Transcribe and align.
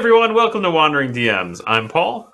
Everyone. 0.00 0.32
Welcome 0.32 0.62
to 0.62 0.70
Wandering 0.70 1.12
DMs. 1.12 1.60
I'm 1.66 1.86
Paul. 1.86 2.32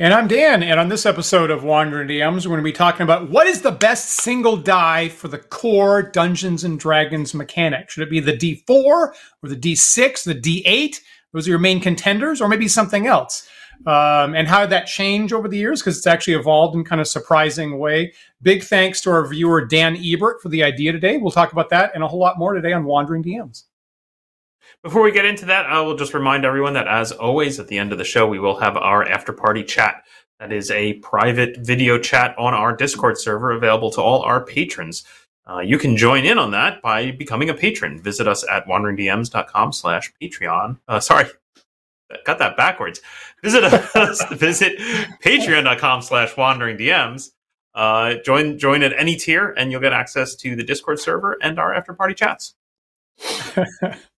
And 0.00 0.12
I'm 0.12 0.26
Dan. 0.26 0.64
And 0.64 0.80
on 0.80 0.88
this 0.88 1.06
episode 1.06 1.48
of 1.48 1.62
Wandering 1.62 2.08
DMs, 2.08 2.44
we're 2.44 2.50
going 2.50 2.58
to 2.58 2.64
be 2.64 2.72
talking 2.72 3.02
about 3.04 3.30
what 3.30 3.46
is 3.46 3.62
the 3.62 3.70
best 3.70 4.20
single 4.20 4.56
die 4.56 5.08
for 5.08 5.28
the 5.28 5.38
core 5.38 6.02
Dungeons 6.02 6.64
and 6.64 6.80
Dragons 6.80 7.34
mechanic. 7.34 7.88
Should 7.88 8.02
it 8.02 8.10
be 8.10 8.18
the 8.18 8.32
D4 8.32 8.68
or 8.68 9.14
the 9.44 9.54
D6, 9.54 10.24
the 10.24 10.34
D8? 10.34 10.98
Those 11.32 11.46
are 11.46 11.50
your 11.50 11.60
main 11.60 11.78
contenders, 11.78 12.40
or 12.40 12.48
maybe 12.48 12.66
something 12.66 13.06
else. 13.06 13.48
Um, 13.86 14.34
and 14.34 14.48
how 14.48 14.62
did 14.62 14.70
that 14.70 14.88
change 14.88 15.32
over 15.32 15.46
the 15.46 15.58
years? 15.58 15.80
Because 15.80 15.98
it's 15.98 16.08
actually 16.08 16.34
evolved 16.34 16.74
in 16.74 16.82
kind 16.82 17.00
of 17.00 17.06
surprising 17.06 17.78
way. 17.78 18.12
Big 18.42 18.64
thanks 18.64 19.00
to 19.02 19.10
our 19.12 19.24
viewer 19.24 19.64
Dan 19.64 19.96
Ebert 20.04 20.42
for 20.42 20.48
the 20.48 20.64
idea 20.64 20.90
today. 20.90 21.16
We'll 21.16 21.30
talk 21.30 21.52
about 21.52 21.70
that 21.70 21.92
and 21.94 22.02
a 22.02 22.08
whole 22.08 22.18
lot 22.18 22.40
more 22.40 22.54
today 22.54 22.72
on 22.72 22.82
Wandering 22.82 23.22
DMs. 23.22 23.66
Before 24.82 25.02
we 25.02 25.12
get 25.12 25.24
into 25.24 25.46
that, 25.46 25.66
I 25.66 25.80
will 25.80 25.94
just 25.94 26.12
remind 26.12 26.44
everyone 26.44 26.72
that, 26.72 26.88
as 26.88 27.12
always, 27.12 27.60
at 27.60 27.68
the 27.68 27.78
end 27.78 27.92
of 27.92 27.98
the 27.98 28.04
show, 28.04 28.26
we 28.26 28.40
will 28.40 28.58
have 28.58 28.76
our 28.76 29.06
after 29.08 29.32
party 29.32 29.62
chat. 29.62 30.02
That 30.40 30.52
is 30.52 30.72
a 30.72 30.94
private 30.94 31.58
video 31.58 31.98
chat 31.98 32.36
on 32.36 32.52
our 32.52 32.74
Discord 32.74 33.16
server 33.16 33.52
available 33.52 33.92
to 33.92 34.00
all 34.00 34.22
our 34.22 34.44
patrons. 34.44 35.04
Uh, 35.48 35.60
you 35.60 35.78
can 35.78 35.96
join 35.96 36.24
in 36.24 36.36
on 36.36 36.50
that 36.50 36.82
by 36.82 37.12
becoming 37.12 37.48
a 37.48 37.54
patron. 37.54 38.00
Visit 38.00 38.26
us 38.26 38.44
at 38.50 38.66
wanderingdms.com 38.66 39.72
slash 39.72 40.12
Patreon. 40.20 40.80
Uh, 40.88 40.98
sorry, 40.98 41.26
got 42.24 42.40
that 42.40 42.56
backwards. 42.56 43.00
Visit 43.40 43.62
us, 43.62 44.24
visit 44.32 44.78
patreon.com 45.22 46.02
slash 46.02 46.32
wanderingdms. 46.32 47.30
Uh, 47.72 48.14
join, 48.24 48.58
join 48.58 48.82
at 48.82 48.92
any 48.98 49.14
tier 49.14 49.54
and 49.56 49.70
you'll 49.70 49.80
get 49.80 49.92
access 49.92 50.34
to 50.34 50.56
the 50.56 50.64
Discord 50.64 50.98
server 50.98 51.38
and 51.40 51.60
our 51.60 51.72
after 51.72 51.94
party 51.94 52.14
chats. 52.14 52.54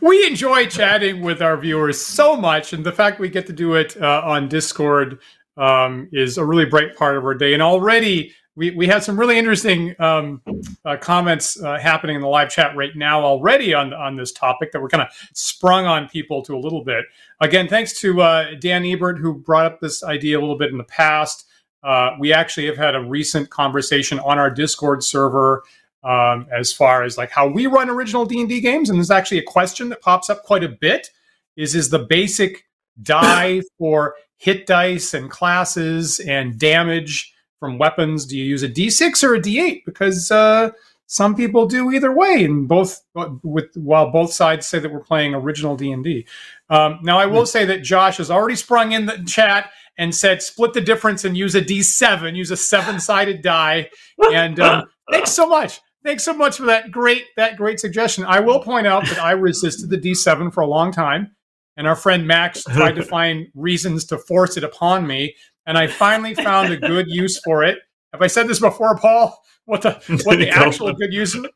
we 0.00 0.26
enjoy 0.26 0.66
chatting 0.66 1.22
with 1.22 1.42
our 1.42 1.56
viewers 1.56 2.00
so 2.00 2.36
much, 2.36 2.72
and 2.72 2.84
the 2.84 2.92
fact 2.92 3.20
we 3.20 3.28
get 3.28 3.46
to 3.46 3.52
do 3.52 3.74
it 3.74 4.00
uh, 4.00 4.22
on 4.24 4.48
Discord 4.48 5.20
um, 5.56 6.08
is 6.12 6.38
a 6.38 6.44
really 6.44 6.64
bright 6.64 6.96
part 6.96 7.16
of 7.16 7.24
our 7.24 7.34
day. 7.34 7.52
And 7.52 7.62
already 7.62 8.34
we, 8.56 8.70
we 8.72 8.86
have 8.88 9.04
some 9.04 9.18
really 9.18 9.38
interesting 9.38 9.94
um, 10.00 10.42
uh, 10.84 10.96
comments 10.96 11.60
uh, 11.62 11.78
happening 11.78 12.16
in 12.16 12.22
the 12.22 12.28
live 12.28 12.50
chat 12.50 12.76
right 12.76 12.94
now 12.94 13.22
already 13.22 13.72
on 13.72 13.92
on 13.92 14.16
this 14.16 14.32
topic 14.32 14.72
that 14.72 14.82
we're 14.82 14.88
kind 14.88 15.02
of 15.02 15.08
sprung 15.32 15.86
on 15.86 16.08
people 16.08 16.42
to 16.42 16.54
a 16.54 16.58
little 16.58 16.84
bit. 16.84 17.04
Again, 17.40 17.68
thanks 17.68 17.98
to 18.00 18.20
uh, 18.20 18.54
Dan 18.58 18.84
Ebert 18.84 19.18
who 19.18 19.34
brought 19.34 19.66
up 19.66 19.80
this 19.80 20.02
idea 20.02 20.38
a 20.38 20.40
little 20.40 20.58
bit 20.58 20.70
in 20.70 20.78
the 20.78 20.84
past. 20.84 21.46
Uh, 21.82 22.10
we 22.18 22.32
actually 22.32 22.66
have 22.66 22.76
had 22.76 22.94
a 22.94 23.00
recent 23.00 23.48
conversation 23.48 24.18
on 24.18 24.38
our 24.38 24.50
Discord 24.50 25.02
server 25.02 25.62
um, 26.02 26.46
as 26.52 26.72
far 26.72 27.02
as 27.02 27.18
like 27.18 27.30
how 27.30 27.46
we 27.46 27.66
run 27.66 27.90
original 27.90 28.24
d&d 28.24 28.60
games 28.60 28.88
and 28.88 28.98
there's 28.98 29.10
actually 29.10 29.38
a 29.38 29.42
question 29.42 29.88
that 29.88 30.00
pops 30.00 30.30
up 30.30 30.42
quite 30.44 30.64
a 30.64 30.68
bit 30.68 31.10
is 31.56 31.74
is 31.74 31.90
the 31.90 31.98
basic 31.98 32.66
die 33.02 33.60
for 33.78 34.14
hit 34.36 34.66
dice 34.66 35.12
and 35.14 35.30
classes 35.30 36.20
and 36.20 36.58
damage 36.58 37.34
from 37.58 37.78
weapons 37.78 38.24
do 38.24 38.36
you 38.36 38.44
use 38.44 38.62
a 38.62 38.68
d6 38.68 39.22
or 39.22 39.34
a 39.34 39.40
d8 39.40 39.84
because 39.84 40.30
uh, 40.30 40.70
some 41.06 41.34
people 41.34 41.66
do 41.66 41.90
either 41.90 42.12
way 42.12 42.44
and 42.44 42.68
both 42.68 43.02
with 43.42 43.66
while 43.74 44.10
both 44.10 44.32
sides 44.32 44.66
say 44.66 44.78
that 44.78 44.92
we're 44.92 45.00
playing 45.00 45.34
original 45.34 45.76
d&d 45.76 46.26
um, 46.70 46.98
now 47.02 47.18
i 47.18 47.26
will 47.26 47.40
hmm. 47.40 47.46
say 47.46 47.64
that 47.66 47.82
josh 47.82 48.16
has 48.16 48.30
already 48.30 48.56
sprung 48.56 48.92
in 48.92 49.04
the 49.04 49.22
chat 49.26 49.70
and 49.98 50.14
said 50.14 50.40
split 50.40 50.72
the 50.72 50.80
difference 50.80 51.26
and 51.26 51.36
use 51.36 51.54
a 51.54 51.60
d7 51.60 52.34
use 52.34 52.50
a 52.50 52.56
seven-sided 52.56 53.42
die. 53.42 53.90
And 54.32 54.58
um, 54.60 54.86
thanks 55.10 55.32
so 55.32 55.46
much 55.46 55.80
Thanks 56.02 56.24
so 56.24 56.32
much 56.32 56.56
for 56.56 56.66
that 56.66 56.90
great 56.90 57.26
that 57.36 57.56
great 57.56 57.78
suggestion. 57.78 58.24
I 58.24 58.40
will 58.40 58.60
point 58.60 58.86
out 58.86 59.06
that 59.06 59.18
I 59.18 59.32
resisted 59.32 59.90
the 59.90 59.98
D7 59.98 60.52
for 60.52 60.62
a 60.62 60.66
long 60.66 60.92
time, 60.92 61.36
and 61.76 61.86
our 61.86 61.96
friend 61.96 62.26
Max 62.26 62.64
tried 62.74 62.96
to 62.96 63.02
find 63.02 63.48
reasons 63.54 64.04
to 64.06 64.18
force 64.18 64.56
it 64.56 64.64
upon 64.64 65.06
me, 65.06 65.34
and 65.66 65.76
I 65.76 65.86
finally 65.86 66.34
found 66.34 66.72
a 66.72 66.76
good 66.76 67.08
use 67.08 67.38
for 67.40 67.62
it. 67.62 67.78
Have 68.12 68.22
I 68.22 68.28
said 68.28 68.48
this 68.48 68.60
before, 68.60 68.96
Paul? 68.96 69.38
What 69.66 69.82
the 69.82 69.92
what 70.24 70.38
the 70.38 70.48
actual 70.48 70.92
good 70.94 71.12
use 71.12 71.34
for 71.34 71.50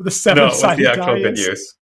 the 0.00 0.10
seven 0.10 0.50
sided 0.52 0.82
no, 0.82 0.94
the 0.94 1.00
actual 1.00 1.22
good 1.22 1.38
use? 1.38 1.74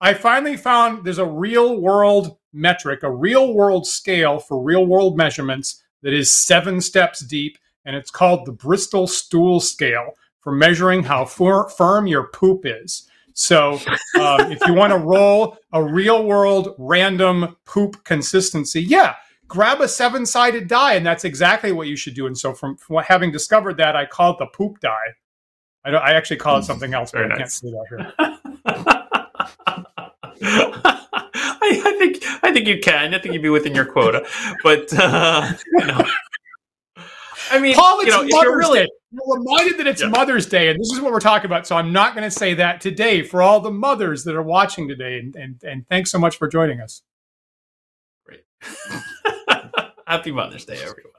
I 0.00 0.12
finally 0.12 0.56
found 0.56 1.04
there's 1.04 1.18
a 1.18 1.24
real 1.24 1.80
world 1.80 2.36
metric, 2.52 3.02
a 3.02 3.10
real 3.10 3.54
world 3.54 3.86
scale 3.86 4.38
for 4.38 4.60
real 4.60 4.84
world 4.84 5.16
measurements 5.16 5.82
that 6.02 6.12
is 6.12 6.30
seven 6.30 6.80
steps 6.80 7.20
deep, 7.24 7.58
and 7.84 7.94
it's 7.94 8.10
called 8.10 8.44
the 8.44 8.52
Bristol 8.52 9.06
Stool 9.06 9.60
Scale 9.60 10.14
for 10.44 10.52
measuring 10.52 11.02
how 11.02 11.24
fir- 11.24 11.68
firm 11.70 12.06
your 12.06 12.28
poop 12.28 12.60
is. 12.64 13.08
So, 13.32 13.80
um, 14.20 14.52
if 14.52 14.60
you 14.66 14.74
want 14.74 14.92
to 14.92 14.98
roll 14.98 15.58
a 15.72 15.82
real 15.82 16.24
world 16.24 16.76
random 16.78 17.56
poop 17.64 18.04
consistency, 18.04 18.80
yeah, 18.80 19.14
grab 19.48 19.80
a 19.80 19.88
seven 19.88 20.24
sided 20.24 20.68
die, 20.68 20.94
and 20.94 21.04
that's 21.04 21.24
exactly 21.24 21.72
what 21.72 21.88
you 21.88 21.96
should 21.96 22.14
do. 22.14 22.26
And 22.26 22.38
so, 22.38 22.52
from, 22.52 22.76
from 22.76 23.02
having 23.02 23.32
discovered 23.32 23.78
that, 23.78 23.96
I 23.96 24.06
call 24.06 24.34
it 24.34 24.38
the 24.38 24.46
poop 24.46 24.78
die. 24.78 25.14
I, 25.84 25.90
I 25.90 26.10
actually 26.12 26.36
call 26.36 26.58
it 26.58 26.60
hmm. 26.60 26.66
something 26.66 26.94
else, 26.94 27.10
but 27.10 27.18
Very 27.18 27.32
I 27.32 27.36
nice. 27.36 27.38
can't 27.38 27.52
say 27.52 27.70
that 27.70 27.86
here. 27.88 28.12
I, 31.66 31.82
I, 31.86 31.98
think 31.98 32.24
I 32.44 32.52
think 32.52 32.68
you 32.68 32.78
can. 32.78 33.14
I 33.14 33.18
think 33.18 33.34
you'd 33.34 33.42
be 33.42 33.48
within 33.48 33.74
your 33.74 33.86
quota, 33.86 34.26
but 34.62 34.92
uh, 34.96 35.52
you 35.72 35.86
know. 35.86 36.04
I 37.50 37.58
mean, 37.58 37.74
Paul, 37.74 38.02
you 38.04 38.10
know, 38.10 38.22
if 38.22 38.30
you're 38.30 38.56
really 38.56 38.80
Day. 38.80 38.88
Reminded 39.26 39.78
that 39.78 39.86
it's 39.86 40.02
yeah. 40.02 40.08
Mother's 40.08 40.46
Day, 40.46 40.68
and 40.68 40.78
this 40.78 40.90
is 40.92 41.00
what 41.00 41.12
we're 41.12 41.20
talking 41.20 41.46
about. 41.46 41.66
So 41.66 41.76
I'm 41.76 41.92
not 41.92 42.14
going 42.14 42.24
to 42.24 42.30
say 42.30 42.54
that 42.54 42.80
today 42.80 43.22
for 43.22 43.42
all 43.42 43.60
the 43.60 43.70
mothers 43.70 44.24
that 44.24 44.34
are 44.34 44.42
watching 44.42 44.88
today. 44.88 45.18
And 45.18 45.36
and, 45.36 45.62
and 45.62 45.88
thanks 45.88 46.10
so 46.10 46.18
much 46.18 46.36
for 46.36 46.48
joining 46.48 46.80
us. 46.80 47.02
Great. 48.24 48.44
Happy 50.06 50.32
Mother's 50.32 50.64
Day, 50.64 50.78
everyone. 50.82 51.12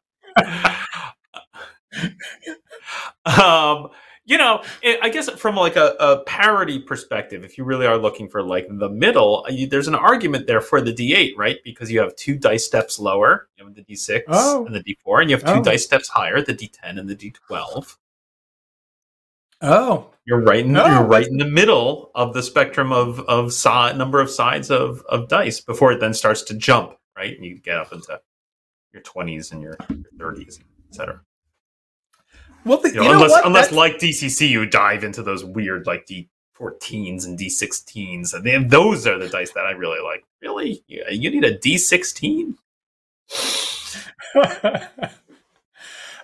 um, 3.25 3.89
you 4.25 4.37
know, 4.39 4.63
it, 4.81 4.99
I 5.01 5.09
guess 5.09 5.29
from 5.29 5.55
like 5.55 5.75
a, 5.75 5.95
a, 5.99 6.23
parity 6.23 6.79
perspective, 6.79 7.43
if 7.43 7.57
you 7.57 7.63
really 7.63 7.85
are 7.85 7.97
looking 7.97 8.27
for 8.27 8.41
like 8.41 8.67
the 8.69 8.89
middle, 8.89 9.45
uh, 9.47 9.51
you, 9.51 9.67
there's 9.67 9.87
an 9.87 9.95
argument 9.95 10.47
there 10.47 10.61
for 10.61 10.81
the 10.81 10.91
D8, 10.91 11.33
right? 11.37 11.57
Because 11.63 11.91
you 11.91 11.99
have 11.99 12.15
two 12.15 12.35
dice 12.35 12.65
steps 12.65 12.97
lower, 12.97 13.47
you 13.55 13.65
have 13.65 13.75
the 13.75 13.83
D6 13.83 14.23
oh. 14.27 14.65
and 14.65 14.75
the 14.75 14.83
D4, 14.83 15.21
and 15.21 15.29
you 15.29 15.35
have 15.35 15.45
two 15.45 15.59
oh. 15.59 15.63
dice 15.63 15.83
steps 15.83 16.09
higher, 16.09 16.41
the 16.41 16.55
D10 16.55 16.99
and 16.99 17.07
the 17.07 17.15
D12. 17.15 17.97
Oh, 19.61 20.11
you're 20.25 20.41
right. 20.41 20.65
In, 20.65 20.75
oh. 20.75 20.85
You're 20.85 21.07
right 21.07 21.27
in 21.27 21.37
the 21.37 21.45
middle 21.45 22.11
of 22.15 22.33
the 22.33 22.43
spectrum 22.43 22.91
of 22.91 23.19
of 23.21 23.53
si- 23.53 23.93
number 23.95 24.19
of 24.19 24.29
sides 24.29 24.69
of 24.69 25.01
of 25.07 25.27
dice 25.27 25.61
before 25.61 25.91
it 25.91 25.99
then 25.99 26.13
starts 26.13 26.41
to 26.43 26.55
jump, 26.55 26.97
right? 27.15 27.35
And 27.35 27.45
you 27.45 27.59
get 27.59 27.77
up 27.77 27.93
into 27.93 28.19
your 28.91 29.03
20s 29.03 29.51
and 29.51 29.61
your, 29.61 29.77
your 29.89 30.33
30s, 30.33 30.59
etc. 30.89 31.21
Well, 32.65 32.79
the, 32.79 32.89
you 32.89 32.95
know, 32.95 33.03
you 33.03 33.07
know 33.09 33.13
unless 33.15 33.31
what? 33.31 33.45
unless 33.45 33.65
That's... 33.67 33.77
like 33.77 33.97
DCC, 33.99 34.49
you 34.49 34.65
dive 34.65 35.03
into 35.03 35.21
those 35.21 35.45
weird 35.45 35.85
like 35.85 36.07
D14s 36.07 37.25
and 37.25 37.37
D16s, 37.37 38.33
and 38.33 38.71
those 38.71 39.05
are 39.05 39.17
the 39.19 39.29
dice 39.29 39.51
that 39.51 39.65
I 39.65 39.71
really 39.71 40.01
like. 40.01 40.25
Really, 40.41 40.83
you 40.87 41.29
need 41.29 41.43
a 41.43 41.57
D16? 41.57 42.55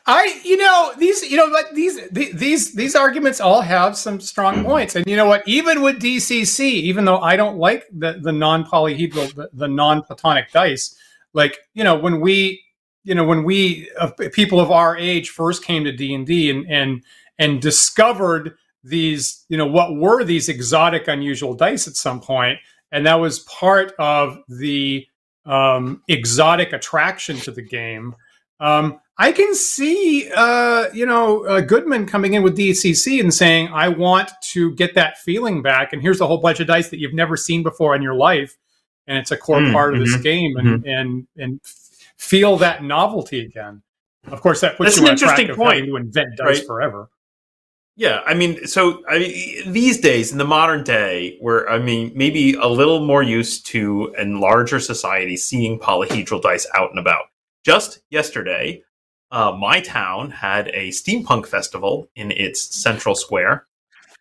I, 0.07 0.41
you 0.43 0.57
know, 0.57 0.93
these, 0.97 1.29
you 1.29 1.37
know, 1.37 1.49
but 1.51 1.75
these, 1.75 1.99
these, 2.09 2.73
these 2.73 2.95
arguments 2.95 3.39
all 3.39 3.61
have 3.61 3.95
some 3.95 4.19
strong 4.19 4.57
hmm. 4.57 4.65
points, 4.65 4.95
and 4.95 5.05
you 5.05 5.15
know 5.15 5.27
what? 5.27 5.47
Even 5.47 5.81
with 5.81 6.01
DCC, 6.01 6.61
even 6.61 7.05
though 7.05 7.19
I 7.19 7.35
don't 7.35 7.57
like 7.57 7.85
the 7.91 8.19
the 8.19 8.31
non 8.31 8.65
polyhedral, 8.65 9.33
the, 9.35 9.49
the 9.53 9.67
non 9.67 10.01
platonic 10.01 10.51
dice, 10.51 10.95
like 11.33 11.59
you 11.73 11.83
know, 11.83 11.95
when 11.95 12.19
we 12.19 12.63
you 13.03 13.15
know 13.15 13.23
when 13.23 13.43
we 13.43 13.89
uh, 13.99 14.11
people 14.33 14.59
of 14.59 14.71
our 14.71 14.97
age 14.97 15.29
first 15.29 15.63
came 15.63 15.83
to 15.83 15.91
d&d 15.91 16.49
and 16.49 16.65
and 16.69 17.03
and 17.39 17.61
discovered 17.61 18.55
these 18.83 19.45
you 19.49 19.57
know 19.57 19.65
what 19.65 19.95
were 19.95 20.23
these 20.23 20.49
exotic 20.49 21.07
unusual 21.07 21.53
dice 21.53 21.87
at 21.87 21.95
some 21.95 22.19
point 22.19 22.59
and 22.91 23.05
that 23.05 23.15
was 23.15 23.39
part 23.41 23.93
of 23.99 24.37
the 24.47 25.05
um, 25.45 26.03
exotic 26.07 26.73
attraction 26.73 27.35
to 27.37 27.51
the 27.51 27.61
game 27.63 28.15
um, 28.59 28.99
I 29.17 29.31
can 29.31 29.53
see, 29.55 30.29
uh, 30.35 30.85
you 30.93 31.05
know, 31.05 31.45
uh, 31.45 31.61
Goodman 31.61 32.05
coming 32.05 32.35
in 32.35 32.43
with 32.43 32.55
DCC 32.57 33.19
and 33.19 33.33
saying, 33.33 33.69
"I 33.73 33.87
want 33.89 34.31
to 34.51 34.73
get 34.75 34.93
that 34.95 35.17
feeling 35.19 35.61
back." 35.61 35.93
And 35.93 36.01
here's 36.01 36.21
a 36.21 36.27
whole 36.27 36.37
bunch 36.39 36.59
of 36.59 36.67
dice 36.67 36.89
that 36.89 36.99
you've 36.99 37.13
never 37.13 37.35
seen 37.37 37.63
before 37.63 37.95
in 37.95 38.01
your 38.03 38.15
life, 38.15 38.57
and 39.07 39.17
it's 39.17 39.31
a 39.31 39.37
core 39.37 39.59
Mm, 39.59 39.71
part 39.71 39.93
of 39.93 39.99
this 39.99 40.15
mhm, 40.15 40.23
game, 40.23 40.55
and 40.57 40.85
and 40.85 41.27
and 41.37 41.59
feel 42.21 42.55
that 42.57 42.83
novelty 42.83 43.43
again. 43.43 43.81
Of 44.27 44.41
course, 44.41 44.61
that 44.61 44.77
puts 44.77 44.91
That's 44.95 44.97
you 44.97 45.03
an 45.05 45.09
on 45.09 45.15
a 45.15 45.17
track 45.17 45.39
interesting 45.39 45.49
of 45.49 45.57
point, 45.57 45.75
having 45.79 45.89
to 45.89 45.95
invent 45.97 46.37
dice 46.37 46.57
right? 46.59 46.67
forever. 46.67 47.09
Yeah, 47.95 48.21
I 48.25 48.35
mean, 48.35 48.65
so 48.67 49.03
I 49.09 49.19
mean, 49.19 49.73
these 49.73 49.99
days 49.99 50.31
in 50.31 50.37
the 50.37 50.45
modern 50.45 50.83
day, 50.83 51.37
we're 51.41 51.67
I 51.67 51.79
mean, 51.79 52.11
maybe 52.15 52.53
a 52.53 52.67
little 52.67 53.03
more 53.05 53.23
used 53.23 53.65
to 53.67 54.13
in 54.17 54.39
larger 54.39 54.79
society 54.79 55.35
seeing 55.35 55.79
polyhedral 55.79 56.41
dice 56.41 56.67
out 56.75 56.91
and 56.91 56.99
about. 56.99 57.25
Just 57.65 57.99
yesterday, 58.11 58.83
uh, 59.31 59.51
my 59.59 59.81
town 59.81 60.29
had 60.31 60.67
a 60.69 60.89
steampunk 60.89 61.47
festival 61.47 62.09
in 62.15 62.31
its 62.31 62.61
central 62.81 63.15
square. 63.15 63.65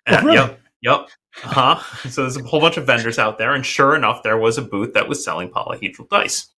Oh, 0.09 0.15
And- 0.17 0.27
really? 0.27 0.37
Yep, 0.39 0.61
yep. 0.83 1.09
Uh-huh. 1.45 2.09
So 2.11 2.23
there's 2.23 2.37
a 2.39 2.43
whole 2.43 2.61
bunch 2.61 2.77
of 2.79 2.87
vendors 2.87 3.19
out 3.19 3.39
there, 3.39 3.55
and 3.55 3.65
sure 3.65 3.95
enough, 3.95 4.23
there 4.23 4.39
was 4.39 4.57
a 4.59 4.63
booth 4.63 4.95
that 4.95 5.09
was 5.09 5.23
selling 5.25 5.49
polyhedral 5.51 6.09
dice, 6.09 6.49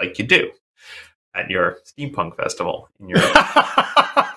like 0.00 0.18
you 0.18 0.26
do 0.26 0.50
at 1.34 1.50
your 1.50 1.78
steampunk 1.86 2.36
festival 2.36 2.88
in 3.00 3.08
your 3.08 3.20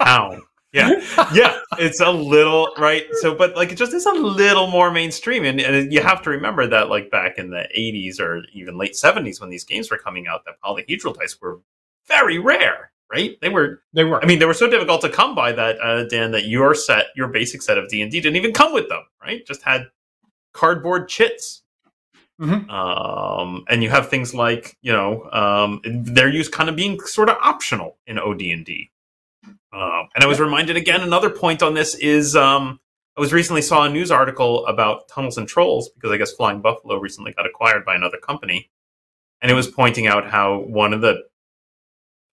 town. 0.04 0.42
Yeah, 0.74 0.90
yeah, 1.34 1.60
it's 1.78 2.00
a 2.00 2.10
little 2.10 2.74
right. 2.80 3.04
So, 3.22 3.36
but 3.36 3.56
like, 3.56 3.72
it 3.72 3.76
just 3.76 3.94
is 3.94 4.08
a 4.08 4.12
little 4.12 4.66
more 4.66 4.90
mainstream, 4.90 5.46
and, 5.46 5.62
and 5.62 5.94
you 5.94 6.02
have 6.02 6.24
to 6.24 6.32
remember 6.32 6.66
that, 6.66 6.90
like 6.90 7.12
back 7.12 7.38
in 7.38 7.52
the 7.52 7.68
'80s 7.78 8.20
or 8.20 8.44
even 8.54 8.76
late 8.76 8.94
'70s, 8.94 9.40
when 9.40 9.52
these 9.52 9.64
games 9.64 9.92
were 9.92 10.00
coming 10.00 10.26
out, 10.26 10.46
that 10.46 10.60
polyhedral 10.66 11.16
dice 11.16 11.40
were 11.40 11.62
very 12.08 12.40
rare. 12.40 12.92
Right? 13.12 13.38
They 13.42 13.50
were. 13.50 13.84
they 13.94 14.04
were. 14.04 14.24
I 14.24 14.26
mean, 14.26 14.40
they 14.40 14.48
were 14.48 14.56
so 14.56 14.68
difficult 14.68 15.02
to 15.02 15.10
come 15.10 15.36
by 15.36 15.52
that 15.52 15.80
uh, 15.80 16.06
Dan, 16.06 16.32
that 16.32 16.46
your 16.46 16.74
set, 16.74 17.08
your 17.16 17.28
basic 17.28 17.62
set 17.62 17.78
of 17.78 17.88
D 17.88 18.02
and 18.02 18.12
D, 18.12 18.20
didn't 18.20 18.38
even 18.38 18.54
come 18.54 18.74
with 18.74 18.90
them. 18.90 19.04
Right? 19.22 19.46
Just 19.46 19.62
had 19.62 19.84
cardboard 20.54 21.08
chits. 21.08 21.63
Mhm. 22.42 22.70
Um, 22.70 23.64
and 23.70 23.84
you 23.84 23.90
have 23.90 24.10
things 24.10 24.34
like 24.34 24.78
you 24.82 24.92
know 24.92 25.30
um, 25.32 25.82
they're 25.84 26.30
used 26.30 26.52
kind 26.52 26.70
of 26.70 26.76
being 26.76 27.00
sort 27.02 27.30
of 27.30 27.38
optional 27.42 27.98
in 28.08 28.18
OD 28.18 28.52
and 28.52 28.66
D. 28.66 28.90
Um, 29.72 30.10
and 30.16 30.24
I 30.24 30.28
was 30.28 30.40
reminded 30.40 30.78
again. 30.78 31.02
Another 31.02 31.30
point 31.30 31.62
on 31.64 31.74
this 31.74 31.96
is 31.96 32.36
um, 32.36 32.80
I 33.18 33.22
was 33.22 33.34
recently 33.34 33.62
saw 33.62 33.84
a 33.86 33.90
news 33.90 34.12
article 34.12 34.66
about 34.68 35.08
Tunnels 35.10 35.38
and 35.38 35.48
Trolls 35.48 35.90
because 35.90 36.12
I 36.12 36.18
guess 36.18 36.32
Flying 36.32 36.62
Buffalo 36.62 36.98
recently 36.98 37.34
got 37.34 37.46
acquired 37.46 37.86
by 37.86 37.96
another 37.96 38.18
company, 38.18 38.70
and 39.42 39.52
it 39.52 39.56
was 39.56 39.68
pointing 39.68 40.08
out 40.08 40.30
how 40.30 40.60
one 40.60 40.94
of 40.94 41.02
the 41.02 41.24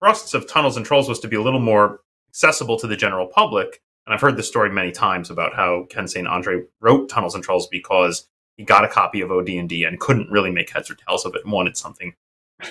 thrusts 0.02 0.35
of 0.35 0.47
Tunnels 0.49 0.76
and 0.76 0.87
Trolls 0.87 1.08
was 1.08 1.20
to 1.20 1.29
be 1.29 1.37
a 1.37 1.43
little 1.43 1.61
more 1.61 2.00
accessible 2.31 2.79
to 2.79 2.87
the 2.87 2.97
general 2.97 3.26
public. 3.26 3.82
And 4.06 4.14
I've 4.14 4.20
heard 4.20 4.37
this 4.37 4.49
story 4.49 4.70
many 4.70 4.93
times 4.93 5.31
about 5.31 5.55
how 5.55 5.85
Ken 5.91 6.08
St. 6.08 6.26
Andre 6.26 6.62
wrote 6.81 7.08
Tunnels 7.11 7.35
and 7.35 7.44
Trolls 7.44 7.69
because 7.69 8.29
he 8.61 8.67
got 8.67 8.85
a 8.85 8.89
copy 8.89 9.23
of 9.23 9.33
OD&D 9.33 9.85
and 9.85 9.99
couldn't 10.01 10.31
really 10.31 10.51
make 10.51 10.69
heads 10.69 10.91
or 10.91 10.95
tails 10.95 11.25
of 11.25 11.35
it 11.35 11.45
and 11.45 11.53
wanted 11.53 11.79
something 11.79 12.12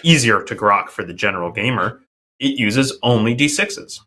easier 0.03 0.43
to 0.43 0.55
grok 0.55 0.89
for 0.89 1.03
the 1.03 1.15
general 1.15 1.51
gamer. 1.51 1.99
It 2.37 2.59
uses 2.59 2.95
only 3.01 3.35
D6s. 3.35 3.99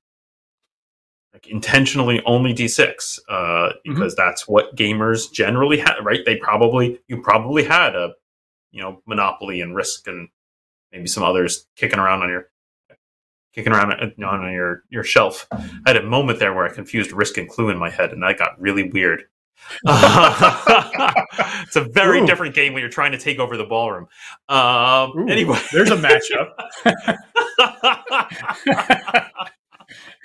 Like 1.33 1.49
intentionally 1.49 2.23
only 2.25 2.55
D6 2.55 3.19
uh, 3.29 3.73
because 3.85 4.15
that's 4.15 4.47
what 4.47 4.77
gamers 4.77 5.33
generally 5.33 5.79
have, 5.79 5.97
right? 6.05 6.21
They 6.25 6.37
probably, 6.37 7.01
you 7.09 7.21
probably 7.21 7.65
had 7.65 7.97
a, 7.97 8.13
you 8.71 8.81
know, 8.81 9.03
Monopoly 9.05 9.61
and 9.61 9.75
Risk 9.75 10.07
and 10.07 10.29
maybe 10.93 11.09
some 11.09 11.25
others 11.25 11.67
kicking 11.75 11.99
around 11.99 12.23
on 12.23 12.29
your 12.29 12.49
kicking 13.53 13.73
around 13.73 13.93
on- 13.93 14.25
on 14.25 14.53
your 14.53 14.85
your 14.89 15.03
shelf. 15.03 15.49
I 15.51 15.69
had 15.85 15.97
a 15.97 16.05
moment 16.05 16.39
there 16.39 16.55
where 16.55 16.65
I 16.65 16.73
confused 16.73 17.11
Risk 17.11 17.39
and 17.39 17.49
Clue 17.49 17.71
in 17.71 17.77
my 17.77 17.91
head, 17.91 18.13
and 18.13 18.23
that 18.23 18.39
got 18.39 18.61
really 18.61 18.89
weird. 18.89 19.25
it's 21.63 21.77
a 21.77 21.85
very 21.93 22.21
Ooh. 22.21 22.27
different 22.27 22.55
game 22.55 22.73
when 22.73 22.81
you're 22.81 22.91
trying 22.91 23.13
to 23.13 23.19
take 23.19 23.39
over 23.39 23.57
the 23.57 23.65
ballroom. 23.65 24.07
Um, 24.49 25.13
Ooh, 25.17 25.29
anyway, 25.29 25.59
there's 25.73 25.91
a 25.91 25.97
matchup. 25.97 26.51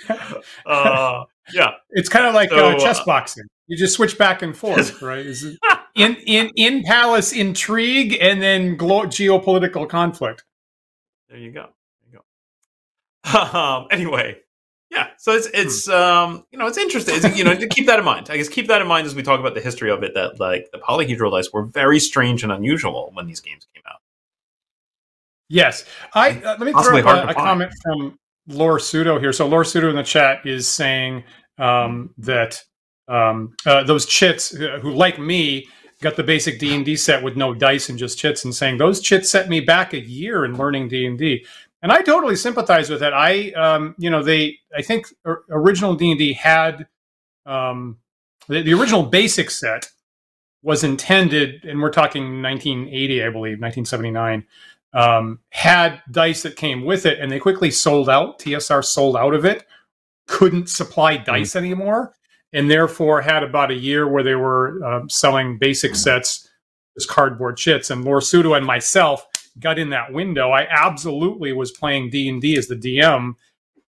uh, 0.65 1.24
yeah, 1.53 1.71
It's 1.91 2.09
kind 2.09 2.25
of 2.25 2.33
like 2.33 2.50
So, 2.50 2.69
uh, 2.69 2.79
chess 2.79 3.00
uh, 3.00 3.06
boxing. 3.06 3.45
You 3.68 3.77
just 3.77 3.94
switch 3.95 4.18
back 4.18 4.41
and 4.41 4.56
forth, 4.56 5.01
right? 5.01 5.25
Is 5.25 5.44
it 5.44 5.57
in 5.95 6.15
in 6.25 6.51
in 6.56 6.83
palace 6.83 7.33
intrigue 7.33 8.18
and 8.21 8.41
then 8.41 8.75
glo- 8.77 9.06
geopolitical 9.06 9.88
conflict? 9.89 10.44
there 11.30 11.38
you 11.38 11.51
go. 11.51 11.68
There 12.12 12.21
you 13.25 13.31
go. 13.33 13.59
Um, 13.59 13.88
anyway, 13.91 14.38
yeah. 14.89 15.07
So 15.18 15.34
it's 15.34 15.48
it's 15.54 15.89
um, 15.89 16.45
you 16.51 16.57
know 16.57 16.68
it's 16.68 16.78
interesting. 16.78 17.16
It's, 17.18 17.38
you 17.38 17.44
know 17.44 17.56
to 17.56 17.68
keep 17.68 17.88
that 17.88 18.00
in 18.00 18.06
mind. 18.06 18.30
I 18.30 18.38
guess 18.38 18.50
keep 18.50 18.68
that 18.68 18.81
in 18.81 18.88
mind 18.88 19.07
as 19.07 19.16
we 19.16 19.24
talk 19.24 19.39
about 19.39 19.54
the 19.54 19.62
history 19.62 19.92
of 19.92 20.04
it. 20.04 20.13
That 20.13 20.39
like 20.39 20.69
the 20.72 20.80
polyhedral 20.80 21.31
dice 21.31 21.51
were 21.51 21.63
very 21.63 22.00
strange 22.00 22.44
and 22.44 22.51
unusual 22.51 23.12
when 23.13 23.28
these 23.28 23.39
games 23.39 23.68
came 23.74 23.84
out. 23.88 24.00
Yes, 25.50 25.86
I 26.13 26.31
uh, 26.31 26.56
let 26.57 26.62
me 26.62 26.74
Possibly 26.74 27.01
throw 27.01 27.12
up 27.12 27.28
a, 27.30 27.31
a 27.31 27.34
comment 27.34 27.72
from 27.84 28.18
Lore 28.48 28.80
Pseudo 28.80 29.19
here. 29.19 29.34
So 29.34 29.48
Lore 29.48 29.63
Pseudo 29.63 29.89
in 29.89 29.95
the 29.95 30.04
chat 30.04 30.45
is 30.45 30.68
saying 30.68 31.24
um, 31.57 32.13
that 32.18 32.62
um, 33.07 33.56
uh, 33.66 33.83
those 33.83 34.06
chits 34.06 34.54
uh, 34.56 34.80
who, 34.81 34.92
like 34.92 35.19
me, 35.19 35.68
got 36.01 36.16
the 36.16 36.24
basic 36.24 36.60
D 36.60 36.75
and 36.75 36.86
D 36.86 36.95
set 36.95 37.24
with 37.24 37.36
no 37.36 37.54
dice 37.54 37.90
and 37.90 37.98
just 37.98 38.19
chits, 38.19 38.45
and 38.45 38.54
saying 38.54 38.78
those 38.78 39.01
chits 39.01 39.31
set 39.31 39.50
me 39.50 39.60
back 39.60 39.94
a 39.94 40.00
year 40.00 40.45
in 40.45 40.57
learning 40.57 40.90
D 40.90 41.06
and 41.06 41.18
D. 41.18 41.45
And 41.81 41.91
I 41.91 42.01
totally 42.01 42.35
sympathize 42.35 42.89
with 42.89 43.01
that. 43.01 43.13
I, 43.13 43.51
um, 43.51 43.95
you 43.97 44.09
know, 44.09 44.24
they, 44.24 44.57
I 44.75 44.81
think 44.81 45.07
original 45.50 45.95
D 45.95 46.09
and 46.12 46.18
D 46.18 46.33
had 46.33 46.88
um, 47.45 47.97
the, 48.47 48.62
the 48.62 48.74
original 48.74 49.03
basic 49.03 49.50
set 49.51 49.89
was 50.63 50.83
intended, 50.83 51.63
and 51.65 51.81
we're 51.81 51.91
talking 51.91 52.41
1980, 52.41 53.24
I 53.24 53.29
believe, 53.29 53.59
1979 53.62 54.45
um, 54.94 55.39
had 55.50 56.01
dice 56.09 56.44
that 56.44 56.56
came 56.56 56.83
with 56.83 57.06
it, 57.06 57.19
and 57.19 57.31
they 57.31 57.39
quickly 57.39 57.69
sold 57.69 58.09
out. 58.09 58.39
TSR 58.39 58.83
sold 58.83 59.15
out 59.15 59.33
of 59.33 59.45
it, 59.45 59.65
couldn't 60.27 60.69
supply 60.69 61.18
dice 61.18 61.56
anymore, 61.56 62.15
and 62.53 62.71
therefore 62.71 63.21
had 63.21 63.44
about 63.44 63.71
a 63.71 63.75
year 63.75 64.07
where 64.07 64.23
they 64.23 64.35
were 64.35 64.83
um, 64.83 65.09
selling 65.09 65.57
basic 65.59 65.95
sets 65.95 66.50
as 66.95 67.06
cardboard 67.06 67.57
chits. 67.57 67.91
And 67.91 68.03
Lore 68.03 68.21
Pseudo 68.21 68.53
and 68.53 68.65
myself 68.65 69.26
got 69.59 69.80
in 69.80 69.89
that 69.92 70.13
window. 70.13 70.51
I 70.51 70.68
absolutely 70.69 71.54
was 71.54 71.71
playing 71.71 72.09
D 72.09 72.30
and 72.30 72.42
D 72.42 72.57
as 72.57 72.68
the 72.68 72.75
DM, 72.75 73.36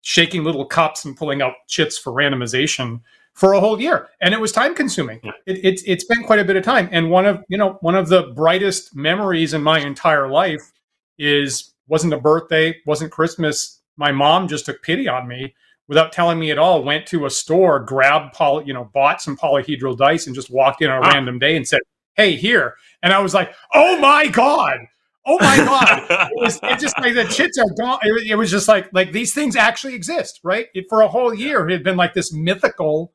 shaking 0.02 0.44
little 0.44 0.66
cups 0.66 1.06
and 1.06 1.16
pulling 1.16 1.42
out 1.42 1.54
chits 1.68 1.98
for 1.98 2.14
randomization 2.14 3.02
for 3.38 3.54
a 3.54 3.60
whole 3.60 3.80
year, 3.80 4.10
and 4.19 4.34
it 4.34 4.40
was 4.40 4.52
time 4.52 4.74
consuming. 4.74 5.19
Yeah. 5.24 5.31
It, 5.46 5.64
it's 5.64 5.84
it's 5.86 6.04
been 6.04 6.24
quite 6.24 6.40
a 6.40 6.44
bit 6.44 6.56
of 6.56 6.64
time, 6.64 6.90
and 6.92 7.12
one 7.12 7.28
of 7.28 7.44
you 7.50 7.58
know 7.58 7.78
one 7.81 7.96
of 7.96 8.10
the 8.10 8.34
brightest 8.36 8.96
memories 8.96 9.54
in 9.54 9.62
my 9.62 9.80
entire 9.80 10.28
life 10.28 10.71
is 11.19 11.74
wasn't 11.88 12.14
a 12.14 12.19
birthday, 12.19 12.76
wasn't 12.86 13.12
Christmas. 13.12 13.80
My 13.95 14.12
mom 14.12 14.47
just 14.47 14.66
took 14.66 14.81
pity 14.81 15.07
on 15.07 15.28
me 15.28 15.54
without 15.88 16.12
telling 16.12 16.40
me 16.40 16.52
at 16.52 16.57
all. 16.57 16.83
Went 16.83 17.06
to 17.07 17.28
a 17.28 17.30
store, 17.30 17.80
grabbed 17.80 18.33
poly, 18.33 18.66
you 18.66 18.74
know, 18.74 18.90
bought 18.94 19.21
some 19.21 19.38
polyhedral 19.38 19.97
dice, 19.97 20.26
and 20.26 20.36
just 20.36 20.50
walked 20.50 20.81
in 20.81 20.90
on 20.90 21.06
a 21.06 21.09
random 21.09 21.38
day 21.38 21.56
and 21.56 21.68
said, 21.68 21.81
"Hey, 22.16 22.36
here." 22.36 22.76
And 23.04 23.14
I 23.14 23.19
was 23.19 23.36
like, 23.36 23.54
"Oh 23.74 24.00
my 24.00 24.28
god." 24.28 24.80
Oh 25.28 25.38
my 25.40 25.57
god! 25.66 26.06
It 26.10 26.31
was 26.42 26.60
it 26.64 26.80
just 26.80 26.98
like 27.00 27.14
the 27.14 27.26
chits 27.26 27.57
are 27.57 27.69
gone. 27.78 28.00
It, 28.04 28.12
was- 28.14 28.26
it 28.30 28.36
was 28.36 28.50
just 28.52 28.68
like 28.68 28.90
like 28.94 29.12
these 29.12 29.34
things 29.34 29.56
actually 29.56 29.94
exist, 29.94 30.40
right? 30.44 30.68
It, 30.74 30.86
for 30.90 31.02
a 31.02 31.07
whole 31.07 31.34
year, 31.34 31.68
it 31.68 31.74
had 31.74 31.84
been 31.84 31.98
like 31.98 32.14
this 32.14 32.31
mythical, 32.34 33.14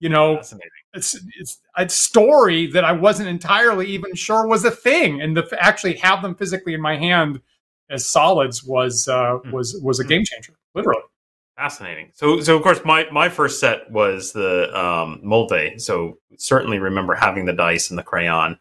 you 0.00 0.08
know, 0.08 0.40
it's 0.94 1.16
it's 1.38 1.60
a 1.76 1.88
story 1.88 2.66
that 2.68 2.84
I 2.84 2.92
wasn't 2.92 3.28
entirely 3.28 3.86
even 3.88 4.14
sure 4.14 4.46
was 4.46 4.64
a 4.64 4.70
thing, 4.70 5.20
and 5.20 5.36
to 5.36 5.46
actually 5.60 5.94
have 5.98 6.22
them 6.22 6.34
physically 6.34 6.74
in 6.74 6.80
my 6.80 6.96
hand 6.96 7.40
as 7.90 8.06
solids 8.08 8.64
was 8.64 9.06
uh, 9.08 9.38
Hmm. 9.44 9.50
was 9.52 9.78
was 9.82 10.00
a 10.00 10.04
game 10.04 10.24
changer, 10.24 10.54
literally. 10.74 11.02
Fascinating. 11.58 12.10
So, 12.14 12.40
so 12.40 12.56
of 12.56 12.62
course, 12.62 12.80
my 12.84 13.06
my 13.12 13.28
first 13.28 13.60
set 13.60 13.90
was 13.90 14.32
the 14.32 14.74
um, 14.76 15.20
Moldvay. 15.22 15.78
So 15.80 16.18
certainly 16.38 16.78
remember 16.78 17.14
having 17.14 17.44
the 17.44 17.52
dice 17.52 17.90
and 17.90 17.98
the 17.98 18.02
crayon. 18.02 18.58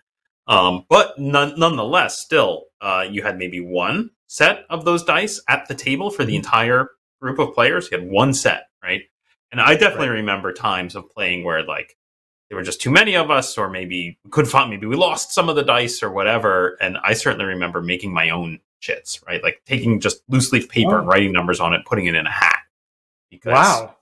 Um, 0.52 0.86
but 0.90 1.18
none, 1.18 1.58
nonetheless, 1.58 2.20
still, 2.20 2.66
uh, 2.82 3.06
you 3.10 3.22
had 3.24 3.38
maybe 3.38 3.62
one 3.62 4.10
set 4.28 4.66
of 4.70 4.84
those 4.86 5.04
dice 5.04 5.42
at 5.48 5.68
the 5.68 5.76
table 5.76 6.10
for 6.12 6.26
the 6.26 6.36
entire 6.36 6.90
group 7.22 7.40
of 7.40 7.54
players. 7.54 7.90
You 7.92 8.00
had 8.00 8.10
one 8.10 8.34
set, 8.34 8.64
right? 8.84 9.02
And 9.52 9.62
I 9.62 9.76
definitely 9.76 10.10
remember 10.10 10.52
times 10.54 10.96
of 10.96 11.10
playing 11.10 11.44
where 11.44 11.64
like 11.64 11.96
there 12.50 12.58
were 12.58 12.64
just 12.64 12.82
too 12.82 12.92
many 12.92 13.16
of 13.16 13.32
us, 13.32 13.58
or 13.58 13.70
maybe 13.70 14.18
we 14.26 14.30
couldn't 14.32 14.52
find, 14.52 14.70
maybe 14.70 14.88
we 14.88 14.96
lost 14.98 15.34
some 15.34 15.48
of 15.48 15.56
the 15.56 15.64
dice 15.64 16.04
or 16.04 16.12
whatever. 16.12 16.78
And 16.82 16.98
I 17.04 17.14
certainly 17.14 17.46
remember 17.46 17.82
making 17.82 18.14
my 18.14 18.30
own 18.30 18.60
chits, 18.82 19.22
right? 19.28 19.42
Like 19.44 19.62
taking 19.66 20.00
just 20.02 20.22
loose 20.28 20.52
leaf 20.52 20.68
paper 20.68 20.98
and 20.98 21.08
Oh. 21.08 21.10
writing 21.12 21.32
numbers 21.32 21.60
on 21.62 21.74
it, 21.74 21.86
putting 21.86 22.08
it 22.08 22.16
in 22.16 22.26
a 22.26 22.32
hat. 22.32 22.60
Because 23.30 23.54
Wow, 23.54 23.96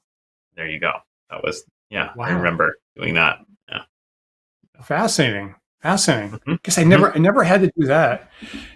there 0.56 0.68
you 0.68 0.79
go. 0.79 0.94
That 1.29 1.44
was 1.44 1.63
yeah. 1.91 2.12
I 2.20 2.32
remember 2.32 2.79
doing 2.96 3.13
that. 3.15 3.39
Yeah. 3.70 3.84
Fascinating. 4.82 5.53
Fascinating. 5.81 6.39
Because 6.45 6.75
mm-hmm. 6.75 6.81
I 6.81 6.83
never, 6.83 7.15
I 7.15 7.17
never 7.19 7.43
had 7.43 7.62
to 7.62 7.71
do 7.77 7.88
that. 7.88 8.29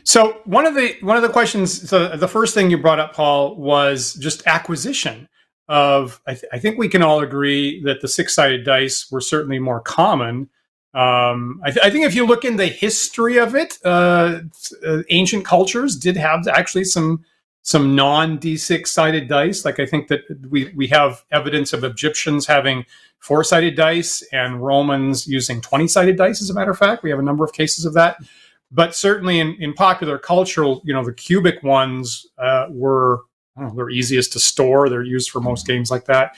So 0.03 0.41
one 0.45 0.65
of 0.65 0.75
the 0.75 0.95
one 1.01 1.17
of 1.17 1.23
the 1.23 1.29
questions, 1.29 1.89
so 1.89 2.15
the 2.15 2.27
first 2.27 2.53
thing 2.53 2.71
you 2.71 2.77
brought 2.77 2.99
up, 2.99 3.13
Paul, 3.13 3.55
was 3.55 4.13
just 4.15 4.45
acquisition 4.47 5.27
of. 5.67 6.21
I, 6.25 6.33
th- 6.33 6.45
I 6.53 6.59
think 6.59 6.77
we 6.77 6.87
can 6.87 7.01
all 7.03 7.19
agree 7.19 7.83
that 7.83 8.01
the 8.01 8.07
six 8.07 8.33
sided 8.33 8.63
dice 8.63 9.11
were 9.11 9.21
certainly 9.21 9.59
more 9.59 9.81
common. 9.81 10.49
Um, 10.93 11.59
I, 11.65 11.71
th- 11.71 11.83
I, 11.83 11.89
think 11.89 12.05
if 12.05 12.13
you 12.13 12.25
look 12.25 12.45
in 12.45 12.57
the 12.57 12.67
history 12.67 13.37
of 13.37 13.55
it, 13.55 13.79
uh, 13.83 14.41
uh, 14.85 15.01
ancient 15.09 15.43
cultures 15.43 15.97
did 15.97 16.15
have 16.17 16.47
actually 16.47 16.83
some 16.83 17.25
some 17.63 17.95
non 17.95 18.37
d6 18.37 18.87
sided 18.87 19.27
dice. 19.27 19.65
Like 19.65 19.79
I 19.79 19.85
think 19.85 20.07
that 20.09 20.21
we 20.49 20.71
we 20.75 20.87
have 20.87 21.25
evidence 21.31 21.73
of 21.73 21.83
Egyptians 21.83 22.45
having 22.45 22.85
four 23.23 23.41
sided 23.41 23.77
dice 23.77 24.21
and 24.33 24.61
Romans 24.61 25.25
using 25.25 25.61
20 25.61 25.87
sided 25.87 26.17
dice, 26.17 26.41
as 26.41 26.49
a 26.49 26.53
matter 26.53 26.71
of 26.71 26.77
fact. 26.77 27.03
We 27.03 27.09
have 27.09 27.19
a 27.19 27.23
number 27.23 27.45
of 27.45 27.53
cases 27.53 27.85
of 27.85 27.93
that. 27.93 28.17
But 28.69 28.95
certainly 28.95 29.39
in, 29.39 29.55
in 29.61 29.73
popular 29.73 30.17
culture, 30.17 30.63
you 30.83 30.93
know, 30.93 31.05
the 31.05 31.13
cubic 31.13 31.63
ones 31.63 32.27
uh, 32.37 32.65
were, 32.69 33.21
know, 33.55 33.71
they're 33.73 33.89
easiest 33.89 34.33
to 34.33 34.39
store. 34.39 34.89
They're 34.89 35.03
used 35.03 35.29
for 35.29 35.39
most 35.39 35.65
games 35.65 35.89
like 35.89 36.03
that. 36.05 36.35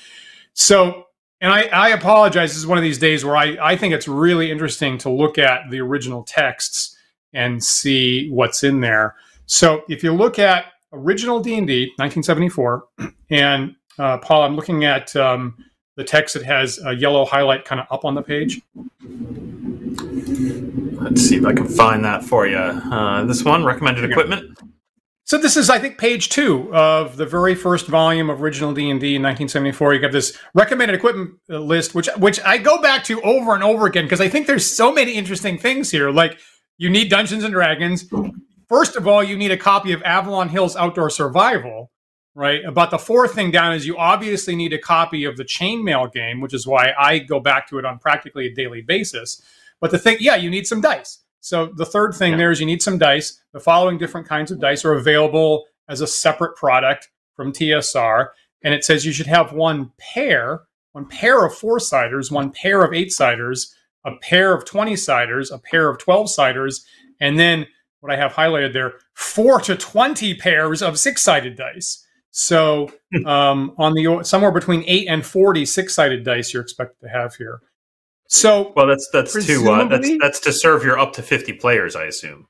So, 0.54 1.08
and 1.42 1.52
I, 1.52 1.64
I 1.64 1.90
apologize. 1.90 2.52
This 2.52 2.60
is 2.60 2.68
one 2.68 2.78
of 2.78 2.84
these 2.84 3.00
days 3.00 3.26
where 3.26 3.36
I, 3.36 3.58
I 3.60 3.76
think 3.76 3.96
it's 3.96 4.08
really 4.08 4.52
interesting 4.52 5.00
to 5.00 5.10
look 5.10 5.40
at 5.40 5.72
the 5.72 5.80
original 5.80 6.22
texts 6.22 6.96
and 7.34 7.64
see 7.64 8.30
what's 8.30 8.64
in 8.64 8.82
there. 8.82 9.16
So 9.48 9.82
if 9.90 10.04
you 10.04 10.14
look 10.14 10.38
at 10.38 10.66
original 10.94 11.40
D&D, 11.40 11.94
1974, 11.98 12.88
and 13.32 13.76
uh, 13.98 14.20
Paul, 14.20 14.44
I'm 14.44 14.56
looking 14.56 14.86
at 14.86 15.16
um, 15.16 15.58
the 15.96 16.04
text 16.04 16.34
that 16.36 16.44
has 16.44 16.80
a 16.84 16.94
yellow 16.94 17.26
highlight 17.26 17.66
kind 17.66 17.82
of 17.82 17.88
up 17.90 18.06
on 18.06 18.16
the 18.16 18.22
page. 18.22 18.62
Let's 21.02 21.22
see 21.22 21.38
if 21.38 21.46
I 21.46 21.54
can 21.54 21.68
find 21.68 22.04
that 22.04 22.24
for 22.24 22.48
you. 22.48 22.58
Uh, 22.58 23.26
this 23.26 23.44
one, 23.44 23.64
recommended 23.64 24.04
yeah. 24.04 24.10
equipment. 24.12 24.58
So 25.28 25.40
this 25.40 25.58
is, 25.58 25.72
I 25.72 25.80
think, 25.80 25.98
page 25.98 26.30
two 26.30 26.72
of 26.74 27.18
the 27.18 27.26
very 27.26 27.56
first 27.56 27.88
volume 27.88 28.30
of 28.30 28.44
original 28.44 28.74
D 28.74 28.92
and 28.92 29.00
D 29.00 29.16
in 29.16 29.24
1974. 29.24 29.96
You 29.96 30.00
got 30.00 30.12
this 30.12 30.38
recommended 30.54 30.94
equipment 30.96 31.32
uh, 31.50 31.58
list, 31.58 31.96
which 31.96 32.08
which 32.18 32.40
I 32.42 32.60
go 32.60 32.80
back 32.80 33.04
to 33.06 33.20
over 33.24 33.56
and 33.56 33.64
over 33.64 33.88
again 33.88 34.06
because 34.06 34.22
I 34.22 34.30
think 34.30 34.46
there's 34.46 34.72
so 34.72 34.94
many 34.94 35.14
interesting 35.14 35.58
things 35.58 35.90
here. 35.90 36.12
Like 36.12 36.38
you 36.78 36.90
need 36.90 37.10
Dungeons 37.10 37.44
and 37.44 37.54
Dragons. 37.54 38.06
First 38.70 38.96
of 38.96 39.08
all, 39.08 39.24
you 39.24 39.36
need 39.36 39.52
a 39.52 39.58
copy 39.58 39.94
of 39.94 40.04
Avalon 40.04 40.50
Hill's 40.50 40.76
Outdoor 40.76 41.10
Survival, 41.10 41.92
right? 42.36 42.64
About 42.66 42.92
the 42.92 43.00
fourth 43.00 43.34
thing 43.34 43.50
down 43.50 43.74
is 43.74 43.88
you 43.88 43.98
obviously 43.98 44.56
need 44.56 44.74
a 44.74 44.78
copy 44.78 45.24
of 45.24 45.38
the 45.38 45.46
chainmail 45.46 46.12
game, 46.14 46.42
which 46.42 46.54
is 46.54 46.68
why 46.68 46.94
I 47.00 47.20
go 47.20 47.40
back 47.40 47.68
to 47.70 47.80
it 47.80 47.86
on 47.86 47.98
practically 47.98 48.46
a 48.48 48.54
daily 48.54 48.82
basis. 48.82 49.42
But 49.80 49.92
the 49.92 49.98
thing, 49.98 50.18
yeah, 50.20 50.36
you 50.36 50.50
need 50.50 50.68
some 50.68 50.82
dice. 50.82 51.20
So 51.40 51.68
the 51.76 51.86
third 51.86 52.14
thing 52.14 52.32
yeah. 52.32 52.38
there 52.38 52.52
is 52.52 52.60
you 52.60 52.66
need 52.66 52.82
some 52.82 52.98
dice. 52.98 53.42
The 53.54 53.60
following 53.60 53.98
different 53.98 54.28
kinds 54.28 54.52
of 54.52 54.60
dice 54.60 54.84
are 54.84 54.94
available 54.94 55.66
as 55.88 56.02
a 56.02 56.08
separate 56.08 56.56
product 56.56 57.10
from 57.36 57.54
TSR. 57.54 58.28
And 58.64 58.74
it 58.74 58.84
says 58.84 59.06
you 59.06 59.14
should 59.14 59.28
have 59.28 59.54
one 59.54 59.92
pair, 59.98 60.64
one 60.92 61.06
pair 61.06 61.46
of 61.46 61.56
four 61.56 61.80
siders, 61.80 62.32
one 62.32 62.52
pair 62.52 62.84
of 62.84 62.94
eight 62.94 63.12
siders, 63.12 63.74
a 64.04 64.16
pair 64.22 64.54
of 64.54 64.66
20 64.66 64.96
siders, 64.96 65.52
a 65.52 65.58
pair 65.58 65.90
of 65.90 66.00
12 66.00 66.30
siders, 66.30 66.86
and 67.20 67.40
then 67.40 67.68
what 68.00 68.12
I 68.12 68.18
have 68.18 68.34
highlighted 68.34 68.74
there, 68.74 68.94
four 69.14 69.60
to 69.62 69.76
20 69.76 70.36
pairs 70.36 70.82
of 70.82 71.00
six 71.00 71.22
sided 71.22 71.56
dice. 71.56 72.05
So 72.38 72.92
um, 73.26 73.74
on 73.78 73.94
the 73.94 74.20
somewhere 74.24 74.52
between 74.52 74.84
eight 74.88 75.08
and 75.08 75.26
40 75.26 75.66
six-sided 75.66 76.26
dice 76.26 76.54
you're 76.54 76.62
expected 76.62 77.08
to 77.08 77.10
have 77.10 77.34
here. 77.36 77.62
So 78.28 78.74
well, 78.76 78.88
that's 78.88 79.08
that's 79.14 79.46
to 79.46 79.72
uh, 79.72 79.88
that's 79.88 80.12
that's 80.20 80.40
to 80.42 80.52
serve 80.52 80.84
your 80.84 81.00
up 81.00 81.14
to 81.14 81.24
50 81.24 81.54
players, 81.54 81.96
I 81.96 82.04
assume. 82.04 82.48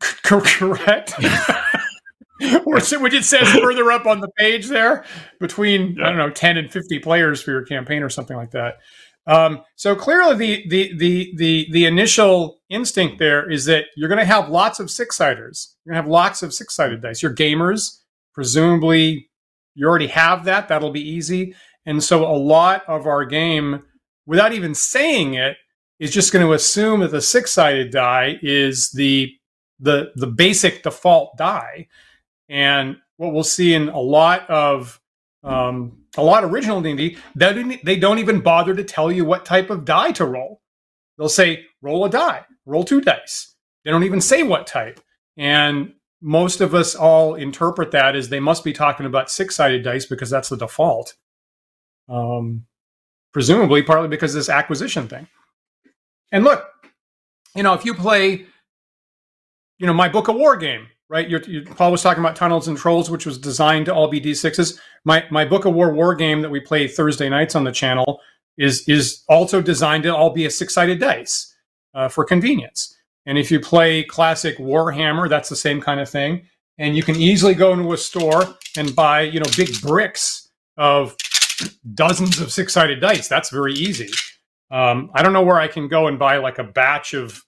correct. 0.00 1.14
which, 2.64 2.90
which 2.90 3.14
it 3.14 3.24
says 3.24 3.48
further 3.52 3.92
up 3.92 4.06
on 4.06 4.18
the 4.18 4.30
page 4.36 4.66
there, 4.66 5.04
between 5.38 5.94
yeah. 5.94 6.06
I 6.06 6.08
don't 6.08 6.18
know 6.18 6.30
10 6.30 6.56
and 6.56 6.72
50 6.72 6.98
players 6.98 7.40
for 7.40 7.52
your 7.52 7.64
campaign 7.64 8.02
or 8.02 8.08
something 8.08 8.36
like 8.36 8.50
that. 8.50 8.78
Um, 9.28 9.62
so 9.76 9.94
clearly, 9.94 10.34
the, 10.34 10.68
the 10.68 10.96
the 10.96 11.32
the 11.36 11.68
the 11.70 11.84
initial 11.84 12.58
instinct 12.68 13.20
there 13.20 13.48
is 13.48 13.66
that 13.66 13.84
you're 13.94 14.08
going 14.08 14.18
to 14.18 14.24
have 14.24 14.48
lots 14.48 14.80
of 14.80 14.90
six 14.90 15.16
siders. 15.16 15.76
You're 15.84 15.92
going 15.92 16.02
to 16.02 16.08
have 16.08 16.10
lots 16.10 16.42
of 16.42 16.52
six 16.52 16.74
sided 16.74 17.00
dice. 17.00 17.22
You're 17.22 17.32
gamers 17.32 17.99
Presumably, 18.34 19.28
you 19.74 19.86
already 19.86 20.08
have 20.08 20.44
that. 20.44 20.68
That'll 20.68 20.90
be 20.90 21.08
easy. 21.08 21.54
And 21.86 22.02
so, 22.02 22.24
a 22.24 22.36
lot 22.36 22.82
of 22.86 23.06
our 23.06 23.24
game, 23.24 23.82
without 24.26 24.52
even 24.52 24.74
saying 24.74 25.34
it, 25.34 25.56
is 25.98 26.12
just 26.12 26.32
going 26.32 26.44
to 26.44 26.52
assume 26.52 27.00
that 27.00 27.10
the 27.10 27.20
six 27.20 27.52
sided 27.52 27.90
die 27.90 28.38
is 28.42 28.90
the 28.90 29.32
the 29.78 30.12
the 30.16 30.26
basic 30.26 30.82
default 30.82 31.36
die. 31.36 31.88
And 32.48 32.96
what 33.16 33.32
we'll 33.32 33.44
see 33.44 33.74
in 33.74 33.88
a 33.88 34.00
lot 34.00 34.48
of 34.50 35.00
um, 35.42 35.98
a 36.16 36.22
lot 36.22 36.44
of 36.44 36.52
original 36.52 36.80
D&D, 36.80 37.16
they, 37.34 37.80
they 37.84 37.96
don't 37.96 38.18
even 38.18 38.40
bother 38.40 38.74
to 38.74 38.84
tell 38.84 39.10
you 39.10 39.24
what 39.24 39.46
type 39.46 39.70
of 39.70 39.84
die 39.84 40.12
to 40.12 40.26
roll. 40.26 40.60
They'll 41.16 41.28
say 41.28 41.64
roll 41.82 42.04
a 42.04 42.10
die, 42.10 42.44
roll 42.66 42.84
two 42.84 43.00
dice. 43.00 43.54
They 43.84 43.90
don't 43.90 44.04
even 44.04 44.20
say 44.20 44.42
what 44.42 44.66
type. 44.66 45.00
And 45.36 45.94
most 46.20 46.60
of 46.60 46.74
us 46.74 46.94
all 46.94 47.34
interpret 47.34 47.90
that 47.92 48.14
as 48.14 48.28
they 48.28 48.40
must 48.40 48.64
be 48.64 48.72
talking 48.72 49.06
about 49.06 49.30
six 49.30 49.56
sided 49.56 49.82
dice 49.82 50.06
because 50.06 50.30
that's 50.30 50.48
the 50.48 50.56
default. 50.56 51.14
Um, 52.08 52.66
presumably, 53.32 53.82
partly 53.82 54.08
because 54.08 54.34
this 54.34 54.48
acquisition 54.48 55.08
thing. 55.08 55.28
And 56.32 56.44
look, 56.44 56.64
you 57.54 57.62
know, 57.62 57.74
if 57.74 57.84
you 57.84 57.94
play, 57.94 58.46
you 59.78 59.86
know, 59.86 59.94
my 59.94 60.08
Book 60.08 60.28
of 60.28 60.36
War 60.36 60.56
game, 60.56 60.88
right? 61.08 61.28
You're, 61.28 61.42
you, 61.42 61.64
Paul 61.64 61.90
was 61.90 62.02
talking 62.02 62.22
about 62.22 62.36
Tunnels 62.36 62.68
and 62.68 62.76
Trolls, 62.76 63.10
which 63.10 63.26
was 63.26 63.38
designed 63.38 63.86
to 63.86 63.94
all 63.94 64.08
be 64.08 64.20
D6s. 64.20 64.78
My 65.04 65.24
my 65.30 65.44
Book 65.44 65.64
of 65.64 65.74
War 65.74 65.92
war 65.92 66.14
game 66.14 66.42
that 66.42 66.50
we 66.50 66.60
play 66.60 66.86
Thursday 66.86 67.28
nights 67.28 67.54
on 67.54 67.64
the 67.64 67.72
channel 67.72 68.20
is 68.58 68.88
is 68.88 69.24
also 69.28 69.60
designed 69.62 70.04
to 70.04 70.14
all 70.14 70.30
be 70.30 70.44
a 70.44 70.50
six 70.50 70.74
sided 70.74 71.00
dice 71.00 71.54
uh, 71.94 72.08
for 72.08 72.24
convenience. 72.24 72.96
And 73.30 73.38
if 73.38 73.48
you 73.52 73.60
play 73.60 74.02
classic 74.02 74.58
Warhammer, 74.58 75.28
that's 75.28 75.48
the 75.48 75.54
same 75.54 75.80
kind 75.80 76.00
of 76.00 76.08
thing. 76.08 76.48
And 76.78 76.96
you 76.96 77.04
can 77.04 77.14
easily 77.14 77.54
go 77.54 77.72
into 77.72 77.92
a 77.92 77.96
store 77.96 78.56
and 78.76 78.92
buy, 78.96 79.20
you 79.20 79.38
know, 79.38 79.46
big 79.56 79.80
bricks 79.80 80.50
of 80.76 81.14
dozens 81.94 82.40
of 82.40 82.50
six-sided 82.50 83.00
dice. 83.00 83.28
That's 83.28 83.50
very 83.50 83.72
easy. 83.74 84.08
Um, 84.72 85.12
I 85.14 85.22
don't 85.22 85.32
know 85.32 85.44
where 85.44 85.60
I 85.60 85.68
can 85.68 85.86
go 85.86 86.08
and 86.08 86.18
buy 86.18 86.38
like 86.38 86.58
a 86.58 86.64
batch 86.64 87.14
of 87.14 87.40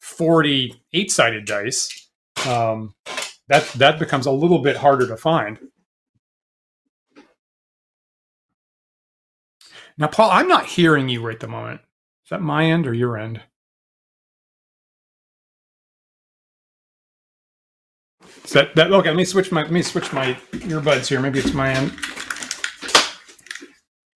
40 0.00 0.82
eight-sided 0.94 1.44
dice. 1.44 2.08
Um, 2.48 2.94
that 3.48 3.70
that 3.76 3.98
becomes 3.98 4.24
a 4.24 4.32
little 4.32 4.60
bit 4.60 4.78
harder 4.78 5.06
to 5.08 5.16
find. 5.18 5.58
Now, 9.98 10.06
Paul, 10.06 10.30
I'm 10.30 10.48
not 10.48 10.64
hearing 10.64 11.10
you 11.10 11.20
right 11.20 11.38
the 11.38 11.48
moment. 11.48 11.82
Is 12.24 12.30
that 12.30 12.40
my 12.40 12.64
end 12.64 12.86
or 12.86 12.94
your 12.94 13.18
end? 13.18 13.42
Is 18.44 18.52
that, 18.52 18.74
that 18.76 18.92
okay? 18.92 19.08
Let 19.08 19.16
me 19.16 19.24
switch 19.24 19.52
my 19.52 19.62
let 19.62 19.70
me 19.70 19.82
switch 19.82 20.12
my 20.12 20.34
earbuds 20.52 21.08
here. 21.08 21.20
Maybe 21.20 21.38
it's 21.38 21.52
my 21.52 21.70
end. 21.72 21.92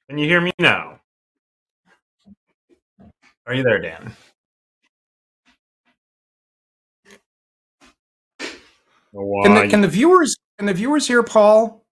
Can 0.08 0.18
you 0.18 0.26
hear 0.26 0.40
me 0.40 0.52
now? 0.58 1.00
Are 3.46 3.54
you 3.54 3.62
there, 3.62 3.80
Dan? 3.80 4.16
Can 9.14 9.54
the, 9.54 9.68
can 9.68 9.80
the 9.80 9.88
viewers 9.88 10.36
can 10.58 10.66
the 10.66 10.74
viewers 10.74 11.06
hear 11.06 11.22
Paul? 11.22 11.84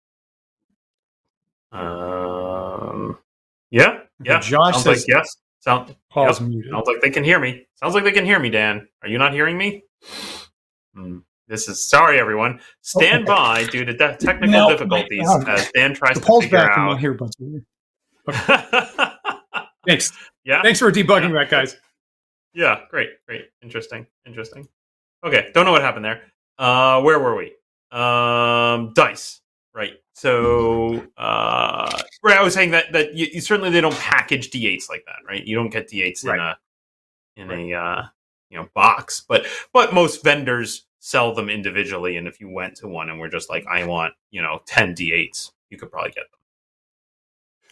Um. 1.70 3.18
Yeah. 3.70 4.00
Yeah. 4.24 4.40
Josh 4.40 4.74
Sounds 4.74 4.84
says 4.84 4.98
like 5.00 5.08
yes. 5.08 5.36
Sound, 5.60 5.94
Paul's 6.10 6.40
muted. 6.40 6.72
Sounds 6.72 6.88
like 6.88 7.00
they 7.00 7.10
can 7.10 7.22
hear 7.22 7.38
me. 7.38 7.66
Sounds 7.74 7.94
like 7.94 8.02
they 8.02 8.12
can 8.12 8.24
hear 8.24 8.40
me, 8.40 8.50
Dan. 8.50 8.88
Are 9.02 9.08
you 9.08 9.18
not 9.18 9.32
hearing 9.32 9.56
me? 9.56 9.84
Hmm. 10.94 11.18
This 11.52 11.68
is 11.68 11.84
sorry, 11.84 12.18
everyone. 12.18 12.60
Stand 12.80 13.26
by 13.26 13.64
due 13.64 13.84
to 13.84 13.92
de- 13.92 14.16
technical 14.16 14.48
no, 14.48 14.70
difficulties 14.70 15.28
as 15.46 15.70
Dan 15.72 15.92
tries 15.92 16.18
to 16.18 16.40
figure 16.40 16.56
back 16.56 16.78
out. 16.78 16.98
Here, 16.98 17.14
okay. 18.26 19.12
Thanks. 19.86 20.12
Yeah. 20.46 20.62
Thanks 20.62 20.78
for 20.78 20.90
debugging 20.90 21.28
yeah. 21.28 21.40
that, 21.40 21.50
guys. 21.50 21.76
Yeah. 22.54 22.80
Great. 22.88 23.10
Great. 23.28 23.50
Interesting. 23.62 24.06
Interesting. 24.26 24.66
Okay. 25.26 25.50
Don't 25.52 25.66
know 25.66 25.72
what 25.72 25.82
happened 25.82 26.06
there. 26.06 26.22
Uh, 26.58 27.02
where 27.02 27.18
were 27.18 27.36
we? 27.36 27.52
Um, 27.90 28.94
dice. 28.94 29.42
Right. 29.74 29.96
So, 30.14 31.06
uh, 31.18 32.00
right. 32.22 32.38
I 32.38 32.42
was 32.42 32.54
saying 32.54 32.70
that 32.70 32.92
that 32.92 33.12
you, 33.12 33.26
you, 33.30 33.42
certainly 33.42 33.68
they 33.68 33.82
don't 33.82 33.94
package 33.96 34.50
D8s 34.50 34.88
like 34.88 35.04
that, 35.04 35.16
right? 35.28 35.44
You 35.44 35.54
don't 35.54 35.68
get 35.68 35.90
D8s 35.90 36.24
right. 36.24 36.34
in 36.34 36.40
a 36.40 36.58
in 37.36 37.48
right. 37.48 37.74
a 37.74 37.78
uh, 37.78 38.02
you 38.48 38.56
know 38.56 38.68
box, 38.74 39.22
but 39.28 39.44
but 39.74 39.92
most 39.92 40.24
vendors 40.24 40.86
sell 41.04 41.34
them 41.34 41.50
individually. 41.50 42.16
And 42.16 42.28
if 42.28 42.40
you 42.40 42.48
went 42.48 42.76
to 42.76 42.86
one 42.86 43.10
and 43.10 43.18
were 43.18 43.28
just 43.28 43.50
like, 43.50 43.66
I 43.66 43.84
want, 43.84 44.14
you 44.30 44.40
know, 44.40 44.60
10 44.66 44.94
D8s, 44.94 45.50
you 45.68 45.76
could 45.76 45.90
probably 45.90 46.12
get 46.12 46.30
them. 46.30 46.38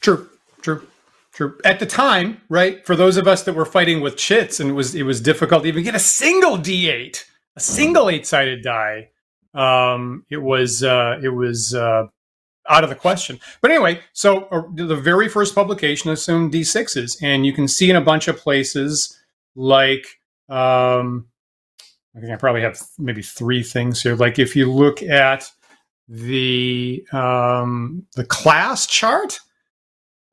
True, 0.01 0.29
true. 0.61 0.89
True. 1.33 1.57
At 1.65 1.79
the 1.79 1.87
time, 1.87 2.41
right, 2.49 2.85
for 2.85 2.97
those 2.97 3.17
of 3.17 3.29
us 3.29 3.45
that 3.45 3.55
were 3.55 3.65
fighting 3.65 4.01
with 4.01 4.17
chits 4.17 4.59
and 4.59 4.71
it 4.71 4.73
was 4.73 4.97
it 4.97 5.05
was 5.05 5.21
difficult 5.21 5.63
to 5.63 5.69
even 5.69 5.85
get 5.85 5.95
a 5.95 6.01
single 6.01 6.59
D8, 6.59 7.25
a 7.55 7.61
single 7.61 8.11
eight-sided 8.11 8.65
die. 8.65 9.11
Um, 9.55 10.27
it 10.29 10.39
was 10.39 10.83
uh, 10.83 11.21
it 11.23 11.29
was 11.29 11.73
uh, 11.73 12.09
out 12.69 12.83
of 12.83 12.91
the 12.91 12.97
question. 12.97 13.39
But 13.61 13.71
anyway, 13.71 14.01
so 14.13 14.47
uh, 14.47 14.63
the 14.75 14.97
very 14.97 15.29
first 15.29 15.55
publication 15.55 16.11
assumed 16.11 16.53
D6s, 16.53 17.19
and 17.23 17.47
you 17.47 17.53
can 17.53 17.69
see 17.69 17.89
in 17.89 17.95
a 17.95 18.01
bunch 18.01 18.27
of 18.27 18.37
places 18.37 19.17
like 19.55 20.19
um, 20.49 21.30
I 22.17 22.21
think 22.21 22.33
I 22.33 22.37
probably 22.37 22.63
have 22.63 22.81
maybe 22.99 23.23
three 23.23 23.63
things 23.63 24.03
here. 24.03 24.17
Like 24.17 24.39
if 24.39 24.57
you 24.57 24.71
look 24.71 25.03
at 25.03 25.51
the 26.09 27.07
um, 27.13 28.05
the 28.17 28.25
class 28.25 28.87
chart, 28.87 29.39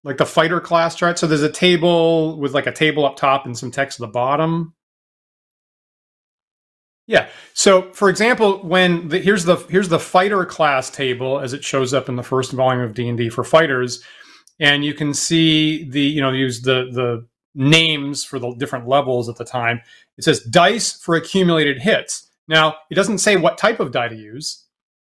like 0.04 0.18
the 0.18 0.26
fighter 0.26 0.60
class 0.60 0.96
chart. 0.96 1.20
So 1.20 1.28
there's 1.28 1.44
a 1.44 1.52
table 1.52 2.40
with 2.40 2.54
like 2.54 2.66
a 2.66 2.72
table 2.72 3.06
up 3.06 3.16
top 3.16 3.46
and 3.46 3.58
some 3.58 3.72
text 3.72 4.00
at 4.00 4.08
the 4.08 4.12
bottom. 4.12 4.74
Yeah. 7.06 7.30
So, 7.54 7.94
for 7.94 8.10
example, 8.10 8.60
when 8.64 9.08
the, 9.10 9.20
here's 9.20 9.46
the 9.46 9.58
here's 9.70 9.90
the 9.90 10.00
fighter 10.00 10.46
class 10.46 10.90
table 10.90 11.40
as 11.40 11.54
it 11.54 11.64
shows 11.64 11.94
up 11.94 12.10
in 12.10 12.16
the 12.16 12.24
first 12.24 12.52
volume 12.52 12.84
of 12.84 12.94
D 12.94 13.08
and 13.08 13.18
D 13.18 13.30
for 13.30 13.44
fighters, 13.44 14.04
and 14.60 14.84
you 14.84 14.94
can 14.94 15.14
see 15.14 15.90
the 15.90 16.02
you 16.02 16.22
know 16.22 16.32
use 16.32 16.62
the 16.62 16.90
the 16.92 17.26
names 17.56 18.24
for 18.24 18.40
the 18.40 18.54
different 18.56 18.88
levels 18.88 19.30
at 19.30 19.38
the 19.38 19.46
time. 19.46 19.82
It 20.18 20.24
says 20.24 20.42
dice 20.42 20.94
for 20.94 21.16
accumulated 21.16 21.80
hits. 21.80 22.30
Now, 22.48 22.76
it 22.90 22.96
doesn't 22.96 23.20
say 23.20 23.36
what 23.36 23.58
type 23.58 23.80
of 23.80 23.92
die 23.92 24.08
to 24.08 24.16
use, 24.16 24.66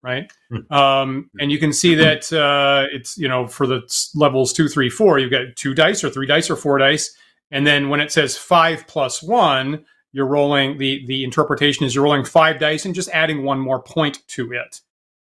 right? 0.03 0.31
Hmm. 0.49 0.73
Um, 0.73 1.29
and 1.39 1.51
you 1.51 1.59
can 1.59 1.73
see 1.73 1.95
that 1.95 2.31
uh, 2.33 2.87
it's 2.91 3.17
you 3.17 3.27
know 3.27 3.47
for 3.47 3.65
the 3.67 3.81
levels 4.15 4.53
two, 4.53 4.67
three, 4.67 4.89
four, 4.89 5.19
you've 5.19 5.31
got 5.31 5.55
two 5.55 5.73
dice 5.73 6.03
or 6.03 6.09
three 6.09 6.27
dice 6.27 6.49
or 6.49 6.55
four 6.55 6.77
dice, 6.77 7.15
and 7.51 7.65
then 7.65 7.89
when 7.89 8.01
it 8.01 8.11
says 8.11 8.37
five 8.37 8.85
plus 8.87 9.23
one, 9.23 9.85
you're 10.11 10.27
rolling 10.27 10.77
the 10.77 11.05
the 11.07 11.23
interpretation 11.23 11.85
is 11.85 11.95
you're 11.95 12.03
rolling 12.03 12.25
five 12.25 12.59
dice 12.59 12.85
and 12.85 12.95
just 12.95 13.09
adding 13.09 13.43
one 13.43 13.59
more 13.59 13.81
point 13.81 14.25
to 14.27 14.51
it 14.51 14.81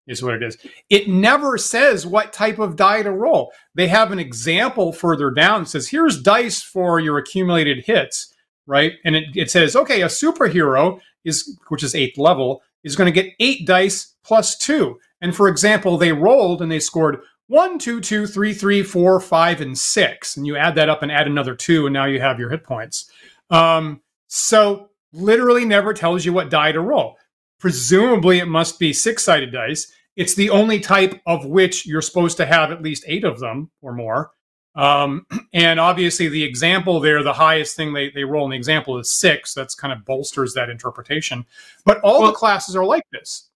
is 0.07 0.23
what 0.23 0.35
it 0.35 0.43
is. 0.43 0.57
It 0.89 1.09
never 1.09 1.59
says 1.59 2.07
what 2.07 2.33
type 2.33 2.59
of 2.59 2.77
die 2.77 3.03
to 3.03 3.11
roll. 3.11 3.53
They 3.75 3.89
have 3.89 4.13
an 4.13 4.19
example 4.19 4.93
further 4.93 5.31
down 5.31 5.63
that 5.63 5.69
says, 5.69 5.89
here's 5.89 6.23
dice 6.23 6.63
for 6.63 7.01
your 7.01 7.19
accumulated 7.19 7.85
hits, 7.85 8.33
right? 8.67 8.95
And 9.05 9.17
it, 9.17 9.25
it 9.35 9.51
says, 9.51 9.77
okay, 9.77 10.03
a 10.03 10.07
superhero 10.07 11.01
is, 11.25 11.59
which 11.69 11.83
is 11.83 11.95
eighth 11.95 12.19
level, 12.19 12.63
is 12.85 12.97
going 12.97 13.13
to 13.13 13.23
get 13.23 13.35
eight 13.41 13.67
dice 13.67 14.15
plus 14.25 14.57
two. 14.57 14.99
And 15.21 15.35
for 15.35 15.49
example, 15.49 15.97
they 15.97 16.13
rolled 16.13 16.63
and 16.63 16.71
they 16.71 16.81
scored 16.81 17.21
one, 17.49 17.79
two, 17.79 18.01
two, 18.01 18.27
three, 18.27 18.53
three, 18.53 18.83
four, 18.83 19.21
five, 19.21 19.61
and 19.61 19.77
six. 19.79 20.37
And 20.37 20.47
you 20.47 20.57
add 20.57 20.75
that 20.75 20.89
up 20.89 21.03
and 21.03 21.13
add 21.13 21.27
another 21.27 21.55
two, 21.55 21.87
and 21.87 21.93
now 21.93 22.05
you 22.07 22.21
have 22.21 22.41
your 22.41 22.51
hit 22.51 22.65
points. 22.65 23.11
Um, 23.51 24.03
so 24.27 24.91
literally 25.13 25.65
never 25.65 25.95
tells 25.95 26.25
you 26.25 26.33
what 26.33 26.51
die 26.51 26.73
to 26.73 26.81
roll. 26.81 27.17
Presumably, 27.61 28.39
it 28.39 28.49
must 28.49 28.79
be 28.79 28.93
six 28.93 29.25
sided 29.25 29.53
dice. 29.53 29.93
It's 30.17 30.35
the 30.35 30.51
only 30.51 30.81
type 30.81 31.21
of 31.27 31.47
which 31.47 31.87
you're 31.87 32.03
supposed 32.03 32.37
to 32.39 32.47
have 32.47 32.73
at 32.73 32.83
least 32.83 33.05
eight 33.07 33.25
of 33.25 33.39
them 33.39 33.71
or 33.81 33.93
more. 33.93 34.33
Um, 34.77 35.27
and 35.53 35.81
obviously, 35.81 36.29
the 36.29 36.45
example 36.45 37.01
there, 37.01 37.23
the 37.23 37.33
highest 37.33 37.77
thing 37.77 37.93
they, 37.93 38.11
they 38.11 38.25
roll 38.25 38.45
in 38.45 38.51
the 38.51 38.57
example 38.57 38.99
is 38.99 39.11
six. 39.11 39.55
That's 39.55 39.75
kind 39.75 39.93
of 39.93 40.05
bolsters 40.05 40.55
that 40.55 40.71
interpretation. 40.71 41.47
But 41.85 42.01
all 42.01 42.21
well, 42.21 42.31
the 42.31 42.37
classes 42.37 42.77
are 42.77 42.85
like 42.85 43.05
this 43.13 43.49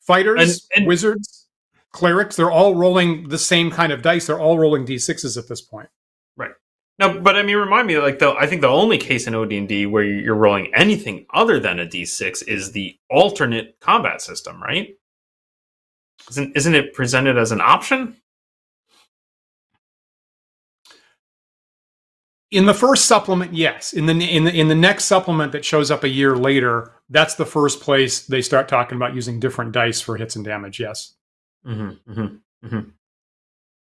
fighters, 0.00 0.68
and, 0.74 0.80
and, 0.80 0.86
wizards, 0.86 1.48
clerics, 1.92 2.36
they're 2.36 2.50
all 2.50 2.74
rolling 2.74 3.28
the 3.28 3.38
same 3.38 3.70
kind 3.70 3.92
of 3.92 4.02
dice. 4.02 4.26
They're 4.26 4.40
all 4.40 4.58
rolling 4.58 4.86
d6s 4.86 5.36
at 5.36 5.48
this 5.48 5.60
point. 5.60 5.88
Right. 6.36 6.52
No, 6.98 7.18
but 7.18 7.36
I 7.36 7.42
mean, 7.42 7.56
remind 7.56 7.86
me, 7.86 7.98
like 7.98 8.18
the 8.18 8.34
I 8.34 8.46
think 8.46 8.60
the 8.60 8.68
only 8.68 8.98
case 8.98 9.26
in 9.26 9.34
OD&D 9.34 9.86
where 9.86 10.04
you're 10.04 10.34
rolling 10.34 10.70
anything 10.74 11.26
other 11.32 11.58
than 11.58 11.80
a 11.80 11.86
D6 11.86 12.46
is 12.46 12.72
the 12.72 12.98
alternate 13.08 13.80
combat 13.80 14.20
system, 14.20 14.62
right? 14.62 14.96
Isn't 16.28 16.54
isn't 16.54 16.74
it 16.74 16.92
presented 16.92 17.38
as 17.38 17.52
an 17.52 17.60
option? 17.62 18.16
In 22.50 22.66
the 22.66 22.74
first 22.74 23.04
supplement, 23.04 23.54
yes. 23.54 23.92
In 23.92 24.06
the 24.06 24.12
in 24.12 24.44
the 24.44 24.52
in 24.52 24.68
the 24.68 24.74
next 24.74 25.04
supplement 25.04 25.52
that 25.52 25.64
shows 25.64 25.90
up 25.90 26.02
a 26.02 26.08
year 26.08 26.36
later, 26.36 26.92
that's 27.08 27.36
the 27.36 27.46
first 27.46 27.80
place 27.80 28.26
they 28.26 28.42
start 28.42 28.68
talking 28.68 28.96
about 28.96 29.14
using 29.14 29.38
different 29.38 29.72
dice 29.72 30.00
for 30.00 30.16
hits 30.16 30.34
and 30.34 30.44
damage. 30.44 30.80
Yes. 30.80 31.14
Mm-hmm, 31.64 32.12
mm-hmm, 32.12 32.66
mm-hmm. 32.66 32.88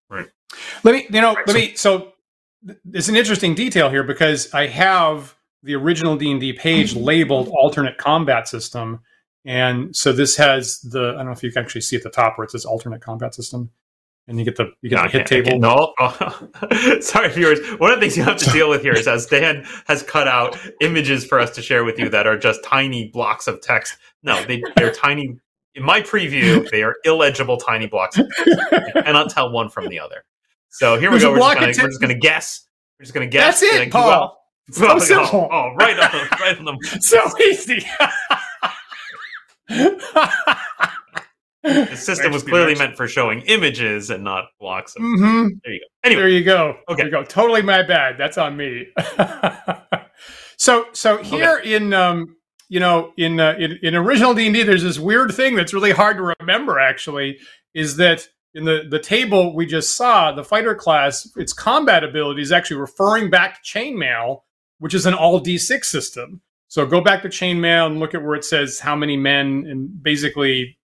Right. 0.09 0.27
Let 0.83 0.95
me 0.95 1.07
you 1.09 1.21
know. 1.21 1.33
Right, 1.33 1.47
let 1.47 1.53
so, 1.53 1.59
me 1.59 1.75
so 1.75 2.13
it's 2.93 3.09
an 3.09 3.17
interesting 3.17 3.53
detail 3.53 3.89
here 3.89 4.03
because 4.03 4.53
I 4.53 4.67
have 4.67 5.35
the 5.63 5.75
original 5.75 6.15
D 6.15 6.31
and 6.31 6.39
D 6.39 6.53
page 6.53 6.95
labeled 6.95 7.49
alternate 7.49 7.97
combat 7.97 8.47
system, 8.47 9.01
and 9.43 9.93
so 9.93 10.13
this 10.13 10.37
has 10.37 10.79
the 10.79 11.09
I 11.09 11.17
don't 11.17 11.25
know 11.25 11.31
if 11.31 11.43
you 11.43 11.51
can 11.51 11.63
actually 11.63 11.81
see 11.81 11.97
at 11.97 12.03
the 12.03 12.09
top 12.09 12.37
where 12.37 12.45
it 12.45 12.51
says 12.51 12.63
alternate 12.63 13.01
combat 13.01 13.35
system, 13.35 13.71
and 14.27 14.39
you 14.39 14.45
get 14.45 14.55
the 14.55 14.71
you 14.81 14.89
get 14.89 14.97
no, 14.97 15.03
the 15.03 15.09
hit 15.09 15.27
table. 15.27 15.59
No, 15.59 15.93
oh. 15.99 16.99
sorry, 17.01 17.29
viewers. 17.29 17.59
One 17.79 17.91
of 17.91 17.99
the 17.99 18.01
things 18.01 18.17
you 18.17 18.23
have 18.23 18.37
to 18.37 18.49
deal 18.51 18.69
with 18.69 18.81
here 18.81 18.93
is 18.93 19.07
as 19.07 19.25
Dan 19.25 19.65
has 19.87 20.03
cut 20.03 20.27
out 20.27 20.57
images 20.81 21.25
for 21.25 21.39
us 21.39 21.51
to 21.51 21.61
share 21.61 21.83
with 21.83 21.99
you 21.99 22.09
that 22.09 22.25
are 22.25 22.37
just 22.37 22.63
tiny 22.63 23.09
blocks 23.09 23.47
of 23.47 23.61
text. 23.61 23.97
No, 24.23 24.41
they 24.45 24.63
they're 24.77 24.93
tiny. 24.93 25.37
In 25.75 25.83
my 25.83 26.01
preview, 26.01 26.69
they 26.69 26.83
are 26.83 26.95
illegible 27.03 27.57
tiny 27.57 27.87
blocks. 27.87 28.17
You 28.17 28.27
cannot 28.93 29.29
tell 29.29 29.51
one 29.51 29.69
from 29.69 29.89
the 29.89 29.99
other. 29.99 30.23
So 30.69 30.97
here 30.99 31.09
There's 31.09 31.23
we 31.23 31.29
go. 31.29 31.33
We're 31.33 31.39
just, 31.39 31.55
gonna, 31.55 31.67
we're 31.67 31.89
just, 31.89 32.01
gonna, 32.01 32.15
guess. 32.15 32.67
We're 32.99 33.03
just 33.03 33.13
gonna 33.13 33.27
guess. 33.27 33.59
That's 33.61 33.73
it, 33.73 33.91
Paul. 33.91 34.39
Well. 34.79 34.95
So 34.95 34.95
oh, 34.95 34.99
simple. 34.99 35.49
Oh, 35.51 35.71
oh, 35.71 35.75
right 35.75 35.99
on, 35.99 36.27
right 36.39 36.57
on 36.57 36.63
the. 36.63 36.97
so 37.01 37.19
easy. 37.41 37.85
The 41.63 41.95
system 41.95 42.31
was 42.31 42.43
clearly 42.43 42.75
meant 42.75 42.95
for 42.95 43.07
showing 43.07 43.41
images 43.41 44.09
and 44.09 44.23
not 44.23 44.45
blocks. 44.59 44.95
Of, 44.95 45.01
mm-hmm. 45.01 45.47
There 45.63 45.73
you 45.73 45.79
go. 45.79 45.85
Anyway, 46.03 46.21
there 46.21 46.29
you 46.29 46.43
go. 46.43 46.77
Okay, 46.89 47.03
there 47.03 47.05
you 47.05 47.11
go. 47.11 47.23
Totally 47.23 47.61
my 47.61 47.83
bad. 47.83 48.17
That's 48.17 48.37
on 48.37 48.57
me. 48.57 48.87
so, 50.57 50.85
so 50.93 51.17
here 51.23 51.59
okay. 51.59 51.75
in 51.75 51.93
um, 51.93 52.35
you 52.69 52.79
know, 52.79 53.13
in, 53.17 53.39
uh, 53.39 53.55
in 53.59 53.77
in 53.83 53.95
original 53.95 54.33
D 54.33 54.47
and 54.47 54.55
D, 54.55 54.63
there's 54.63 54.83
this 54.83 54.97
weird 54.97 55.31
thing 55.33 55.55
that's 55.55 55.73
really 55.73 55.91
hard 55.91 56.17
to 56.17 56.33
remember. 56.39 56.79
Actually, 56.79 57.37
is 57.73 57.97
that 57.97 58.27
in 58.53 58.65
the, 58.65 58.83
the 58.89 58.99
table 58.99 59.55
we 59.55 59.65
just 59.65 59.95
saw, 59.95 60.31
the 60.31 60.43
fighter 60.43 60.75
class, 60.75 61.31
its 61.35 61.53
combat 61.53 62.03
ability 62.03 62.41
is 62.41 62.51
actually 62.51 62.77
referring 62.77 63.29
back 63.29 63.61
to 63.61 63.79
chainmail, 63.79 64.41
which 64.79 64.93
is 64.93 65.05
an 65.05 65.13
all 65.13 65.39
D6 65.39 65.85
system. 65.85 66.41
So 66.67 66.85
go 66.85 67.01
back 67.01 67.21
to 67.23 67.29
chainmail 67.29 67.87
and 67.87 67.99
look 67.99 68.15
at 68.15 68.23
where 68.23 68.35
it 68.35 68.43
says 68.45 68.79
how 68.79 68.95
many 68.95 69.17
men 69.17 69.65
and 69.67 70.01
basically. 70.01 70.77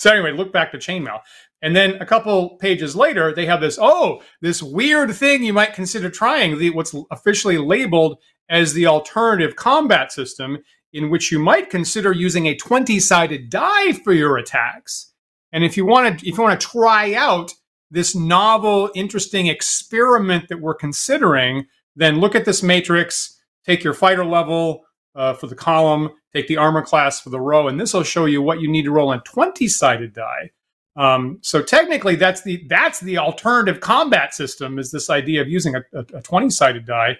So 0.00 0.10
anyway, 0.10 0.32
look 0.32 0.50
back 0.50 0.72
to 0.72 0.78
chainmail. 0.78 1.20
And 1.60 1.76
then 1.76 1.96
a 2.00 2.06
couple 2.06 2.56
pages 2.56 2.96
later, 2.96 3.34
they 3.34 3.44
have 3.44 3.60
this, 3.60 3.78
oh, 3.78 4.22
this 4.40 4.62
weird 4.62 5.14
thing 5.14 5.42
you 5.42 5.52
might 5.52 5.74
consider 5.74 6.08
trying, 6.08 6.56
the, 6.56 6.70
what's 6.70 6.94
officially 7.10 7.58
labeled 7.58 8.16
as 8.48 8.72
the 8.72 8.86
alternative 8.86 9.56
combat 9.56 10.10
system, 10.10 10.56
in 10.94 11.10
which 11.10 11.30
you 11.30 11.38
might 11.38 11.68
consider 11.68 12.12
using 12.12 12.46
a 12.46 12.56
20 12.56 12.98
sided 12.98 13.50
die 13.50 13.92
for 13.92 14.14
your 14.14 14.38
attacks. 14.38 15.12
And 15.52 15.64
if 15.64 15.76
you 15.76 15.84
want 15.84 16.20
to, 16.20 16.26
if 16.26 16.38
you 16.38 16.42
want 16.42 16.58
to 16.58 16.66
try 16.66 17.12
out 17.12 17.52
this 17.90 18.14
novel, 18.14 18.90
interesting 18.94 19.48
experiment 19.48 20.48
that 20.48 20.62
we're 20.62 20.74
considering, 20.74 21.66
then 21.94 22.20
look 22.20 22.34
at 22.34 22.46
this 22.46 22.62
matrix. 22.62 23.38
Take 23.66 23.84
your 23.84 23.92
fighter 23.92 24.24
level 24.24 24.86
uh, 25.14 25.34
for 25.34 25.46
the 25.46 25.54
column, 25.54 26.10
take 26.32 26.46
the 26.48 26.56
armor 26.56 26.82
class 26.82 27.20
for 27.20 27.30
the 27.30 27.40
row, 27.40 27.68
and 27.68 27.80
this 27.80 27.94
will 27.94 28.02
show 28.02 28.26
you 28.26 28.42
what 28.42 28.60
you 28.60 28.70
need 28.70 28.84
to 28.84 28.92
roll 28.92 29.10
on 29.10 29.22
twenty-sided 29.22 30.12
die. 30.12 30.50
Um, 30.96 31.38
so 31.42 31.62
technically, 31.62 32.16
that's 32.16 32.42
the 32.42 32.64
that's 32.68 33.00
the 33.00 33.18
alternative 33.18 33.80
combat 33.80 34.34
system. 34.34 34.78
Is 34.78 34.90
this 34.90 35.10
idea 35.10 35.40
of 35.40 35.48
using 35.48 35.74
a, 35.76 35.82
a, 35.94 36.04
a 36.14 36.22
twenty-sided 36.22 36.86
die? 36.86 37.18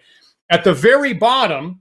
At 0.51 0.65
the 0.65 0.75
very 0.75 1.13
bottom, 1.13 1.81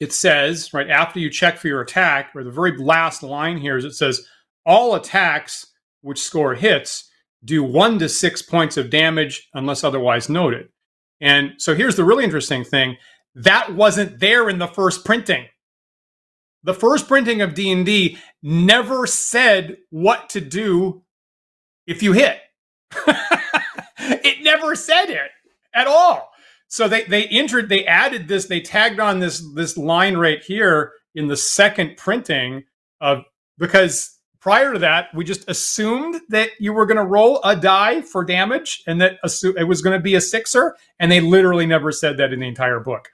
it 0.00 0.12
says 0.12 0.72
right 0.72 0.90
after 0.90 1.20
you 1.20 1.30
check 1.30 1.58
for 1.58 1.68
your 1.68 1.82
attack, 1.82 2.30
or 2.34 2.42
the 2.42 2.50
very 2.50 2.76
last 2.76 3.22
line 3.22 3.58
here 3.58 3.76
is 3.76 3.84
it 3.84 3.94
says 3.94 4.26
all 4.66 4.94
attacks 4.94 5.66
which 6.00 6.18
score 6.18 6.54
hits 6.54 7.10
do 7.44 7.62
one 7.62 7.98
to 7.98 8.08
six 8.08 8.40
points 8.40 8.78
of 8.78 8.88
damage 8.88 9.48
unless 9.52 9.84
otherwise 9.84 10.30
noted. 10.30 10.68
And 11.20 11.52
so 11.58 11.74
here's 11.74 11.96
the 11.96 12.04
really 12.04 12.24
interesting 12.24 12.64
thing 12.64 12.96
that 13.34 13.74
wasn't 13.74 14.20
there 14.20 14.48
in 14.48 14.58
the 14.58 14.66
first 14.66 15.04
printing. 15.04 15.46
The 16.62 16.74
first 16.74 17.08
printing 17.08 17.42
of 17.42 17.54
D&D 17.54 18.18
never 18.42 19.06
said 19.06 19.76
what 19.90 20.30
to 20.30 20.40
do 20.40 21.02
if 21.86 22.02
you 22.02 22.12
hit. 22.12 22.38
it 23.98 24.42
never 24.42 24.74
said 24.74 25.06
it 25.06 25.30
at 25.74 25.86
all. 25.86 26.30
So 26.68 26.88
they 26.88 27.04
they 27.04 27.26
entered 27.26 27.68
they 27.68 27.84
added 27.84 28.26
this 28.26 28.46
they 28.46 28.60
tagged 28.60 28.98
on 28.98 29.20
this 29.20 29.44
this 29.54 29.76
line 29.76 30.16
right 30.16 30.42
here 30.42 30.92
in 31.14 31.28
the 31.28 31.36
second 31.36 31.96
printing 31.96 32.64
of 33.00 33.24
because 33.58 34.18
prior 34.40 34.74
to 34.74 34.78
that, 34.78 35.06
we 35.14 35.24
just 35.24 35.48
assumed 35.48 36.20
that 36.28 36.50
you 36.58 36.72
were 36.72 36.84
going 36.84 36.98
to 36.98 37.04
roll 37.04 37.40
a 37.44 37.56
die 37.56 38.02
for 38.02 38.24
damage 38.24 38.82
and 38.86 39.00
that 39.00 39.18
it 39.56 39.66
was 39.66 39.80
going 39.80 39.96
to 39.96 40.02
be 40.02 40.14
a 40.14 40.20
sixer, 40.20 40.76
and 40.98 41.10
they 41.10 41.20
literally 41.20 41.64
never 41.64 41.90
said 41.90 42.18
that 42.18 42.32
in 42.32 42.40
the 42.40 42.46
entire 42.46 42.78
book. 42.78 43.08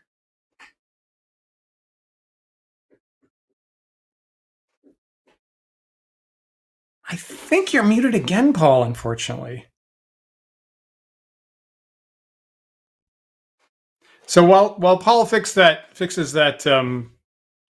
I 7.10 7.16
think 7.16 7.72
you're 7.72 7.82
muted 7.82 8.14
again, 8.14 8.52
Paul, 8.52 8.84
unfortunately. 8.84 9.66
So 14.26 14.44
while 14.44 14.76
while 14.78 14.96
Paul 14.96 15.26
fix 15.26 15.54
that 15.54 15.96
fixes 15.96 16.32
that 16.34 16.64
um, 16.68 17.10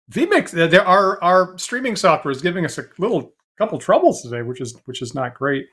vMix, 0.09 0.51
there 0.51 0.87
our 0.87 1.21
our 1.21 1.57
streaming 1.57 1.97
software 1.97 2.31
is 2.31 2.41
giving 2.41 2.63
us 2.63 2.77
a 2.77 2.85
little 2.97 3.33
couple 3.57 3.77
troubles 3.77 4.21
today, 4.21 4.41
which 4.41 4.61
is 4.61 4.73
which 4.85 5.01
is 5.01 5.13
not 5.13 5.33
great. 5.33 5.67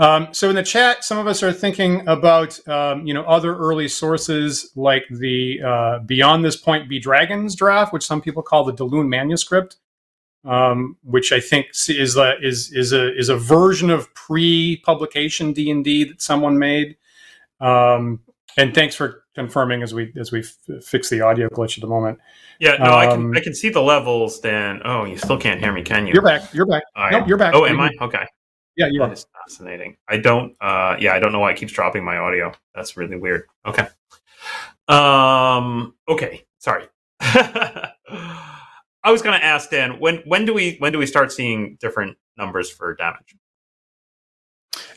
Um, 0.00 0.28
so 0.32 0.48
in 0.48 0.56
the 0.56 0.64
chat, 0.64 1.04
some 1.04 1.18
of 1.18 1.28
us 1.28 1.40
are 1.44 1.52
thinking 1.52 2.06
about 2.08 2.58
um, 2.68 3.06
you 3.06 3.14
know 3.14 3.22
other 3.22 3.56
early 3.56 3.86
sources 3.86 4.72
like 4.74 5.04
the 5.08 5.60
uh, 5.64 5.98
Beyond 6.00 6.44
This 6.44 6.56
Point 6.56 6.88
Be 6.88 6.98
Dragons 6.98 7.54
draft, 7.54 7.92
which 7.92 8.04
some 8.04 8.20
people 8.20 8.42
call 8.42 8.64
the 8.64 8.82
Lune 8.82 9.08
manuscript, 9.08 9.76
um, 10.44 10.96
which 11.02 11.32
I 11.32 11.40
think 11.40 11.68
is 11.88 12.16
a, 12.16 12.38
is 12.40 12.72
is 12.72 12.92
a 12.92 13.16
is 13.16 13.28
a 13.28 13.36
version 13.36 13.90
of 13.90 14.12
pre-publication 14.14 15.52
D 15.52 15.70
and 15.70 15.84
D 15.84 16.04
that 16.04 16.20
someone 16.20 16.58
made. 16.58 16.96
Um, 17.60 18.20
and 18.56 18.74
thanks 18.74 18.94
for 18.94 19.24
confirming 19.34 19.82
as 19.82 19.92
we 19.94 20.12
as 20.16 20.30
we 20.30 20.40
f- 20.40 20.84
fix 20.84 21.10
the 21.10 21.20
audio 21.20 21.48
glitch 21.48 21.76
at 21.76 21.82
the 21.82 21.88
moment. 21.88 22.18
Yeah, 22.60 22.76
no, 22.76 22.92
um, 22.92 22.94
I 22.94 23.06
can 23.06 23.36
I 23.36 23.40
can 23.40 23.54
see 23.54 23.68
the 23.68 23.82
levels. 23.82 24.40
Then 24.40 24.80
oh, 24.84 25.04
you 25.04 25.16
still 25.16 25.38
can't 25.38 25.60
hear 25.60 25.72
me, 25.72 25.82
can 25.82 26.06
you? 26.06 26.12
You're 26.12 26.22
back. 26.22 26.52
You're 26.52 26.66
back. 26.66 26.84
Nope, 27.10 27.26
you're 27.26 27.38
back. 27.38 27.54
Oh, 27.54 27.66
am 27.66 27.80
I? 27.80 27.90
Okay. 28.00 28.26
Yeah, 28.76 28.88
you 28.88 28.98
that 29.00 29.10
are. 29.10 29.12
is 29.12 29.26
fascinating. 29.32 29.96
I 30.08 30.16
don't. 30.18 30.54
uh 30.60 30.96
Yeah, 30.98 31.14
I 31.14 31.18
don't 31.18 31.32
know 31.32 31.40
why 31.40 31.52
it 31.52 31.56
keeps 31.56 31.72
dropping 31.72 32.04
my 32.04 32.16
audio. 32.16 32.52
That's 32.74 32.96
really 32.96 33.16
weird. 33.16 33.44
Okay. 33.66 33.86
Um. 34.88 35.94
Okay. 36.08 36.44
Sorry. 36.58 36.86
I 39.04 39.12
was 39.12 39.22
going 39.22 39.38
to 39.38 39.44
ask 39.44 39.70
Dan 39.70 40.00
when 40.00 40.22
when 40.24 40.46
do 40.46 40.54
we 40.54 40.76
when 40.78 40.92
do 40.92 40.98
we 40.98 41.06
start 41.06 41.30
seeing 41.30 41.76
different 41.80 42.16
numbers 42.36 42.70
for 42.70 42.94
damage? 42.94 43.36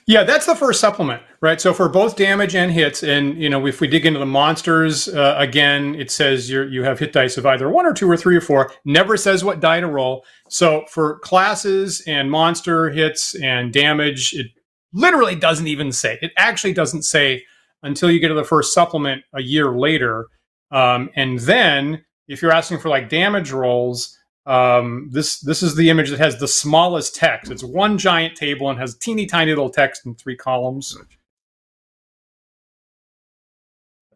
Yeah, 0.08 0.24
that's 0.24 0.46
the 0.46 0.56
first 0.56 0.80
supplement, 0.80 1.22
right? 1.42 1.60
So 1.60 1.74
for 1.74 1.90
both 1.90 2.16
damage 2.16 2.56
and 2.56 2.72
hits, 2.72 3.04
and 3.04 3.42
you 3.42 3.50
know, 3.50 3.68
if 3.68 3.82
we 3.82 3.90
dig 3.90 4.06
into 4.06 4.20
the 4.20 4.26
monsters 4.26 5.10
uh, 5.10 5.36
again, 5.38 5.96
it 5.96 6.10
says 6.10 6.50
you 6.50 6.64
you 6.64 6.84
have 6.84 7.00
hit 7.00 7.12
dice 7.12 7.38
of 7.38 7.46
either 7.46 7.70
one 7.70 7.86
or 7.86 7.94
two 7.94 8.10
or 8.10 8.16
three 8.16 8.38
or 8.38 8.42
four. 8.42 8.72
Never 8.86 9.18
says 9.18 9.44
what 9.44 9.60
die 9.60 9.82
to 9.82 9.88
roll. 9.88 10.24
So 10.48 10.86
for 10.90 11.20
classes 11.20 12.02
and 12.08 12.32
monster 12.32 12.90
hits 12.90 13.36
and 13.36 13.74
damage, 13.74 14.34
it 14.34 14.48
literally 14.94 15.36
doesn't 15.36 15.68
even 15.68 15.92
say. 15.92 16.18
It 16.22 16.32
actually 16.38 16.74
doesn't 16.74 17.04
say 17.04 17.44
until 17.84 18.10
you 18.10 18.22
get 18.22 18.30
to 18.30 18.34
the 18.34 18.46
first 18.46 18.74
supplement 18.74 19.24
a 19.34 19.42
year 19.42 19.72
later, 19.78 20.28
um, 20.72 21.10
and 21.18 21.40
then 21.40 22.06
if 22.28 22.42
you're 22.42 22.52
asking 22.52 22.80
for 22.80 22.90
like 22.90 23.10
damage 23.10 23.52
rolls 23.52 24.18
um, 24.48 25.10
this 25.12 25.42
this 25.42 25.62
is 25.62 25.76
the 25.76 25.90
image 25.90 26.10
that 26.10 26.20
has 26.20 26.40
the 26.40 26.48
smallest 26.48 27.16
text. 27.16 27.52
It's 27.52 27.64
one 27.64 27.98
giant 27.98 28.36
table 28.38 28.70
and 28.70 28.80
has 28.80 28.96
teeny 28.96 29.26
tiny 29.26 29.52
little 29.52 29.70
text 29.70 30.06
in 30.06 30.16
three 30.16 30.38
columns. 30.38 30.98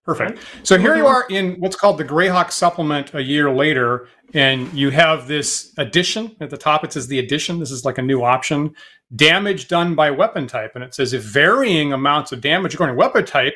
Perfect. 0.05 0.39
So 0.63 0.79
here 0.79 0.95
you 0.95 1.05
are 1.05 1.25
in 1.29 1.59
what's 1.59 1.75
called 1.75 1.97
the 1.97 2.05
Greyhawk 2.05 2.51
supplement 2.51 3.13
a 3.13 3.21
year 3.21 3.51
later, 3.51 4.07
and 4.33 4.71
you 4.73 4.89
have 4.89 5.27
this 5.27 5.73
addition 5.77 6.35
at 6.39 6.49
the 6.49 6.57
top. 6.57 6.85
It 6.85 6.93
says 6.93 7.07
the 7.07 7.19
addition. 7.19 7.59
This 7.59 7.69
is 7.69 7.83
like 7.83 7.97
a 7.97 8.01
new 8.01 8.23
option. 8.23 8.73
Damage 9.17 9.67
done 9.67 9.95
by 9.95 10.09
weapon 10.11 10.47
type, 10.47 10.71
and 10.75 10.83
it 10.83 10.95
says 10.95 11.11
if 11.11 11.23
varying 11.23 11.91
amounts 11.91 12.31
of 12.31 12.39
damage 12.39 12.73
according 12.73 12.95
to 12.95 12.99
weapon 12.99 13.25
type 13.25 13.53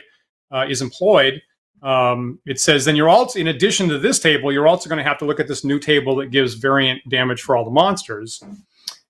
uh, 0.52 0.66
is 0.70 0.82
employed, 0.82 1.42
um, 1.86 2.40
it 2.48 2.60
says 2.60 2.84
then 2.84 2.96
you're 2.96 3.10
also 3.10 3.40
in 3.40 3.48
addition 3.48 3.88
to 3.90 4.00
this 4.00 4.20
table 4.20 4.52
you're 4.52 4.68
also 4.68 4.90
going 4.90 4.98
to 4.98 5.04
have 5.04 5.20
to 5.20 5.26
look 5.26 5.40
at 5.40 5.48
this 5.48 5.64
new 5.64 5.78
table 5.78 6.16
that 6.16 6.32
gives 6.32 6.56
variant 6.56 7.02
damage 7.10 7.42
for 7.42 7.56
all 7.56 7.64
the 7.64 7.72
monsters. 7.72 8.44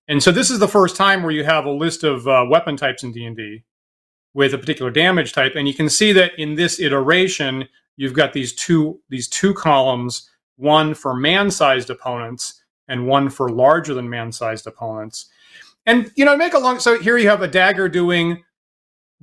And 0.08 0.22
so 0.22 0.32
this 0.32 0.52
is 0.52 0.60
the 0.60 0.68
first 0.68 0.96
time 0.96 1.24
where 1.24 1.32
you 1.32 1.44
have 1.46 1.66
a 1.66 1.72
list 1.72 2.04
of 2.04 2.28
uh, 2.28 2.46
weapon 2.48 2.78
types 2.78 3.02
in 3.02 3.12
d&d 3.12 3.64
with 4.34 4.54
a 4.54 4.58
particular 4.58 4.92
damage 4.92 5.32
type 5.32 5.54
and 5.56 5.68
you 5.68 5.74
can 5.74 5.90
see 5.90 6.12
that 6.12 6.38
in 6.38 6.56
this 6.56 6.80
iteration 6.80 7.68
you've 7.96 8.14
got 8.14 8.34
these 8.34 8.54
two 8.54 9.00
these 9.10 9.28
two 9.28 9.54
columns 9.54 10.30
one 10.58 10.94
for 10.94 11.16
man-sized 11.16 11.90
opponents 11.90 12.62
and 12.88 13.08
one 13.08 13.30
for 13.30 13.50
larger 13.50 13.94
than 13.94 14.10
man-sized 14.10 14.68
opponents. 14.68 15.28
And 15.86 16.12
you 16.16 16.26
know 16.26 16.36
make 16.36 16.54
a 16.54 16.60
long 16.60 16.80
so 16.80 17.00
here 17.00 17.18
you 17.18 17.30
have 17.30 17.42
a 17.42 17.48
dagger 17.48 17.88
doing 17.88 18.44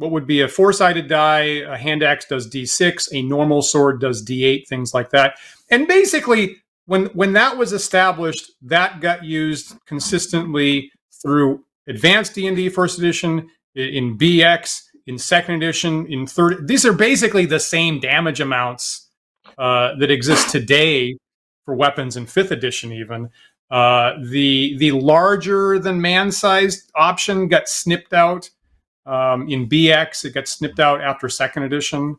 what 0.02 0.10
would 0.10 0.26
be 0.26 0.40
a 0.40 0.48
four 0.48 0.72
sided 0.72 1.08
die. 1.08 1.62
A 1.64 1.76
hand 1.78 2.02
axe 2.02 2.26
does 2.26 2.50
d6. 2.50 3.08
A 3.12 3.22
normal 3.22 3.62
sword 3.62 4.00
does 4.00 4.24
d8. 4.24 4.66
Things 4.66 4.92
like 4.92 5.10
that. 5.10 5.36
And 5.70 5.86
basically, 5.86 6.56
when 6.86 7.06
when 7.06 7.34
that 7.34 7.56
was 7.56 7.72
established, 7.72 8.50
that 8.62 9.00
got 9.00 9.24
used 9.24 9.76
consistently 9.86 10.90
through 11.22 11.64
advanced 11.88 12.34
D 12.34 12.48
and 12.48 12.56
D 12.56 12.68
first 12.68 12.98
edition, 12.98 13.48
in 13.76 14.18
BX, 14.18 14.82
in 15.06 15.18
second 15.18 15.54
edition, 15.54 16.06
in 16.12 16.26
third. 16.26 16.66
These 16.66 16.84
are 16.84 16.92
basically 16.92 17.46
the 17.46 17.60
same 17.60 18.00
damage 18.00 18.40
amounts 18.40 19.08
uh, 19.56 19.94
that 20.00 20.10
exist 20.10 20.50
today 20.50 21.16
for 21.64 21.76
weapons 21.76 22.16
in 22.16 22.26
fifth 22.26 22.50
edition, 22.50 22.92
even. 22.92 23.30
Uh, 23.70 24.14
the 24.20 24.76
the 24.78 24.90
larger 24.90 25.78
than 25.78 26.00
man 26.00 26.32
sized 26.32 26.90
option 26.96 27.46
got 27.46 27.68
snipped 27.68 28.12
out 28.12 28.50
um, 29.06 29.48
in 29.48 29.68
BX, 29.68 30.24
it 30.24 30.34
gets 30.34 30.52
snipped 30.52 30.80
out 30.80 31.00
after 31.00 31.28
second 31.28 31.64
edition. 31.64 32.16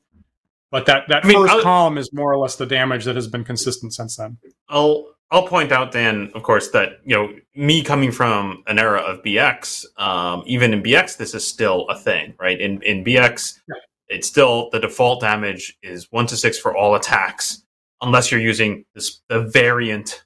But 0.72 0.88
that, 0.88 1.04
that 1.10 1.24
I 1.24 1.28
mean, 1.28 1.38
1st 1.38 1.62
column 1.62 1.98
is 1.98 2.12
more 2.13 2.34
or 2.34 2.38
less 2.38 2.56
the 2.56 2.65
damage 2.65 3.06
that 3.06 3.15
has 3.15 3.28
been 3.28 3.43
consistent 3.43 3.93
since 3.93 4.15
then. 4.15 4.38
I'll 4.69 5.13
I'll 5.34 5.48
point 5.48 5.72
out 5.72 5.91
then, 5.91 6.32
of 6.36 6.43
course, 6.43 6.69
that 6.72 7.00
you 7.06 7.15
know 7.15 7.34
me 7.56 7.84
coming 7.84 8.12
from 8.12 8.63
an 8.67 8.78
era 8.78 9.00
of 9.02 9.24
BX, 9.24 9.86
um, 10.00 10.43
even 10.46 10.74
in 10.74 10.84
BX, 10.84 11.17
this 11.17 11.34
is 11.34 11.46
still 11.48 11.88
a 11.89 11.98
thing, 11.98 12.36
right? 12.39 12.60
In 12.60 12.82
in 12.84 13.04
BX, 13.04 13.60
yeah. 13.67 13.76
it's 14.10 14.28
still 14.28 14.69
the 14.72 14.80
default 14.80 15.22
damage 15.22 15.78
is 15.82 16.12
one 16.12 16.28
to 16.28 16.38
six 16.38 16.60
for 16.60 16.76
all 16.76 16.96
attacks, 16.96 17.63
unless 18.02 18.32
you're 18.32 18.41
using 18.41 18.86
this 18.93 19.22
the 19.28 19.41
variant 19.41 20.24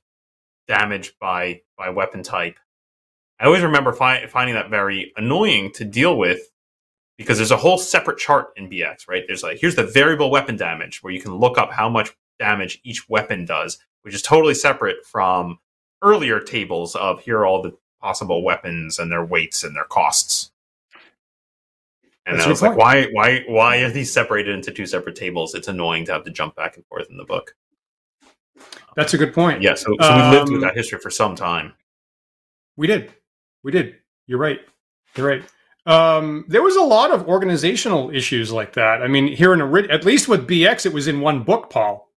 damage 0.68 1.14
by 1.20 1.62
by 1.78 1.90
weapon 1.90 2.24
type. 2.24 2.58
I 3.40 3.46
always 3.46 3.62
remember 3.62 3.94
fi- 3.94 4.26
finding 4.28 4.56
that 4.56 4.70
very 4.70 5.14
annoying 5.16 5.72
to 5.74 5.86
deal 5.86 6.18
with 6.18 6.52
because 7.18 7.38
there's 7.38 7.52
a 7.52 7.58
whole 7.58 7.78
separate 7.78 8.18
chart 8.18 8.50
in 8.56 8.70
BX, 8.70 9.08
right? 9.08 9.24
There's 9.28 9.44
like, 9.44 9.60
here's 9.60 9.76
the 9.76 9.84
variable 9.84 10.30
weapon 10.30 10.56
damage 10.56 11.04
where 11.04 11.14
you 11.14 11.22
can 11.22 11.36
look 11.36 11.58
up 11.58 11.72
how 11.72 11.90
much 11.90 12.16
damage 12.40 12.80
each 12.84 13.10
weapon 13.10 13.46
does, 13.46 13.80
which 14.04 14.14
is 14.14 14.22
totally 14.22 14.54
separate 14.54 15.06
from 15.06 15.60
earlier 16.02 16.40
tables 16.40 16.96
of 16.96 17.22
here 17.22 17.40
are 17.40 17.46
all 17.46 17.62
the 17.62 17.76
possible 18.02 18.44
weapons 18.44 19.00
and 19.00 19.12
their 19.12 19.26
weights 19.26 19.64
and 19.64 19.76
their 19.76 19.84
costs. 19.84 20.52
And 22.26 22.38
That's 22.38 22.48
I 22.48 22.50
was 22.50 22.62
like, 22.62 22.78
why, 22.78 23.06
why, 23.14 23.44
why 23.48 23.78
are 23.78 23.90
these 23.90 24.12
separated 24.12 24.54
into 24.54 24.72
two 24.72 24.86
separate 24.86 25.16
tables? 25.16 25.56
It's 25.56 25.68
annoying 25.68 26.06
to 26.06 26.12
have 26.12 26.26
to 26.26 26.32
jump 26.32 26.56
back 26.56 26.76
and 26.76 26.86
forth 26.88 27.10
in 27.10 27.18
the 27.18 27.24
book. 27.24 27.56
That's 28.96 29.14
a 29.14 29.18
good 29.18 29.34
point. 29.34 29.62
Yeah, 29.62 29.76
so, 29.76 29.96
so 30.02 30.16
we 30.16 30.38
lived 30.38 30.52
with 30.52 30.62
um, 30.62 30.62
that 30.62 30.76
history 30.76 31.00
for 31.00 31.10
some 31.10 31.36
time. 31.36 31.74
We 32.76 32.88
did. 32.88 33.14
We 33.68 33.74
did. 33.74 33.96
You're 34.28 34.40
right. 34.40 34.62
You're 35.18 35.28
right. 35.28 35.44
Um, 35.86 36.46
there 36.48 36.62
was 36.62 36.78
a 36.78 36.82
lot 36.82 37.12
of 37.12 37.28
organizational 37.28 38.12
issues 38.12 38.50
like 38.50 38.72
that. 38.76 39.02
I 39.02 39.10
mean, 39.10 39.28
here 39.28 39.54
in 39.54 39.62
at 39.92 40.06
least 40.06 40.30
with 40.30 40.48
BX, 40.48 40.86
it 40.86 40.94
was 40.94 41.10
in 41.10 41.20
one 41.20 41.44
book, 41.44 41.70
Paul. 41.70 42.10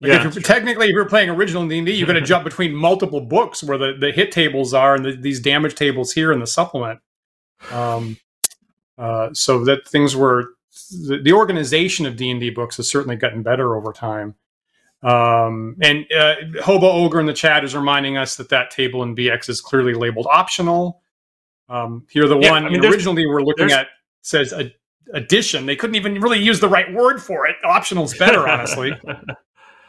Like 0.00 0.12
yeah, 0.12 0.28
if 0.28 0.40
technically, 0.44 0.86
if 0.86 0.92
you're 0.92 1.08
playing 1.08 1.28
original 1.28 1.66
D&D, 1.66 1.90
you're 1.90 2.06
going 2.06 2.20
to 2.20 2.24
jump 2.24 2.44
between 2.44 2.72
multiple 2.72 3.20
books 3.20 3.64
where 3.64 3.78
the, 3.78 3.96
the 3.98 4.12
hit 4.12 4.30
tables 4.30 4.72
are 4.72 4.94
and 4.94 5.04
the, 5.04 5.16
these 5.16 5.40
damage 5.40 5.74
tables 5.74 6.12
here 6.12 6.30
in 6.30 6.38
the 6.38 6.46
supplement. 6.46 7.00
Um, 7.72 8.16
uh, 8.96 9.30
so 9.32 9.64
that 9.64 9.88
things 9.88 10.14
were 10.14 10.50
the, 10.92 11.20
the 11.20 11.32
organization 11.32 12.06
of 12.06 12.14
D&D 12.14 12.50
books 12.50 12.76
has 12.76 12.88
certainly 12.88 13.16
gotten 13.16 13.42
better 13.42 13.74
over 13.74 13.92
time. 13.92 14.36
Um, 15.02 15.76
and 15.80 16.04
uh, 16.12 16.34
Hobo 16.62 16.90
Ogre 16.90 17.20
in 17.20 17.26
the 17.26 17.32
chat 17.32 17.64
is 17.64 17.74
reminding 17.74 18.16
us 18.16 18.36
that 18.36 18.50
that 18.50 18.70
table 18.70 19.02
in 19.02 19.16
BX 19.16 19.48
is 19.48 19.60
clearly 19.60 19.94
labeled 19.94 20.26
optional. 20.30 21.00
Um, 21.68 22.06
here, 22.10 22.28
the 22.28 22.38
yeah, 22.38 22.50
one 22.50 22.66
I 22.66 22.68
mean, 22.68 22.84
originally 22.84 23.26
we're 23.26 23.42
looking 23.42 23.70
at 23.70 23.88
says 24.22 24.52
addition. 25.14 25.66
They 25.66 25.76
couldn't 25.76 25.96
even 25.96 26.20
really 26.20 26.40
use 26.40 26.60
the 26.60 26.68
right 26.68 26.92
word 26.92 27.20
for 27.22 27.46
it. 27.46 27.56
Optional's 27.64 28.16
better, 28.16 28.46
honestly. 28.46 28.92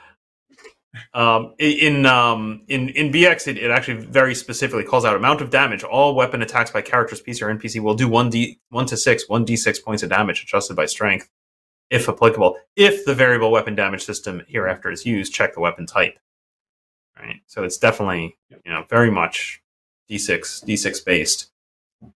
um, 1.13 1.55
in 1.59 2.05
um, 2.05 2.61
in 2.69 2.89
in 2.89 3.11
BX, 3.11 3.47
it, 3.47 3.57
it, 3.57 3.71
actually 3.71 4.05
very 4.05 4.35
specifically 4.35 4.83
calls 4.83 5.03
out 5.03 5.15
amount 5.15 5.41
of 5.41 5.49
damage. 5.49 5.83
All 5.83 6.15
weapon 6.15 6.41
attacks 6.41 6.71
by 6.71 6.81
characters, 6.81 7.21
PC 7.21 7.41
or 7.41 7.53
NPC, 7.53 7.81
will 7.81 7.95
do 7.95 8.07
one 8.07 8.29
d 8.29 8.59
one 8.69 8.85
to 8.85 8.95
six, 8.95 9.27
one 9.27 9.43
d 9.43 9.57
six 9.57 9.79
points 9.79 10.03
of 10.03 10.09
damage, 10.09 10.43
adjusted 10.43 10.75
by 10.75 10.85
strength 10.85 11.27
if 11.91 12.09
applicable. 12.09 12.57
If 12.75 13.05
the 13.05 13.13
variable 13.13 13.51
weapon 13.51 13.75
damage 13.75 14.03
system 14.03 14.41
hereafter 14.47 14.89
is 14.89 15.05
used, 15.05 15.33
check 15.33 15.53
the 15.53 15.59
weapon 15.59 15.85
type. 15.85 16.17
Right. 17.19 17.41
So 17.45 17.63
it's 17.63 17.77
definitely 17.77 18.37
you 18.49 18.71
know 18.71 18.85
very 18.89 19.11
much 19.11 19.61
d6 20.09 20.65
d6 20.65 21.05
based. 21.05 21.51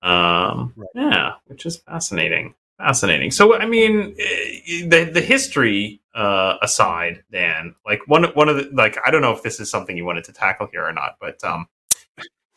Um, 0.02 0.74
right. 0.76 0.88
Yeah, 0.94 1.32
which 1.46 1.66
is 1.66 1.78
fascinating. 1.78 2.54
Fascinating. 2.78 3.30
So, 3.30 3.56
I 3.56 3.66
mean, 3.66 4.14
eh, 4.18 4.87
the 4.87 5.11
the 5.12 5.20
history 5.20 6.00
uh, 6.14 6.56
aside, 6.62 7.24
Dan, 7.32 7.74
like 7.87 8.00
one 8.06 8.24
one 8.35 8.48
of 8.48 8.56
the 8.56 8.70
like 8.72 8.98
I 9.04 9.11
don't 9.11 9.22
know 9.22 9.32
if 9.32 9.42
this 9.42 9.58
is 9.58 9.70
something 9.70 9.96
you 9.96 10.04
wanted 10.04 10.24
to 10.24 10.32
tackle 10.32 10.68
here 10.70 10.85
or 10.85 10.92
not, 10.92 11.16
but 11.20 11.42
um, 11.42 11.66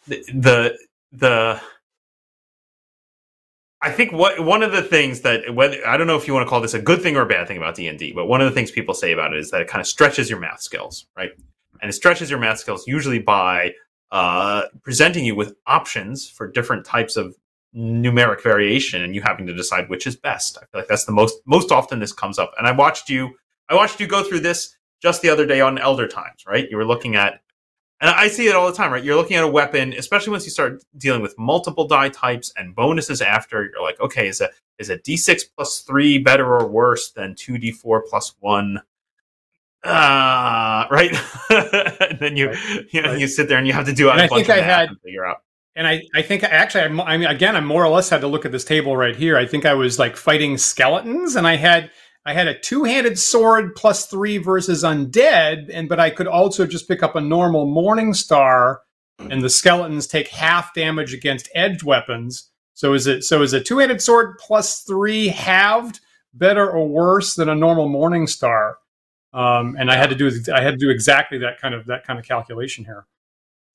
the 0.08 0.24
the, 0.34 0.78
the 1.12 1.62
I 3.86 3.92
think 3.92 4.12
what 4.12 4.44
one 4.44 4.64
of 4.64 4.72
the 4.72 4.82
things 4.82 5.22
that 5.22 5.54
whether 5.54 5.78
I 5.88 5.96
don't 5.96 6.08
know 6.08 6.18
if 6.18 6.28
you 6.28 6.34
want 6.34 6.44
to 6.44 6.50
call 6.50 6.60
this 6.60 6.74
a 6.74 6.82
good 6.82 7.04
thing 7.04 7.16
or 7.16 7.22
a 7.22 7.28
bad 7.28 7.48
thing 7.48 7.58
about 7.58 7.76
D 7.76 7.88
and 7.88 8.00
D, 8.00 8.14
but 8.14 8.26
one 8.26 8.42
of 8.42 8.46
the 8.46 8.52
things 8.52 8.72
people 8.72 8.96
say 8.96 9.12
about 9.12 9.32
it 9.32 9.40
is 9.40 9.52
that 9.52 9.62
it 9.62 9.68
kind 9.68 9.80
of 9.80 9.86
stretches 9.86 10.28
your 10.28 10.40
math 10.40 10.62
skills, 10.62 11.06
right? 11.16 11.30
And 11.82 11.90
it 11.90 11.94
stretches 11.94 12.32
your 12.32 12.40
math 12.40 12.58
skills 12.58 12.88
usually 12.88 13.20
by 13.20 13.74
uh, 14.12 14.64
presenting 14.82 15.24
you 15.24 15.36
with 15.36 15.54
options 15.68 16.28
for 16.28 16.50
different 16.52 16.84
types 16.84 17.16
of 17.16 17.36
numeric 17.76 18.42
variation, 18.42 19.04
and 19.04 19.14
you 19.14 19.22
having 19.22 19.46
to 19.46 19.54
decide 19.54 19.88
which 19.88 20.08
is 20.08 20.16
best. 20.16 20.58
I 20.58 20.62
feel 20.62 20.82
like 20.82 20.88
that's 20.88 21.06
the 21.06 21.12
most 21.12 21.36
most 21.46 21.72
often 21.72 22.00
this 22.00 22.12
comes 22.12 22.40
up. 22.40 22.54
And 22.58 22.66
I 22.66 22.72
watched 22.72 23.08
you 23.08 23.36
I 23.70 23.76
watched 23.76 24.00
you 24.00 24.08
go 24.08 24.24
through 24.24 24.40
this 24.40 24.76
just 25.00 25.22
the 25.22 25.30
other 25.30 25.46
day 25.46 25.62
on 25.62 25.78
Elder 25.78 26.08
Times, 26.08 26.44
right? 26.48 26.68
You 26.72 26.78
were 26.78 26.86
looking 26.86 27.16
at 27.16 27.42
and 28.06 28.14
I 28.16 28.28
see 28.28 28.48
it 28.48 28.56
all 28.56 28.68
the 28.68 28.74
time, 28.78 28.94
right? 28.94 29.04
You're 29.04 29.16
looking 29.16 29.36
at 29.36 29.44
a 29.44 29.48
weapon, 29.48 29.92
especially 29.94 30.30
once 30.30 30.46
you 30.46 30.52
start 30.52 30.84
dealing 30.98 31.24
with 31.24 31.36
multiple 31.40 31.88
die 31.88 32.10
types 32.10 32.54
and 32.56 32.76
bonuses 32.76 33.20
after. 33.20 33.64
You're 33.64 33.82
like, 33.82 34.00
okay, 34.00 34.28
is 34.28 34.42
a 34.42 34.50
is 34.78 34.92
a 34.92 35.00
D6 35.00 35.42
plus 35.56 35.80
three 35.80 36.20
better 36.20 36.46
or 36.46 36.68
worse 36.68 37.12
than 37.12 37.34
two 37.34 37.54
D4 37.54 38.02
plus 38.08 38.36
one? 38.42 38.80
Uh, 39.84 40.86
right? 40.92 41.16
and 41.50 42.20
then 42.20 42.38
you 42.38 42.50
right. 42.50 42.86
you 42.92 43.02
know 43.02 43.10
right. 43.10 43.20
you 43.20 43.28
sit 43.28 43.50
there 43.50 43.58
and 43.58 43.66
you 43.66 43.74
have 43.74 43.88
to 43.88 43.94
do. 43.94 44.12
I 44.12 44.28
think 44.28 44.52
I 44.52 44.62
had 44.62 44.90
figure 45.04 45.26
out. 45.26 45.38
And 45.78 45.88
I, 45.88 46.04
I 46.14 46.22
think 46.22 46.44
actually, 46.44 46.86
I'm, 46.86 47.02
I 47.02 47.18
mean, 47.18 47.28
again, 47.28 47.56
I 47.56 47.60
more 47.60 47.84
or 47.84 47.90
less 47.90 48.10
had 48.10 48.22
to 48.22 48.28
look 48.28 48.46
at 48.46 48.54
this 48.54 48.64
table 48.64 48.96
right 48.96 49.16
here. 49.16 49.36
I 49.36 49.46
think 49.46 49.66
I 49.66 49.74
was 49.74 50.00
like 50.00 50.16
fighting 50.16 50.58
skeletons, 50.58 51.36
and 51.36 51.46
I 51.46 51.58
had 51.58 51.92
I 52.26 52.34
had 52.34 52.48
a 52.48 52.60
two-handed 52.60 53.20
sword 53.20 53.76
plus 53.76 54.08
three 54.08 54.40
versus 54.40 54.84
undead, 54.84 55.70
and 55.72 55.88
but 55.88 56.00
I 56.00 56.10
could 56.10 56.28
also 56.28 56.66
just 56.66 56.88
pick 56.88 57.04
up 57.04 57.16
a 57.16 57.22
normal 57.22 57.66
Morning 57.66 58.14
Star, 58.14 58.82
and 59.20 59.44
the 59.44 59.50
skeletons 59.50 60.08
take 60.08 60.28
half 60.30 60.74
damage 60.74 61.14
against 61.14 61.50
edged 61.54 61.84
weapons. 61.84 62.50
So 62.74 62.94
is 62.94 63.08
it 63.08 63.24
so 63.24 63.42
is 63.44 63.54
a 63.54 63.62
two-handed 63.62 64.02
sword 64.02 64.38
plus 64.40 64.82
three 64.82 65.28
halved 65.28 66.00
better 66.34 66.70
or 66.70 66.88
worse 66.88 67.36
than 67.36 67.48
a 67.48 67.56
normal 67.56 67.88
Morning 67.88 68.28
Star? 68.28 68.80
Um, 69.32 69.76
and 69.78 69.92
I 69.92 69.96
had 69.96 70.10
to 70.10 70.16
do 70.16 70.32
I 70.54 70.62
had 70.62 70.72
to 70.72 70.78
do 70.78 70.90
exactly 70.90 71.38
that 71.40 71.62
kind 71.62 71.76
of 71.76 71.86
that 71.86 72.08
kind 72.08 72.18
of 72.18 72.26
calculation 72.26 72.86
here. 72.86 73.06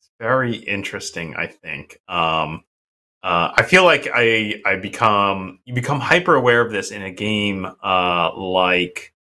It's 0.01 0.11
very 0.19 0.57
interesting, 0.57 1.37
I 1.37 1.47
think. 1.47 2.01
Um, 2.09 2.65
uh, 3.23 3.53
I 3.55 3.63
feel 3.63 3.85
like 3.85 4.09
I 4.13 4.63
I 4.65 4.77
become 4.77 5.59
you 5.65 5.75
become 5.75 6.01
hyper 6.01 6.35
aware 6.35 6.61
of 6.61 6.73
this 6.73 6.91
in 6.91 7.03
a 7.03 7.11
game 7.11 7.67
uh, 7.83 8.35
like 8.35 9.13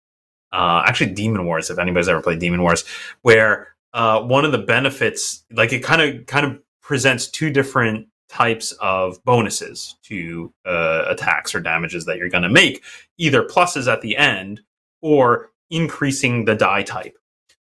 uh, 0.53 0.83
actually 0.85 1.13
Demon 1.13 1.45
Wars. 1.45 1.69
If 1.69 1.79
anybody's 1.79 2.07
ever 2.07 2.21
played 2.21 2.39
Demon 2.39 2.61
Wars, 2.61 2.85
where 3.21 3.75
uh, 3.93 4.21
one 4.21 4.45
of 4.45 4.51
the 4.51 4.57
benefits, 4.57 5.43
like 5.51 5.73
it 5.73 5.83
kind 5.83 6.01
of 6.01 6.25
kind 6.27 6.45
of 6.45 6.59
presents 6.81 7.27
two 7.27 7.49
different 7.49 8.07
types 8.29 8.71
of 8.73 9.23
bonuses 9.25 9.97
to 10.03 10.53
uh, 10.65 11.05
attacks 11.07 11.53
or 11.53 11.59
damages 11.59 12.05
that 12.05 12.17
you're 12.17 12.29
going 12.29 12.43
to 12.43 12.49
make, 12.49 12.83
either 13.17 13.43
pluses 13.43 13.91
at 13.91 14.01
the 14.01 14.15
end 14.15 14.61
or 15.01 15.51
increasing 15.69 16.45
the 16.45 16.55
die 16.55 16.83
type. 16.83 17.17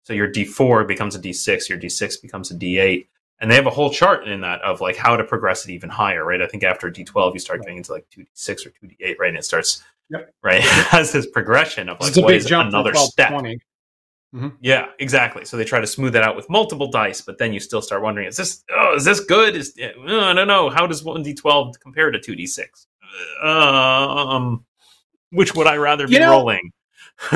So 0.04 0.12
your 0.12 0.30
D4 0.30 0.86
becomes 0.86 1.14
a 1.14 1.18
D6, 1.18 1.68
your 1.68 1.78
D6 1.78 2.20
becomes 2.20 2.50
a 2.50 2.54
D8 2.54 3.06
and 3.44 3.50
they 3.50 3.56
have 3.56 3.66
a 3.66 3.70
whole 3.70 3.90
chart 3.90 4.26
in 4.26 4.40
that 4.40 4.62
of 4.62 4.80
like 4.80 4.96
how 4.96 5.18
to 5.18 5.22
progress 5.22 5.66
it 5.66 5.70
even 5.70 5.90
higher, 5.90 6.24
right? 6.24 6.40
I 6.40 6.46
think 6.46 6.64
after 6.64 6.90
D12 6.90 7.34
you 7.34 7.38
start 7.38 7.60
getting 7.60 7.76
into 7.76 7.92
like 7.92 8.06
2D6 8.08 8.66
or 8.66 8.70
2D8, 8.70 9.18
right? 9.18 9.28
And 9.28 9.36
it 9.36 9.44
starts 9.44 9.84
yep. 10.08 10.32
right 10.42 10.62
has 10.62 11.12
this 11.12 11.26
progression 11.26 11.90
of 11.90 12.00
like 12.00 12.16
what 12.16 12.32
is 12.32 12.50
another 12.50 12.94
step. 12.94 13.32
Mm-hmm. 13.32 14.48
Yeah, 14.62 14.86
exactly. 14.98 15.44
So 15.44 15.58
they 15.58 15.64
try 15.66 15.78
to 15.78 15.86
smooth 15.86 16.16
it 16.16 16.22
out 16.22 16.36
with 16.36 16.48
multiple 16.48 16.90
dice, 16.90 17.20
but 17.20 17.36
then 17.36 17.52
you 17.52 17.60
still 17.60 17.82
start 17.82 18.00
wondering: 18.00 18.28
Is 18.28 18.38
this? 18.38 18.64
Oh, 18.74 18.94
is 18.96 19.04
this 19.04 19.20
good? 19.20 19.54
Is 19.54 19.78
oh, 19.78 20.20
I 20.20 20.32
don't 20.32 20.48
know. 20.48 20.70
How 20.70 20.86
does 20.86 21.04
one 21.04 21.22
d 21.22 21.34
twelve 21.34 21.78
compare 21.80 22.10
to 22.10 22.18
two 22.18 22.34
d 22.34 22.46
six? 22.46 22.86
Um, 23.42 24.64
which 25.32 25.54
would 25.54 25.66
I 25.66 25.76
rather 25.76 26.04
you 26.04 26.16
be 26.16 26.18
know, 26.18 26.30
rolling? 26.30 26.72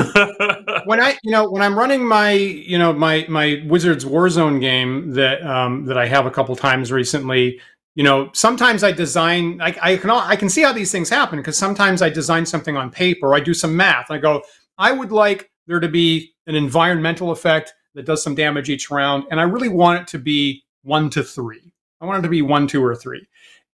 when 0.85 1.01
I, 1.01 1.17
you 1.23 1.31
know, 1.31 1.49
when 1.49 1.61
I'm 1.61 1.77
running 1.77 2.05
my, 2.05 2.31
you 2.31 2.77
know, 2.77 2.93
my 2.93 3.25
my 3.29 3.63
Wizards 3.65 4.05
Warzone 4.05 4.59
game 4.59 5.11
that 5.11 5.45
um, 5.45 5.85
that 5.85 5.97
I 5.97 6.05
have 6.05 6.25
a 6.25 6.31
couple 6.31 6.55
times 6.55 6.91
recently, 6.91 7.59
you 7.95 8.03
know, 8.03 8.29
sometimes 8.33 8.83
I 8.83 8.91
design. 8.91 9.61
I, 9.61 9.75
I 9.81 9.97
can 9.97 10.09
I 10.09 10.35
can 10.35 10.49
see 10.49 10.61
how 10.61 10.73
these 10.73 10.91
things 10.91 11.09
happen 11.09 11.39
because 11.39 11.57
sometimes 11.57 12.01
I 12.01 12.09
design 12.09 12.45
something 12.45 12.77
on 12.77 12.91
paper. 12.91 13.33
I 13.33 13.39
do 13.39 13.53
some 13.53 13.75
math. 13.75 14.11
I 14.11 14.17
go, 14.17 14.43
I 14.77 14.91
would 14.91 15.11
like 15.11 15.49
there 15.67 15.79
to 15.79 15.89
be 15.89 16.33
an 16.47 16.55
environmental 16.55 17.31
effect 17.31 17.73
that 17.95 18.05
does 18.05 18.23
some 18.23 18.35
damage 18.35 18.69
each 18.69 18.91
round, 18.91 19.25
and 19.31 19.39
I 19.39 19.43
really 19.43 19.69
want 19.69 20.01
it 20.01 20.07
to 20.09 20.19
be 20.19 20.63
one 20.83 21.09
to 21.11 21.23
three. 21.23 21.73
I 22.01 22.05
want 22.05 22.19
it 22.19 22.21
to 22.23 22.29
be 22.29 22.41
one, 22.41 22.67
two, 22.67 22.83
or 22.83 22.95
three. 22.95 23.25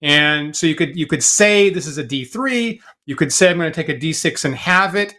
And 0.03 0.55
so 0.55 0.67
you 0.67 0.75
could 0.75 0.97
you 0.97 1.07
could 1.07 1.23
say 1.23 1.71
this 1.71 1.87
is 1.87 1.99
a 1.99 2.05
D 2.05 2.25
three. 2.25 2.81
You 3.07 3.17
could 3.17 3.33
say 3.33 3.51
I'm 3.51 3.59
going 3.59 3.71
to 3.71 3.75
take 3.75 3.89
a 3.89 3.99
D 3.99 4.13
six 4.13 4.45
and 4.45 4.55
have 4.55 4.95
it 4.97 5.15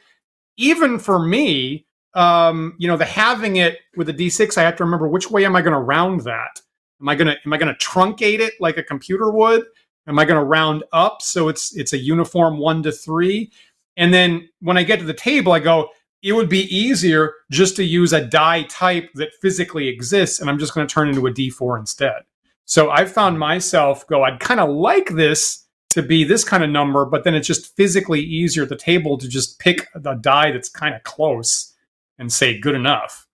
even 0.58 1.00
for 1.00 1.20
me, 1.20 1.86
um, 2.14 2.76
you 2.78 2.88
know, 2.88 2.98
the 2.98 3.06
having 3.06 3.58
it 3.58 3.80
with 3.98 4.10
a 4.10 4.14
D6, 4.14 4.58
I 4.58 4.64
have 4.64 4.78
to 4.78 4.84
remember 4.84 5.08
which 5.08 5.30
way 5.30 5.46
am 5.46 5.56
I 5.56 5.62
going 5.62 5.74
to 5.74 5.80
round 5.80 6.22
that? 6.22 6.62
Am 7.02 7.10
I 7.10 7.16
going 7.16 7.28
to 7.28 7.36
am 7.46 7.54
I 7.54 7.58
going 7.58 7.74
to 7.74 7.86
truncate 7.86 8.40
it 8.40 8.54
like 8.60 8.78
a 8.78 8.84
computer 8.84 9.32
would? 9.32 9.66
Am 10.08 10.18
I 10.18 10.26
going 10.26 10.40
to 10.40 10.46
round 10.46 10.84
up 10.94 11.22
so 11.22 11.50
it's 11.50 11.76
it's 11.76 11.94
a 11.94 11.98
uniform 11.98 12.58
one 12.58 12.84
to 12.84 12.92
three? 12.92 13.52
And 13.98 14.14
then 14.14 14.50
when 14.62 14.78
I 14.78 14.84
get 14.84 15.00
to 15.00 15.06
the 15.06 15.14
table, 15.14 15.52
I 15.52 15.60
go, 15.60 15.90
it 16.22 16.34
would 16.34 16.50
be 16.50 16.76
easier 16.76 17.34
just 17.52 17.76
to 17.76 17.84
use 17.84 18.14
a 18.14 18.26
die 18.26 18.64
type 18.64 19.10
that 19.16 19.34
physically 19.42 19.88
exists, 19.88 20.40
and 20.40 20.50
I'm 20.50 20.60
just 20.60 20.74
going 20.74 20.88
to 20.88 20.94
turn 20.94 21.10
into 21.10 21.28
a 21.28 21.32
D4 21.32 21.80
instead. 21.80 22.24
So 22.66 22.90
I 22.90 23.06
found 23.06 23.38
myself 23.38 24.08
go, 24.08 24.24
I'd 24.24 24.40
kind 24.40 24.60
of 24.60 24.70
like 24.70 25.10
this 25.12 25.65
to 25.96 26.04
be 26.04 26.26
this 26.26 26.44
kind 26.44 26.62
of 26.62 26.70
number, 26.70 27.06
but 27.06 27.24
then 27.24 27.34
it's 27.34 27.48
just 27.48 27.74
physically 27.78 28.20
easier 28.20 28.64
at 28.64 28.70
the 28.70 28.76
table 28.76 29.18
to 29.18 29.30
just 29.30 29.60
pick 29.60 29.88
the 29.96 30.14
die 30.16 30.52
that's 30.52 30.68
kind 30.68 30.94
of 30.94 31.02
close 31.04 31.74
and 32.20 32.34
say 32.34 32.60
good 32.60 32.76
enough. 32.76 33.26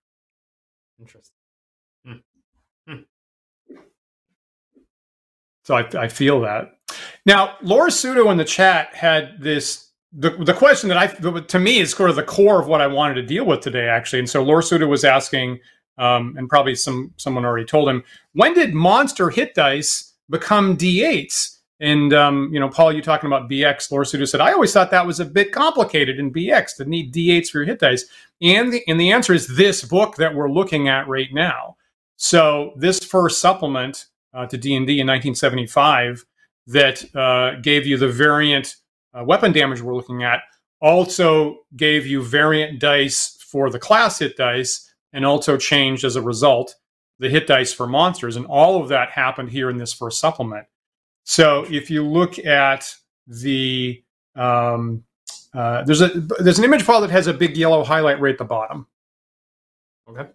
Interesting. 1.00 1.34
Hmm. 2.06 2.12
Hmm. 2.86 3.00
So 5.64 5.74
I, 5.74 5.88
I 6.02 6.06
feel 6.06 6.40
that. 6.42 6.76
Now, 7.26 7.56
Laura 7.62 7.90
Sudo 7.90 8.30
in 8.30 8.38
the 8.38 8.44
chat 8.44 8.94
had 8.94 9.40
this 9.40 9.90
the, 10.12 10.30
the 10.30 10.54
question 10.54 10.88
that 10.90 10.98
I 10.98 11.08
to 11.08 11.58
me 11.58 11.80
is 11.80 11.90
sort 11.90 12.10
of 12.10 12.16
the 12.16 12.22
core 12.22 12.60
of 12.60 12.68
what 12.68 12.80
I 12.80 12.86
wanted 12.86 13.14
to 13.14 13.22
deal 13.22 13.44
with 13.44 13.60
today, 13.60 13.88
actually. 13.88 14.20
And 14.20 14.30
so 14.30 14.44
Laura 14.44 14.62
Suda 14.62 14.86
was 14.86 15.02
asking, 15.02 15.58
um, 15.98 16.36
and 16.38 16.48
probably 16.48 16.76
some 16.76 17.12
someone 17.16 17.44
already 17.44 17.66
told 17.66 17.88
him, 17.88 18.04
when 18.34 18.54
did 18.54 18.72
monster 18.72 19.30
hit 19.30 19.52
dice 19.56 20.12
become 20.30 20.76
D8s? 20.76 21.58
And 21.82 22.14
um, 22.14 22.48
you 22.52 22.60
know, 22.60 22.68
Paul, 22.68 22.92
you 22.92 23.02
talking 23.02 23.26
about 23.26 23.50
BX? 23.50 23.90
Laura 23.90 24.04
Sudo 24.04 24.26
said, 24.26 24.40
I 24.40 24.52
always 24.52 24.72
thought 24.72 24.92
that 24.92 25.04
was 25.06 25.18
a 25.18 25.24
bit 25.24 25.50
complicated 25.50 26.20
in 26.20 26.32
BX 26.32 26.76
to 26.76 26.84
need 26.84 27.12
D8s 27.12 27.48
for 27.48 27.58
your 27.58 27.66
hit 27.66 27.80
dice. 27.80 28.04
And 28.40 28.72
the 28.72 28.82
and 28.86 29.00
the 29.00 29.10
answer 29.10 29.34
is 29.34 29.56
this 29.56 29.84
book 29.84 30.14
that 30.16 30.32
we're 30.32 30.50
looking 30.50 30.88
at 30.88 31.08
right 31.08 31.28
now. 31.32 31.76
So 32.16 32.72
this 32.76 33.00
first 33.00 33.40
supplement 33.40 34.06
uh, 34.32 34.46
to 34.46 34.56
D 34.56 34.76
and 34.76 34.86
D 34.86 35.00
in 35.00 35.08
1975 35.08 36.24
that 36.68 37.04
uh, 37.16 37.60
gave 37.60 37.84
you 37.84 37.98
the 37.98 38.08
variant 38.08 38.76
uh, 39.12 39.24
weapon 39.24 39.50
damage 39.50 39.82
we're 39.82 39.96
looking 39.96 40.22
at 40.22 40.40
also 40.80 41.58
gave 41.76 42.06
you 42.06 42.22
variant 42.22 42.78
dice 42.78 43.36
for 43.40 43.70
the 43.70 43.80
class 43.80 44.20
hit 44.20 44.36
dice 44.36 44.88
and 45.12 45.26
also 45.26 45.56
changed 45.56 46.04
as 46.04 46.14
a 46.14 46.22
result 46.22 46.76
the 47.18 47.28
hit 47.28 47.48
dice 47.48 47.72
for 47.72 47.88
monsters. 47.88 48.36
And 48.36 48.46
all 48.46 48.80
of 48.80 48.88
that 48.90 49.10
happened 49.10 49.50
here 49.50 49.68
in 49.68 49.78
this 49.78 49.92
first 49.92 50.20
supplement. 50.20 50.66
So 51.24 51.64
if 51.70 51.90
you 51.90 52.06
look 52.06 52.38
at 52.38 52.94
the 53.26 54.02
um, 54.34 55.04
uh, 55.54 55.82
there's 55.84 56.00
a 56.00 56.08
there's 56.40 56.58
an 56.58 56.64
image 56.64 56.82
file 56.82 57.00
that 57.00 57.10
has 57.10 57.26
a 57.26 57.34
big 57.34 57.56
yellow 57.56 57.84
highlight 57.84 58.20
right 58.20 58.32
at 58.32 58.38
the 58.38 58.44
bottom. 58.44 58.86
Okay. 60.08 60.28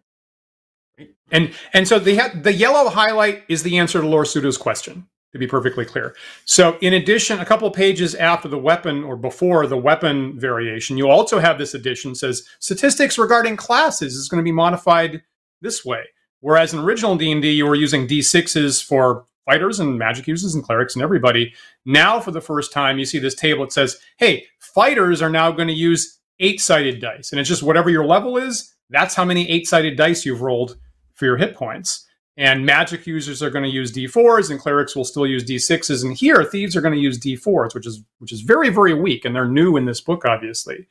And 1.31 1.53
and 1.73 1.87
so 1.87 1.99
the 1.99 2.31
the 2.41 2.53
yellow 2.53 2.89
highlight 2.89 3.43
is 3.49 3.63
the 3.63 3.77
answer 3.77 4.01
to 4.01 4.07
Laura 4.07 4.25
Sudo's 4.25 4.57
question. 4.57 5.07
To 5.33 5.39
be 5.39 5.45
perfectly 5.45 5.83
clear. 5.83 6.15
So 6.45 6.77
in 6.79 6.93
addition, 6.93 7.39
a 7.39 7.45
couple 7.45 7.69
pages 7.69 8.15
after 8.15 8.47
the 8.47 8.57
weapon 8.57 9.03
or 9.03 9.17
before 9.17 9.67
the 9.67 9.77
weapon 9.77 10.39
variation, 10.39 10.97
you 10.97 11.09
also 11.09 11.37
have 11.39 11.57
this 11.57 11.73
addition 11.73 12.15
says 12.15 12.47
statistics 12.59 13.17
regarding 13.17 13.57
classes 13.57 14.15
is 14.15 14.29
going 14.29 14.41
to 14.41 14.43
be 14.43 14.53
modified 14.53 15.21
this 15.59 15.83
way. 15.83 16.05
Whereas 16.39 16.73
in 16.73 16.79
original 16.79 17.17
D&D, 17.17 17.51
you 17.51 17.65
were 17.65 17.75
using 17.75 18.07
D6s 18.07 18.81
for 18.83 19.25
fighters 19.47 19.79
and 19.79 19.97
magic 19.97 20.27
users 20.27 20.53
and 20.53 20.63
clerics 20.63 20.95
and 20.95 21.01
everybody. 21.01 21.53
Now, 21.85 22.19
for 22.19 22.31
the 22.31 22.41
first 22.41 22.71
time, 22.71 22.99
you 22.99 23.05
see 23.05 23.17
this 23.17 23.33
table. 23.33 23.63
It 23.63 23.71
says, 23.73 23.97
hey, 24.17 24.45
fighters 24.59 25.21
are 25.23 25.29
now 25.31 25.51
going 25.51 25.69
to 25.69 25.73
use 25.73 26.19
eight 26.39 26.61
sided 26.61 27.01
dice. 27.01 27.31
And 27.31 27.39
it's 27.39 27.49
just 27.49 27.63
whatever 27.63 27.89
your 27.89 28.05
level 28.05 28.37
is, 28.37 28.75
that's 28.91 29.15
how 29.15 29.25
many 29.25 29.49
eight 29.49 29.65
sided 29.67 29.97
dice 29.97 30.25
you've 30.25 30.41
rolled 30.41 30.77
for 31.15 31.25
your 31.25 31.37
hit 31.37 31.55
points. 31.55 32.05
and 32.37 32.65
magic 32.65 33.07
users 33.07 33.41
are 33.41 33.49
going 33.49 33.63
to 33.63 33.69
use 33.69 33.91
d4s 33.91 34.51
and 34.51 34.59
clerics 34.59 34.95
will 34.95 35.03
still 35.03 35.25
use 35.25 35.43
d6s 35.43 36.03
and 36.03 36.15
here 36.15 36.43
thieves 36.43 36.75
are 36.75 36.81
going 36.81 36.93
to 36.93 36.99
use 36.99 37.19
d4s 37.19 37.73
which 37.73 37.87
is 37.87 38.03
which 38.19 38.31
is 38.31 38.41
very 38.41 38.69
very 38.69 38.93
weak 38.93 39.25
and 39.25 39.35
they're 39.35 39.47
new 39.47 39.75
in 39.75 39.85
this 39.85 39.99
book 40.01 40.23
obviously 40.25 40.87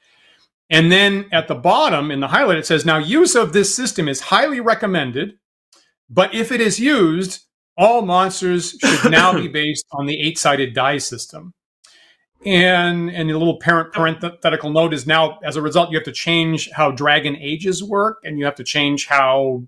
and 0.68 0.90
then 0.90 1.26
at 1.32 1.46
the 1.46 1.54
bottom 1.54 2.10
in 2.10 2.18
the 2.20 2.26
highlight 2.28 2.58
it 2.58 2.66
says 2.66 2.84
now 2.84 2.98
use 2.98 3.36
of 3.36 3.52
this 3.52 3.72
system 3.74 4.08
is 4.08 4.20
highly 4.22 4.58
recommended 4.58 5.38
but 6.10 6.34
if 6.34 6.50
it 6.50 6.60
is 6.60 6.80
used 6.80 7.44
all 7.76 8.02
monsters 8.02 8.76
should 8.80 9.10
now 9.10 9.32
be 9.32 9.48
based 9.62 9.86
on 9.92 10.06
the 10.06 10.20
eight-sided 10.20 10.74
die 10.74 10.98
system 10.98 11.52
and 12.44 13.10
and 13.10 13.30
a 13.30 13.38
little 13.38 13.58
parent 13.58 13.92
parenthetical 13.92 14.70
note 14.70 14.92
is 14.92 15.06
now 15.06 15.38
as 15.44 15.56
a 15.56 15.62
result 15.62 15.90
you 15.90 15.96
have 15.96 16.04
to 16.04 16.12
change 16.12 16.70
how 16.72 16.90
dragon 16.90 17.36
ages 17.36 17.82
work 17.82 18.18
and 18.24 18.38
you 18.38 18.44
have 18.44 18.54
to 18.54 18.64
change 18.64 19.06
how 19.06 19.62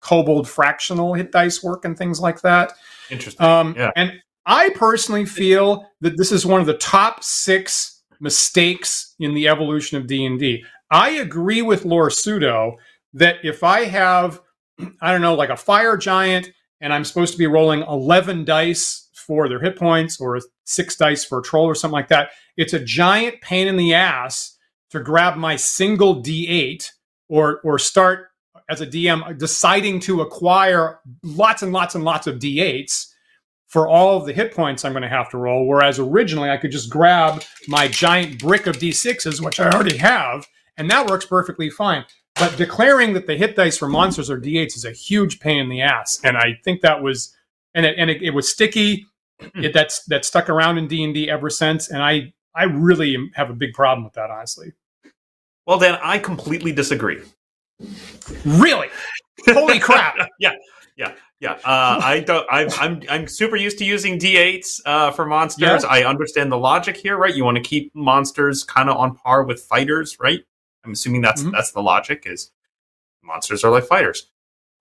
kobold 0.00 0.48
fractional 0.48 1.14
hit 1.14 1.32
dice 1.32 1.62
work 1.62 1.84
and 1.84 1.98
things 1.98 2.20
like 2.20 2.40
that. 2.42 2.72
Interesting. 3.10 3.44
Um, 3.44 3.74
yeah. 3.76 3.90
And 3.96 4.12
I 4.46 4.70
personally 4.70 5.24
feel 5.26 5.84
that 6.00 6.16
this 6.16 6.30
is 6.30 6.46
one 6.46 6.60
of 6.60 6.66
the 6.66 6.78
top 6.78 7.24
six 7.24 8.02
mistakes 8.20 9.14
in 9.18 9.34
the 9.34 9.48
evolution 9.48 9.98
of 9.98 10.06
D 10.06 10.24
and 10.24 10.38
D. 10.38 10.64
I 10.90 11.10
agree 11.10 11.62
with 11.62 11.84
Lore 11.84 12.10
Pseudo 12.10 12.76
that 13.14 13.36
if 13.42 13.64
I 13.64 13.84
have, 13.84 14.40
I 15.00 15.10
don't 15.10 15.22
know, 15.22 15.34
like 15.34 15.50
a 15.50 15.56
fire 15.56 15.96
giant, 15.96 16.50
and 16.80 16.92
I'm 16.92 17.04
supposed 17.04 17.32
to 17.32 17.38
be 17.38 17.46
rolling 17.46 17.82
eleven 17.82 18.44
dice 18.44 19.08
for 19.14 19.48
their 19.48 19.60
hit 19.60 19.76
points 19.76 20.20
or 20.20 20.40
six 20.64 20.96
dice 20.96 21.24
for 21.24 21.40
a 21.40 21.42
troll 21.42 21.66
or 21.66 21.74
something 21.74 21.92
like 21.92 22.08
that, 22.08 22.30
it's 22.56 22.72
a 22.72 22.84
giant 22.84 23.40
pain 23.40 23.66
in 23.66 23.76
the 23.76 23.92
ass 23.94 24.56
to 24.90 25.00
grab 25.00 25.36
my 25.36 25.56
single 25.56 26.22
D8 26.22 26.88
or 27.28 27.60
or 27.64 27.78
start 27.78 28.28
as 28.68 28.80
a 28.80 28.86
DM 28.86 29.36
deciding 29.38 30.00
to 30.00 30.20
acquire 30.20 31.00
lots 31.22 31.62
and 31.62 31.72
lots 31.72 31.94
and 31.94 32.04
lots 32.04 32.26
of 32.26 32.38
D8s 32.38 33.06
for 33.68 33.88
all 33.88 34.16
of 34.16 34.26
the 34.26 34.32
hit 34.32 34.54
points 34.54 34.84
I'm 34.84 34.92
going 34.92 35.02
to 35.02 35.08
have 35.08 35.30
to 35.30 35.38
roll. 35.38 35.66
Whereas 35.66 35.98
originally 35.98 36.50
I 36.50 36.56
could 36.56 36.70
just 36.70 36.90
grab 36.90 37.42
my 37.68 37.88
giant 37.88 38.38
brick 38.38 38.66
of 38.66 38.76
D6s, 38.76 39.44
which 39.44 39.60
I 39.60 39.70
already 39.70 39.96
have, 39.96 40.46
and 40.76 40.90
that 40.90 41.08
works 41.08 41.26
perfectly 41.26 41.68
fine. 41.68 42.04
But 42.38 42.56
declaring 42.56 43.14
that 43.14 43.26
the 43.26 43.36
hit 43.36 43.56
dice 43.56 43.78
for 43.78 43.88
monsters 43.88 44.28
are 44.28 44.38
D8s 44.38 44.76
is 44.76 44.84
a 44.84 44.92
huge 44.92 45.40
pain 45.40 45.58
in 45.58 45.68
the 45.68 45.80
ass, 45.80 46.20
and 46.22 46.36
I 46.36 46.58
think 46.64 46.82
that 46.82 47.02
was, 47.02 47.34
and 47.74 47.86
it, 47.86 47.96
and 47.98 48.10
it, 48.10 48.22
it 48.22 48.30
was 48.30 48.48
sticky. 48.48 49.06
It, 49.54 49.74
that's 49.74 50.02
that 50.06 50.24
stuck 50.24 50.48
around 50.48 50.78
in 50.78 50.88
D 50.88 51.04
and 51.04 51.12
D 51.12 51.28
ever 51.28 51.50
since, 51.50 51.90
and 51.90 52.02
I 52.02 52.32
I 52.54 52.64
really 52.64 53.18
have 53.34 53.50
a 53.50 53.52
big 53.52 53.74
problem 53.74 54.02
with 54.02 54.14
that, 54.14 54.30
honestly. 54.30 54.72
Well, 55.66 55.78
Dan, 55.78 55.98
I 56.02 56.18
completely 56.18 56.72
disagree. 56.72 57.20
Really? 58.46 58.88
Holy 59.46 59.78
crap! 59.78 60.16
yeah, 60.40 60.52
yeah, 60.96 61.12
yeah. 61.40 61.52
Uh, 61.52 62.00
I 62.02 62.20
don't. 62.20 62.46
I, 62.50 62.66
I'm 62.80 63.02
I'm 63.10 63.28
super 63.28 63.56
used 63.56 63.76
to 63.78 63.84
using 63.84 64.18
D8s 64.18 64.80
uh, 64.86 65.10
for 65.10 65.26
monsters. 65.26 65.82
Yeah. 65.82 65.88
I 65.88 66.04
understand 66.04 66.50
the 66.50 66.56
logic 66.56 66.96
here, 66.96 67.18
right? 67.18 67.34
You 67.34 67.44
want 67.44 67.58
to 67.58 67.62
keep 67.62 67.94
monsters 67.94 68.64
kind 68.64 68.88
of 68.88 68.96
on 68.96 69.16
par 69.16 69.44
with 69.44 69.60
fighters, 69.60 70.16
right? 70.18 70.40
I'm 70.86 70.92
assuming 70.92 71.20
that's 71.20 71.42
Mhm. 71.42 71.52
that's 71.52 71.72
the 71.72 71.82
logic. 71.82 72.22
Is 72.26 72.50
monsters 73.22 73.64
are 73.64 73.70
like 73.70 73.84
fighters. 73.84 74.30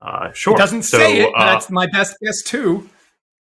Uh, 0.01 0.31
sure. 0.33 0.53
It 0.55 0.57
doesn't 0.59 0.83
So, 0.83 0.97
say 0.99 1.21
it, 1.21 1.31
but 1.33 1.41
uh, 1.41 1.45
that's 1.53 1.69
my 1.69 1.87
best 1.87 2.15
guess 2.21 2.41
too. 2.43 2.89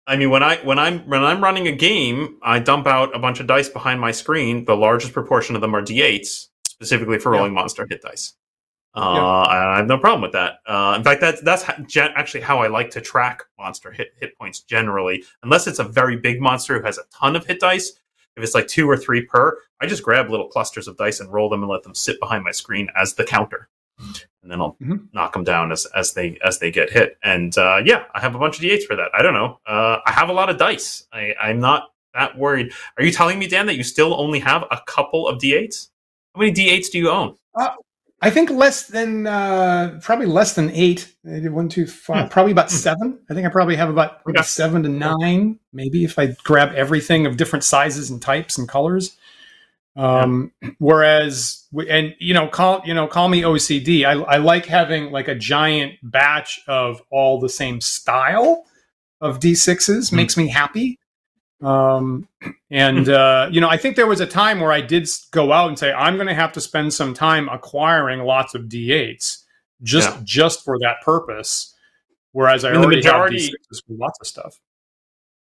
I 0.07 0.17
mean, 0.17 0.31
when 0.31 0.43
I 0.43 0.57
when 0.59 0.79
I'm 0.79 1.01
when 1.01 1.23
I'm 1.23 1.43
running 1.43 1.69
a 1.69 1.73
game, 1.73 2.39
I 2.43 2.59
dump 2.61 2.87
out 2.87 3.15
a 3.15 3.19
bunch 3.19 3.41
of 3.41 3.47
dice 3.47 3.69
behind 3.69 4.01
my 4.01 4.11
screen. 4.11 4.65
The 4.65 4.77
largest 4.77 5.13
proportion 5.13 5.55
of 5.55 5.61
them 5.61 5.75
are 5.77 5.83
d8s, 5.83 6.49
specifically 6.67 7.19
for 7.19 7.33
Yeah. 7.33 7.39
rolling 7.39 7.55
monster 7.55 7.87
hit 7.89 8.01
dice. 8.03 8.35
Uh, 8.97 9.01
I 9.49 9.77
have 9.77 9.87
no 9.87 9.99
problem 9.99 10.23
with 10.23 10.33
that. 10.33 10.61
Uh, 10.67 10.95
in 10.97 11.05
fact, 11.05 11.21
that's 11.21 11.43
that's 11.43 11.63
ha- 11.63 11.77
gen- 11.87 12.13
actually 12.17 12.41
how 12.41 12.61
I 12.61 12.69
like 12.69 12.91
to 12.93 13.01
track 13.03 13.43
monster 13.59 13.93
hit 13.93 14.09
hit 14.19 14.37
points 14.39 14.61
generally. 14.61 15.25
Unless 15.43 15.67
it's 15.67 15.79
a 15.79 15.85
very 15.85 16.17
big 16.17 16.41
monster 16.41 16.79
who 16.79 16.85
has 16.87 16.97
a 16.97 17.03
ton 17.15 17.37
of 17.37 17.45
hit 17.47 17.61
dice, 17.61 17.93
if 18.39 18.45
it's 18.45 18.55
like 18.55 18.69
two 18.69 18.89
or 18.89 18.97
three 18.97 19.23
per, 19.27 19.59
I 19.81 19.87
just 19.87 20.03
grab 20.03 20.31
little 20.31 20.49
clusters 20.49 20.89
of 20.89 20.97
dice 20.97 21.21
and 21.21 21.31
roll 21.33 21.49
them 21.51 21.63
and 21.63 21.71
let 21.71 21.83
them 21.83 21.95
sit 21.95 22.19
behind 22.21 22.45
my 22.45 22.51
screen 22.53 22.89
as 22.97 23.15
the 23.15 23.25
counter, 23.25 23.69
and 23.99 24.51
then 24.51 24.61
I'll 24.61 24.77
Mhm. 24.81 25.09
knock 25.13 25.33
them 25.35 25.45
down 25.45 25.73
as 25.73 25.85
as 25.95 26.15
they 26.15 26.39
as 26.45 26.59
they 26.61 26.71
get 26.71 26.91
hit. 26.91 27.19
And 27.23 27.57
uh, 27.59 27.83
yeah, 27.85 28.05
I 28.15 28.21
have 28.21 28.35
a 28.35 28.39
bunch 28.39 28.57
of 28.59 28.63
d8s 28.65 28.85
for 28.87 28.97
that. 28.97 29.11
I 29.17 29.23
don't 29.23 29.35
know. 29.35 29.59
Uh, 29.67 29.99
I 30.07 30.13
have 30.13 30.29
a 30.29 30.33
lot 30.33 30.49
of 30.51 30.57
dice. 30.57 31.07
I, 31.13 31.35
I'm 31.41 31.61
not 31.61 31.91
that 32.15 32.39
worried. 32.39 32.73
Are 32.97 33.05
you 33.05 33.13
telling 33.13 33.39
me, 33.39 33.47
Dan, 33.47 33.67
that 33.67 33.77
you 33.77 33.85
still 33.85 34.19
only 34.19 34.39
have 34.39 34.65
a 34.71 34.81
couple 34.87 35.29
of 35.29 35.39
d8s? 35.41 35.91
How 36.35 36.41
many 36.41 36.53
d8s 36.53 36.91
do 36.91 36.99
you 36.99 37.11
own? 37.11 37.37
I 38.21 38.31
think 38.31 38.51
less 38.51 38.89
than 38.89 39.27
uh, 39.29 40.01
probably 40.03 40.27
less 40.27 40.55
than 40.55 40.71
eight. 40.71 41.15
I 41.25 41.39
did 41.41 41.53
one, 41.53 41.69
two, 41.69 41.87
five, 41.87 42.31
probably 42.31 42.51
about 42.53 42.71
seven. 42.71 43.19
I 43.31 43.35
think 43.35 43.47
I 43.47 43.51
probably 43.51 43.77
have 43.77 43.91
about 43.91 44.23
Hmm. 44.25 44.31
Okay. 44.31 44.43
seven 44.43 44.83
to 44.83 44.89
nine, 44.89 45.59
maybe 45.73 46.03
if 46.05 46.19
I 46.19 46.35
grab 46.43 46.73
everything 46.75 47.27
of 47.27 47.37
different 47.37 47.65
sizes 47.65 48.11
and 48.11 48.21
types 48.21 48.59
and 48.59 48.69
colors. 48.69 49.17
Um, 49.97 50.53
Whereas, 50.79 51.65
and 51.89 52.15
you 52.21 52.35
know, 52.35 52.47
call 52.49 52.83
you 52.85 52.95
know, 52.95 53.07
call 53.09 53.29
me 53.29 53.43
OCD. 53.43 54.05
I, 54.05 54.13
I 54.13 54.37
like 54.39 54.67
having 54.67 55.11
like 55.11 55.29
a 55.29 55.35
giant 55.35 55.95
batch 56.03 56.61
of 56.69 57.03
all 57.11 57.41
the 57.41 57.49
same 57.49 57.81
style 57.81 58.65
of 59.21 59.39
D6s. 59.41 60.11
Hmm. 60.11 60.17
Makes 60.17 60.37
me 60.37 60.49
happy. 60.49 60.99
Um, 61.61 62.29
and 62.71 63.09
uh, 63.23 63.49
you 63.51 63.61
know, 63.61 63.69
I 63.69 63.77
think 63.77 63.97
there 63.97 64.07
was 64.07 64.21
a 64.21 64.27
time 64.27 64.61
where 64.61 64.73
I 64.73 64.81
did 64.81 65.09
go 65.31 65.53
out 65.53 65.69
and 65.69 65.79
say, 65.79 65.93
I'm 65.93 66.15
going 66.17 66.29
to 66.29 66.35
have 66.35 66.53
to 66.53 66.61
spend 66.61 66.93
some 66.95 67.15
time 67.15 67.49
acquiring 67.49 68.21
lots 68.21 68.55
of 68.55 68.63
D8s 68.63 69.45
just 69.83 70.09
Yeah. 70.11 70.21
just 70.25 70.65
for 70.65 70.79
that 70.81 71.01
purpose. 71.03 71.75
Whereas 72.33 72.65
I, 72.65 72.71
I 72.71 72.73
mean, 72.73 72.83
already 72.83 72.97
majority- 72.97 73.43
have 73.43 73.51
D6s 73.51 73.87
for 73.87 73.95
lots 73.95 74.19
of 74.21 74.27
stuff. 74.27 74.61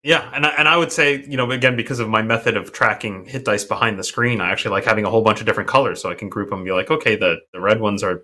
Yeah, 0.02 0.32
and 0.34 0.45
I, 0.45 0.50
and 0.52 0.65
I 0.69 0.78
would 0.78 0.93
say, 0.93 1.26
you 1.28 1.36
know, 1.36 1.52
again, 1.52 1.76
because 1.76 2.00
of 2.00 2.08
my 2.08 2.22
method 2.22 2.56
of 2.56 2.72
tracking 2.72 3.26
hit 3.26 3.43
dice 3.43 3.65
behind 3.65 4.00
the 4.00 4.04
screen, 4.06 4.39
I 4.39 4.50
actually 4.50 4.72
like 4.72 4.86
having 4.86 5.04
a 5.04 5.10
whole 5.10 5.22
bunch 5.24 5.41
of 5.41 5.45
different 5.45 5.69
colors, 5.69 6.02
so 6.02 6.10
I 6.10 6.15
can 6.15 6.30
group 6.30 6.50
them. 6.52 6.60
And 6.60 6.65
be 6.65 6.72
like, 6.72 6.89
okay, 6.89 7.17
the 7.17 7.39
the 7.52 7.60
red 7.60 7.82
ones 7.82 8.02
are 8.02 8.22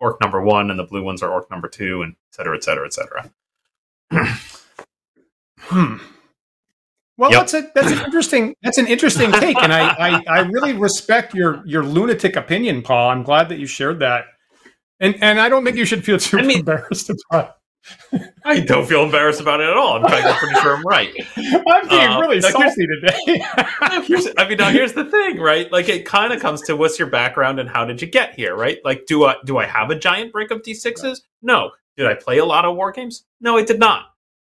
orc 0.00 0.18
number 0.22 0.40
one, 0.40 0.70
and 0.70 0.78
the 0.78 0.84
blue 0.84 1.02
ones 1.02 1.22
are 1.22 1.30
orc 1.30 1.50
number 1.50 1.68
two, 1.68 2.00
and 2.00 2.12
et 2.12 2.34
cetera, 2.34 2.56
et 2.56 2.64
cetera, 2.64 2.86
et 2.86 2.94
cetera. 2.94 3.30
Hmm. 5.58 5.96
Well, 7.18 7.30
Yep. 7.30 7.40
that's 7.40 7.54
a 7.54 7.70
that's 7.74 7.90
an 7.92 8.04
interesting 8.04 8.54
that's 8.62 8.78
an 8.78 8.86
interesting 8.86 9.32
take, 9.40 9.56
and 9.62 9.72
I, 9.72 9.88
I 9.88 10.22
I 10.28 10.38
really 10.40 10.74
respect 10.74 11.34
your 11.34 11.62
your 11.66 11.82
lunatic 11.82 12.36
opinion, 12.36 12.82
Paul. 12.82 13.10
I'm 13.10 13.22
glad 13.22 13.48
that 13.48 13.58
you 13.58 13.66
shared 13.66 14.00
that, 14.00 14.26
and 15.00 15.16
and 15.22 15.40
I 15.40 15.48
don't 15.48 15.64
think 15.64 15.76
you 15.76 15.84
should 15.86 16.04
feel 16.04 16.18
too 16.18 16.38
I 16.38 16.42
mean- 16.42 16.58
embarrassed 16.60 17.10
about. 17.30 17.48
It. 17.48 17.52
I 18.44 18.58
don't 18.58 18.84
feel 18.84 19.04
embarrassed 19.04 19.40
about 19.40 19.60
it 19.60 19.68
at 19.68 19.76
all. 19.76 19.96
In 19.98 20.02
fact, 20.10 20.26
I'm 20.26 20.34
pretty 20.34 20.56
sure 20.60 20.76
I'm 20.76 20.82
right. 20.82 21.14
I'm 21.36 21.88
being 21.88 22.08
Uh, 22.10 22.20
really 22.20 22.40
now 22.40 22.48
here's- 22.48 22.74
salty 22.74 22.84
today. 22.84 23.44
Here's, 24.08 24.26
I 24.36 24.48
mean, 24.48 24.58
now 24.58 24.70
here's 24.70 24.92
the 24.92 25.04
thing, 25.04 25.38
right? 25.38 25.70
Like, 25.70 25.88
it 25.88 26.04
kind 26.04 26.32
of 26.32 26.40
comes 26.40 26.62
to 26.62 26.74
what's 26.76 26.98
your 26.98 27.08
background 27.08 27.60
and 27.60 27.68
how 27.68 27.84
did 27.84 28.02
you 28.02 28.08
get 28.08 28.34
here, 28.34 28.56
right? 28.56 28.78
Like, 28.84 29.06
do 29.06 29.24
I 29.24 29.36
do 29.44 29.58
I 29.58 29.66
have 29.66 29.90
a 29.90 29.94
giant 29.96 30.32
brick 30.32 30.50
of 30.50 30.62
d6s? 30.62 31.20
No. 31.42 31.70
Did 31.96 32.06
I 32.06 32.14
play 32.14 32.38
a 32.38 32.44
lot 32.44 32.64
of 32.64 32.74
war 32.74 32.90
games? 32.90 33.24
No, 33.40 33.56
I 33.56 33.62
did 33.62 33.78
not. 33.78 34.06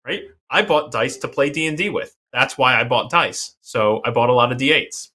Right? 0.06 0.24
I 0.50 0.60
bought 0.60 0.92
dice 0.92 1.16
to 1.18 1.28
play 1.28 1.48
D 1.48 1.66
and 1.66 1.76
D 1.78 1.88
with. 1.88 2.14
That's 2.32 2.56
why 2.56 2.80
I 2.80 2.84
bought 2.84 3.10
dice. 3.10 3.56
So 3.60 4.00
I 4.04 4.10
bought 4.10 4.30
a 4.30 4.32
lot 4.32 4.52
of 4.52 4.58
d8s, 4.58 5.08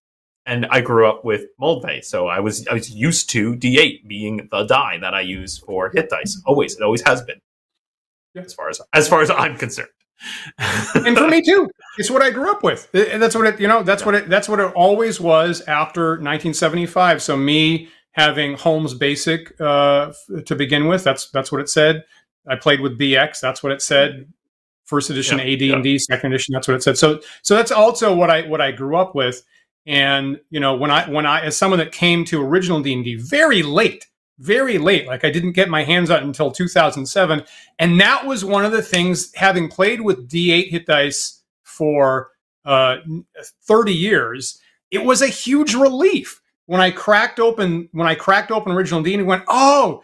and 0.46 0.66
I 0.68 0.82
grew 0.82 1.08
up 1.10 1.26
with 1.26 1.46
Moldvay, 1.60 2.04
so 2.04 2.28
I 2.28 2.40
was 2.40 2.68
I 2.68 2.74
was 2.74 2.90
used 2.90 3.30
to 3.32 3.56
d8 3.56 4.08
being 4.08 4.48
the 4.52 4.64
die 4.66 4.98
that 5.02 5.14
I 5.14 5.22
use 5.22 5.58
for 5.58 5.90
hit 5.94 6.10
dice. 6.10 6.42
Always, 6.46 6.76
it 6.76 6.84
always 6.84 7.02
has 7.02 7.22
been. 7.24 7.42
Yeah. 8.34 8.44
As 8.44 8.54
far 8.54 8.70
as 8.70 8.82
as 8.94 9.08
far 9.08 9.22
as 9.22 9.30
I'm 9.30 9.58
concerned. 9.58 9.90
and 10.96 11.16
for 11.16 11.28
me 11.28 11.44
too 11.44 11.70
it's 12.00 12.10
what 12.10 12.24
i 12.24 12.32
grew 12.32 12.50
up 12.50 12.64
with 12.64 12.90
And 12.96 13.22
that's 13.22 13.36
what 13.36 13.46
it 13.46 13.60
you 13.60 13.68
know 13.68 13.84
that's 13.84 14.04
what 14.04 14.16
it 14.16 14.28
that's 14.28 14.50
what 14.50 14.60
it 14.60 14.74
always 14.74 15.22
was 15.22 15.62
after 15.68 16.14
1975 16.14 17.22
so 17.22 17.38
me 17.38 17.90
having 18.14 18.58
holmes 18.58 18.96
basic 18.96 19.54
uh, 19.62 20.12
to 20.48 20.56
begin 20.56 20.88
with 20.88 21.04
that's 21.04 21.30
that's 21.30 21.52
what 21.52 21.62
it 21.62 21.70
said 21.70 22.04
i 22.48 22.56
played 22.56 22.82
with 22.82 22.98
bx 23.00 23.40
that's 23.40 23.62
what 23.62 23.72
it 23.72 23.80
said 23.80 24.28
first 24.88 25.10
edition 25.10 25.38
Yeah, 25.38 25.74
ad&d 25.76 26.00
second 26.00 26.34
edition 26.34 26.54
that's 26.54 26.68
what 26.68 26.76
it 26.76 26.84
said. 26.84 26.98
So 26.98 27.22
so 27.44 27.56
that's 27.56 27.72
also 27.72 28.16
what 28.16 28.32
i 28.32 28.42
what 28.42 28.62
i 28.62 28.72
grew 28.72 28.98
up 28.98 29.14
with. 29.14 29.46
And 29.86 30.40
you 30.50 30.60
know 30.60 30.76
when 30.76 30.92
i 30.92 31.08
when 31.10 31.26
i 31.26 31.42
as 31.42 31.56
someone 31.56 31.80
that 31.80 31.92
came 31.92 32.26
to 32.26 32.42
original 32.42 32.82
d&d 32.82 33.16
very 33.16 33.64
late 33.64 34.06
very 34.40 34.78
late 34.78 35.08
like 35.08 35.26
i 35.26 35.32
didn't 35.32 35.54
get 35.54 35.68
my 35.68 35.84
hands 35.84 36.12
on 36.12 36.18
it 36.18 36.24
until 36.24 36.52
2007 36.52 37.44
and 37.80 38.02
that 38.02 38.26
was 38.26 38.44
one 38.44 38.66
of 38.66 38.72
the 38.72 38.82
things, 38.82 39.34
having 39.36 39.70
played 39.70 40.02
with 40.02 40.30
D8 40.30 40.70
hit 40.70 40.86
dice 40.86 41.44
for 41.64 42.32
uh, 42.66 42.98
30 43.64 43.94
years, 43.94 44.60
it 44.92 45.04
was 45.04 45.22
a 45.22 45.28
huge 45.28 45.76
relief. 45.76 46.42
When 46.66 46.82
I 46.82 46.92
cracked 46.92 47.40
open 47.40 47.88
when 47.92 48.08
I 48.08 48.16
cracked 48.16 48.52
open 48.52 48.74
original 48.74 49.02
D 49.02 49.14
and 49.14 49.26
went, 49.26 49.44
oh, 49.48 50.04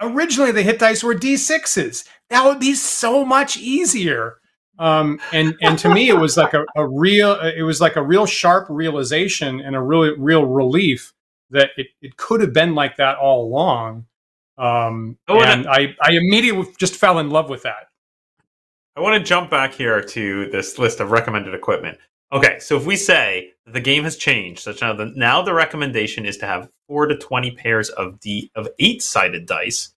originally 0.00 0.52
the 0.52 0.62
hit 0.62 0.78
dice 0.78 1.02
were 1.02 1.14
D6s. 1.14 2.06
That 2.30 2.44
would 2.44 2.60
be 2.60 2.74
so 2.74 3.24
much 3.24 3.56
easier. 3.56 4.38
Um, 4.78 5.20
and 5.32 5.54
and 5.62 5.78
to 5.78 5.88
me, 5.92 6.08
it 6.08 6.18
was 6.18 6.36
like 6.36 6.52
a, 6.52 6.64
a 6.76 6.86
real 6.86 7.32
it 7.40 7.62
was 7.62 7.80
like 7.80 7.96
a 7.96 8.02
real 8.02 8.26
sharp 8.26 8.66
realization 8.68 9.60
and 9.60 9.74
a 9.74 9.80
really 9.80 10.12
real 10.18 10.44
relief 10.44 11.12
that 11.50 11.70
it, 11.76 11.86
it 12.02 12.16
could 12.16 12.40
have 12.40 12.52
been 12.52 12.74
like 12.74 12.96
that 12.96 13.16
all 13.16 13.46
along. 13.46 14.06
Um, 14.58 15.16
Oh, 15.28 15.40
and 15.40 15.66
I, 15.66 15.94
I 16.02 16.12
immediately 16.12 16.66
just 16.78 16.96
fell 16.96 17.18
in 17.18 17.30
love 17.30 17.48
with 17.48 17.62
that. 17.62 17.88
I 18.96 19.00
want 19.00 19.22
to 19.22 19.26
jump 19.26 19.50
back 19.50 19.74
here 19.74 20.00
to 20.02 20.50
this 20.50 20.78
list 20.78 21.00
of 21.00 21.10
recommended 21.10 21.54
equipment. 21.54 21.98
Okay, 22.32 22.58
so 22.58 22.76
if 22.76 22.86
we 22.86 22.96
say 22.96 23.52
the 23.66 23.80
game 23.80 24.04
has 24.04 24.16
changed, 24.16 24.60
such 24.62 24.80
now 24.80 24.92
the 24.92 25.12
now 25.14 25.42
the 25.42 25.54
recommendation 25.54 26.26
is 26.26 26.36
to 26.38 26.46
have 26.46 26.68
four 26.88 27.06
to 27.06 27.16
twenty 27.16 27.52
pairs 27.52 27.88
of 27.90 28.18
d 28.20 28.50
of 28.56 28.68
eight 28.78 29.02
sided 29.02 29.46
dice. 29.46 29.94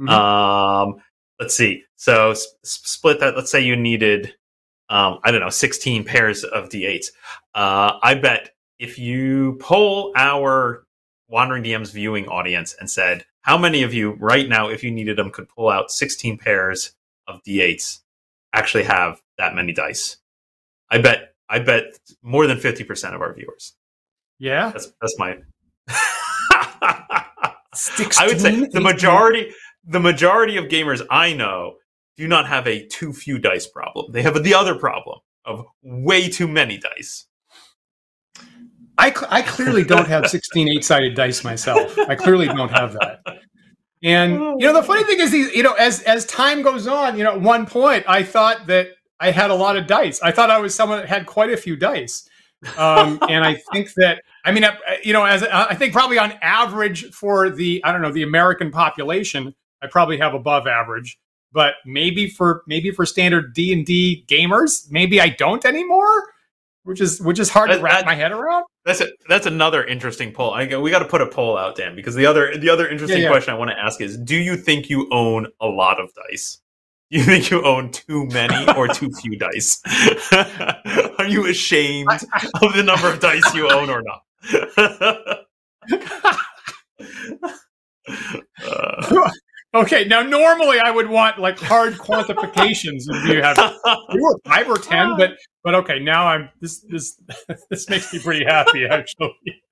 Mhm. 0.00 0.10
Um, 0.10 1.02
let's 1.40 1.56
see. 1.56 1.82
So 1.96 2.30
s- 2.32 2.46
s- 2.64 2.80
split 2.84 3.18
that. 3.20 3.34
Let's 3.34 3.50
say 3.50 3.60
you 3.60 3.74
needed, 3.74 4.34
um, 4.90 5.18
I 5.24 5.30
don't 5.30 5.40
know, 5.40 5.50
sixteen 5.50 6.04
pairs 6.04 6.44
of 6.44 6.68
d8s. 6.68 7.06
Uh, 7.54 7.98
I 8.02 8.14
bet 8.14 8.50
if 8.78 8.98
you 8.98 9.56
poll 9.60 10.12
our 10.16 10.84
Wandering 11.28 11.62
DM's 11.62 11.90
viewing 11.92 12.26
audience 12.28 12.74
and 12.78 12.90
said, 12.90 13.24
how 13.42 13.56
many 13.56 13.82
of 13.82 13.94
you 13.94 14.12
right 14.12 14.48
now, 14.48 14.68
if 14.68 14.82
you 14.82 14.90
needed 14.90 15.16
them, 15.16 15.30
could 15.30 15.48
pull 15.48 15.68
out 15.68 15.90
sixteen 15.90 16.36
pairs 16.38 16.92
of 17.26 17.42
d8s, 17.42 18.00
actually 18.52 18.84
have 18.84 19.20
that 19.38 19.54
many 19.54 19.72
dice? 19.72 20.18
I 20.90 20.98
bet. 20.98 21.34
I 21.48 21.58
bet 21.58 21.98
more 22.22 22.46
than 22.46 22.58
fifty 22.58 22.84
percent 22.84 23.14
of 23.14 23.20
our 23.22 23.32
viewers. 23.34 23.74
Yeah. 24.38 24.70
That's 24.70 24.92
that's 25.00 25.16
my. 25.18 25.38
I 28.18 28.26
would 28.26 28.40
say 28.40 28.66
the 28.66 28.80
majority 28.80 29.52
the 29.90 30.00
majority 30.00 30.56
of 30.56 30.66
gamers 30.66 31.04
I 31.10 31.32
know 31.32 31.74
do 32.16 32.28
not 32.28 32.46
have 32.46 32.66
a 32.66 32.86
too 32.86 33.12
few 33.12 33.38
dice 33.38 33.66
problem. 33.66 34.12
They 34.12 34.22
have 34.22 34.42
the 34.42 34.54
other 34.54 34.76
problem 34.76 35.18
of 35.44 35.66
way 35.82 36.28
too 36.28 36.46
many 36.46 36.78
dice. 36.78 37.26
I, 38.96 39.10
cl- 39.10 39.28
I 39.30 39.42
clearly 39.42 39.82
don't 39.82 40.06
have 40.06 40.28
16 40.28 40.68
eight 40.68 40.84
sided 40.84 41.16
dice 41.16 41.42
myself. 41.42 41.98
I 41.98 42.14
clearly 42.14 42.46
don't 42.46 42.70
have 42.70 42.92
that. 42.92 43.20
And 44.02 44.34
you 44.60 44.66
know 44.66 44.72
the 44.72 44.82
funny 44.82 45.04
thing 45.04 45.20
is, 45.20 45.30
these 45.30 45.52
you 45.54 45.62
know 45.62 45.74
as 45.74 46.02
as 46.02 46.24
time 46.26 46.62
goes 46.62 46.86
on, 46.86 47.18
you 47.18 47.24
know 47.24 47.32
at 47.32 47.40
one 47.40 47.66
point 47.66 48.04
I 48.08 48.22
thought 48.22 48.66
that 48.68 48.88
I 49.18 49.30
had 49.30 49.50
a 49.50 49.54
lot 49.54 49.76
of 49.76 49.86
dice. 49.86 50.22
I 50.22 50.30
thought 50.30 50.50
I 50.50 50.58
was 50.58 50.74
someone 50.74 51.00
that 51.00 51.08
had 51.08 51.26
quite 51.26 51.50
a 51.50 51.56
few 51.56 51.76
dice, 51.76 52.26
um, 52.78 53.18
and 53.28 53.44
I 53.44 53.60
think 53.72 53.92
that 53.94 54.22
I 54.44 54.52
mean 54.52 54.64
uh, 54.64 54.72
you 55.02 55.12
know 55.12 55.24
as 55.24 55.42
I 55.42 55.74
think 55.74 55.92
probably 55.92 56.18
on 56.18 56.32
average 56.40 57.10
for 57.10 57.50
the 57.50 57.82
I 57.84 57.92
don't 57.92 58.00
know 58.00 58.12
the 58.12 58.22
American 58.22 58.70
population, 58.70 59.54
I 59.82 59.86
probably 59.88 60.18
have 60.18 60.34
above 60.34 60.66
average. 60.66 61.18
But 61.52 61.74
maybe 61.84 62.28
for 62.28 62.62
maybe 62.66 62.90
for 62.92 63.04
standard 63.04 63.54
D 63.54 63.72
and 63.72 63.84
D 63.84 64.24
gamers, 64.28 64.88
maybe 64.90 65.20
I 65.20 65.30
don't 65.30 65.64
anymore, 65.64 66.22
which 66.84 67.00
is 67.00 67.20
which 67.20 67.40
is 67.40 67.50
hard 67.50 67.70
to 67.70 67.78
wrap 67.80 67.98
that- 68.00 68.06
my 68.06 68.14
head 68.14 68.30
around. 68.32 68.66
That's 68.84 69.00
a, 69.02 69.08
that's 69.28 69.44
another 69.46 69.84
interesting 69.84 70.32
poll. 70.32 70.52
I, 70.54 70.74
we 70.78 70.90
got 70.90 71.00
to 71.00 71.04
put 71.04 71.20
a 71.20 71.26
poll 71.26 71.58
out, 71.58 71.76
Dan, 71.76 71.94
because 71.94 72.14
the 72.14 72.24
other 72.24 72.56
the 72.56 72.70
other 72.70 72.88
interesting 72.88 73.18
Yeah, 73.18 73.24
yeah. 73.24 73.30
question 73.30 73.52
I 73.52 73.58
want 73.58 73.70
to 73.72 73.78
ask 73.78 74.00
is: 74.00 74.16
Do 74.16 74.36
you 74.36 74.56
think 74.56 74.88
you 74.88 75.06
own 75.10 75.48
a 75.60 75.66
lot 75.66 76.00
of 76.00 76.08
dice? 76.30 76.58
Do 77.10 77.18
you 77.18 77.24
think 77.24 77.50
you 77.50 77.62
own 77.64 77.90
too 77.90 78.26
many 78.26 78.72
or 78.74 78.86
too 78.88 79.10
few 79.20 79.36
dice? 79.36 79.82
Are 81.18 81.26
you 81.26 81.46
ashamed 81.48 82.08
of 82.62 82.72
the 82.74 82.82
number 82.84 83.08
of 83.12 83.18
dice 83.20 83.52
you 83.54 83.68
own 83.70 83.90
or 83.90 84.02
not? 84.02 84.22
Uh, 88.64 89.30
Okay, 89.72 90.04
now 90.04 90.22
normally 90.22 90.80
I 90.80 90.90
would 90.90 91.08
want 91.08 91.38
like 91.38 91.58
hard 91.58 91.94
quantifications 91.94 93.02
if 93.08 93.28
you 93.28 93.40
have 93.42 93.56
two 94.12 94.20
were 94.20 94.36
five 94.44 94.68
or 94.68 94.76
ten, 94.76 95.16
but 95.16 95.32
but 95.62 95.74
okay, 95.76 96.00
now 96.00 96.26
I'm 96.26 96.48
this 96.60 96.80
this 96.88 97.20
this 97.70 97.88
makes 97.88 98.12
me 98.12 98.18
pretty 98.18 98.44
happy 98.44 98.84
actually. 98.90 99.62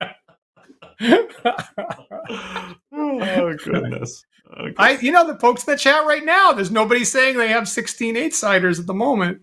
oh 2.93 3.55
goodness. 3.63 4.23
Okay. 4.57 4.73
I 4.77 4.91
you 5.01 5.11
know 5.11 5.27
the 5.27 5.37
folks 5.39 5.67
in 5.67 5.73
the 5.73 5.77
chat 5.77 6.05
right 6.05 6.23
now, 6.23 6.53
there's 6.53 6.71
nobody 6.71 7.03
saying 7.03 7.37
they 7.37 7.49
have 7.49 7.67
16 7.67 8.15
eight 8.15 8.33
siders 8.33 8.79
at 8.79 8.87
the 8.87 8.93
moment. 8.93 9.41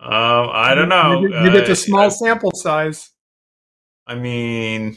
Um, 0.00 0.50
I 0.52 0.74
don't 0.76 0.88
know. 0.88 1.20
Maybe, 1.20 1.34
maybe 1.34 1.58
it's 1.58 1.68
Uh, 1.70 1.72
a 1.72 1.76
small 1.76 2.10
sample 2.10 2.52
size. 2.54 3.10
I 4.06 4.14
mean, 4.14 4.96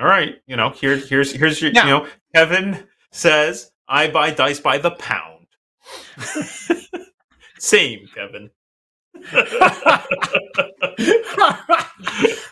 all 0.00 0.06
right. 0.06 0.36
You 0.46 0.56
know, 0.56 0.70
here, 0.70 0.96
here's 0.96 1.32
here's 1.32 1.60
your. 1.60 1.72
Now- 1.72 1.84
you 1.84 1.90
know, 1.90 2.06
Kevin 2.34 2.86
says 3.12 3.70
I 3.88 4.08
buy 4.08 4.30
dice 4.30 4.60
by 4.60 4.78
the 4.78 4.92
pound. 4.92 5.46
Same, 7.58 8.08
Kevin. 8.14 8.50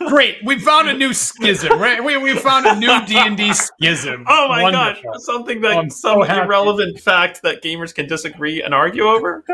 Great, 0.09 0.37
we 0.45 0.59
found 0.59 0.89
a 0.89 0.95
new 0.95 1.13
schism, 1.15 1.79
right? 1.81 2.03
We, 2.03 2.17
we 2.17 2.35
found 2.35 2.67
a 2.67 2.77
new 2.77 3.05
D 3.07 3.17
and 3.17 3.37
D 3.37 3.53
schism. 3.55 4.25
oh 4.29 4.49
my 4.49 4.63
Wonderful. 4.65 5.13
gosh! 5.13 5.21
Something 5.23 5.61
that 5.63 5.77
oh, 5.77 5.89
so 5.89 5.97
some 6.19 6.23
happy. 6.23 6.41
irrelevant 6.47 6.99
fact 7.01 7.43
that 7.43 7.63
gamers 7.63 7.95
can 7.95 8.07
disagree 8.07 8.63
and 8.63 8.75
argue 8.75 9.05
over. 9.05 9.45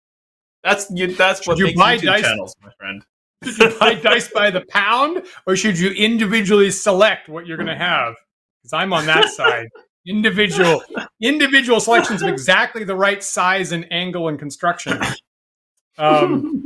That's 0.64 0.90
you. 0.90 1.14
That's 1.14 1.46
what 1.46 1.58
you 1.58 1.66
makes 1.66 1.78
buy 1.78 1.96
YouTube 1.98 2.04
dice- 2.06 2.22
channels, 2.22 2.56
my 2.62 2.70
friend. 2.78 3.04
Should 3.44 3.58
you 3.58 3.78
buy 3.78 3.94
dice 3.94 4.28
by 4.28 4.50
the 4.50 4.64
pound, 4.68 5.24
or 5.46 5.56
should 5.56 5.78
you 5.78 5.90
individually 5.90 6.70
select 6.70 7.28
what 7.28 7.46
you're 7.46 7.56
going 7.56 7.68
to 7.68 7.76
have? 7.76 8.14
Because 8.62 8.72
I'm 8.72 8.92
on 8.92 9.06
that 9.06 9.28
side. 9.28 9.68
Individual, 10.06 10.82
individual 11.20 11.80
selections 11.80 12.22
of 12.22 12.28
exactly 12.28 12.84
the 12.84 12.94
right 12.94 13.22
size 13.22 13.72
and 13.72 13.90
angle 13.92 14.28
and 14.28 14.38
construction. 14.38 14.98
Um, 15.98 16.62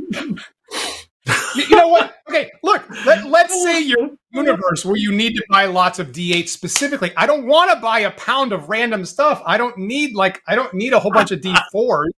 you, 1.55 1.63
you 1.69 1.75
know 1.75 1.87
what? 1.87 2.15
Okay, 2.29 2.51
look. 2.63 2.83
Let, 3.05 3.25
let's 3.25 3.63
say 3.63 3.91
a 3.91 4.09
universe 4.31 4.85
where 4.85 4.95
you 4.95 5.11
need 5.11 5.35
to 5.35 5.43
buy 5.49 5.65
lots 5.65 5.99
of 5.99 6.11
D8 6.11 6.47
specifically. 6.47 7.11
I 7.17 7.25
don't 7.25 7.45
want 7.45 7.71
to 7.71 7.79
buy 7.79 7.99
a 7.99 8.11
pound 8.11 8.53
of 8.53 8.69
random 8.69 9.05
stuff. 9.05 9.41
I 9.45 9.57
don't 9.57 9.77
need 9.77 10.15
like 10.15 10.41
I 10.47 10.55
don't 10.55 10.73
need 10.73 10.93
a 10.93 10.99
whole 10.99 11.11
bunch 11.11 11.31
of 11.31 11.41
D4s. 11.41 12.09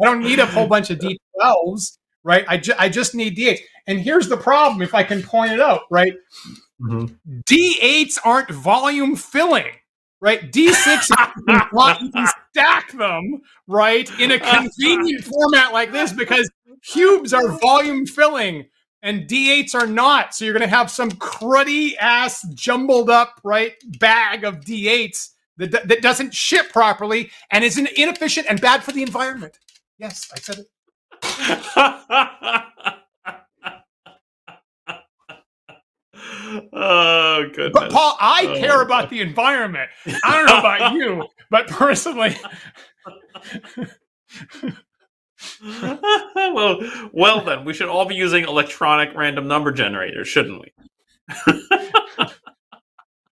I 0.00 0.04
don't 0.04 0.22
need 0.22 0.38
a 0.38 0.46
whole 0.46 0.66
bunch 0.66 0.90
of 0.90 0.98
D12s. 0.98 1.98
Right? 2.26 2.44
I, 2.48 2.56
ju- 2.56 2.74
I 2.76 2.88
just 2.88 3.14
need 3.14 3.38
D8s. 3.38 3.60
And 3.86 4.00
here's 4.00 4.28
the 4.28 4.36
problem, 4.36 4.82
if 4.82 4.94
I 4.94 5.04
can 5.04 5.22
point 5.22 5.52
it 5.52 5.60
out. 5.60 5.82
Right? 5.90 6.12
Mm-hmm. 6.80 7.38
D8s 7.48 8.18
aren't 8.24 8.50
volume 8.50 9.16
filling, 9.16 9.66
right? 10.20 10.52
D6 10.52 11.08
you 12.02 12.10
can 12.10 12.26
stack 12.50 12.92
them, 12.92 13.40
right, 13.66 14.10
in 14.20 14.32
a 14.32 14.38
convenient 14.38 15.24
format 15.24 15.72
like 15.72 15.92
this 15.92 16.12
because 16.12 16.50
cubes 16.82 17.32
are 17.32 17.56
volume 17.58 18.06
filling 18.06 18.66
and 19.02 19.28
D8s 19.28 19.74
are 19.74 19.86
not. 19.86 20.34
So 20.34 20.44
you're 20.44 20.52
going 20.52 20.68
to 20.68 20.76
have 20.76 20.90
some 20.90 21.10
cruddy 21.12 21.94
ass 21.98 22.46
jumbled 22.54 23.08
up, 23.08 23.40
right, 23.44 23.72
bag 23.98 24.44
of 24.44 24.60
D8s 24.60 25.30
that, 25.58 25.88
that 25.88 26.02
doesn't 26.02 26.34
ship 26.34 26.72
properly 26.72 27.30
and 27.50 27.64
is 27.64 27.78
inefficient 27.78 28.48
and 28.50 28.60
bad 28.60 28.84
for 28.84 28.92
the 28.92 29.02
environment. 29.02 29.58
Yes, 29.98 30.30
I 30.34 30.40
said 30.40 30.58
it. 30.58 30.66
oh 36.72 37.44
goodness! 37.54 37.70
But 37.72 37.90
Paul, 37.92 38.16
I 38.20 38.46
Oh. 38.48 38.54
care 38.58 38.82
about 38.82 39.10
the 39.10 39.20
environment. 39.20 39.90
I 40.24 40.36
don't 40.36 40.46
know 40.46 40.58
about 40.58 40.92
you, 40.94 41.26
but 41.50 41.68
personally, 41.68 42.36
well, 46.36 46.78
well 47.12 47.44
then, 47.44 47.64
we 47.64 47.74
should 47.74 47.88
all 47.88 48.04
be 48.06 48.14
using 48.14 48.44
electronic 48.44 49.14
random 49.14 49.48
number 49.48 49.72
generators, 49.72 50.28
shouldn't 50.28 50.60
we? 50.60 50.72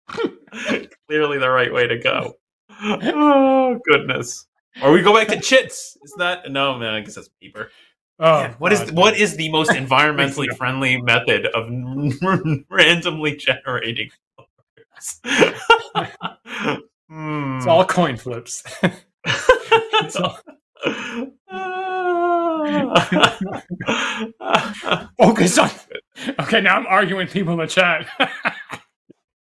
Clearly, 1.08 1.38
the 1.40 1.50
right 1.50 1.74
way 1.74 1.88
to 1.88 1.98
go. 2.00 2.34
Oh 2.82 3.80
goodness! 3.86 4.48
Or 4.84 4.92
we 4.92 5.02
go 5.02 5.14
back 5.14 5.28
to 5.30 5.40
chits. 5.40 5.98
Is 6.04 6.14
that 6.18 6.50
no? 6.52 6.78
Man, 6.78 6.94
I 6.94 7.02
guess 7.02 7.16
that's 7.16 7.30
paper. 7.42 7.72
oh, 8.20 8.42
Man, 8.44 8.56
what 8.60 8.72
is 8.74 8.80
God. 8.82 8.92
what 8.96 9.18
is 9.18 9.36
the 9.36 9.50
most 9.52 9.72
environmentally 9.84 10.56
friendly 10.58 11.02
method 11.02 11.46
of 11.48 11.70
randomly 12.70 13.36
generating 13.36 14.10
numbers? 14.38 15.22
Hmm. 17.10 17.58
It's 17.58 17.68
all 17.68 17.86
coin 17.86 18.16
flips. 18.18 18.64
It's 19.26 20.16
all- 20.16 20.40
focus 25.20 25.58
on. 25.58 25.70
Okay, 26.40 26.62
now 26.62 26.78
I'm 26.78 26.88
arguing 26.88 27.28
people 27.28 27.54
in 27.54 27.60
the 27.60 27.68
chat. 27.68 28.08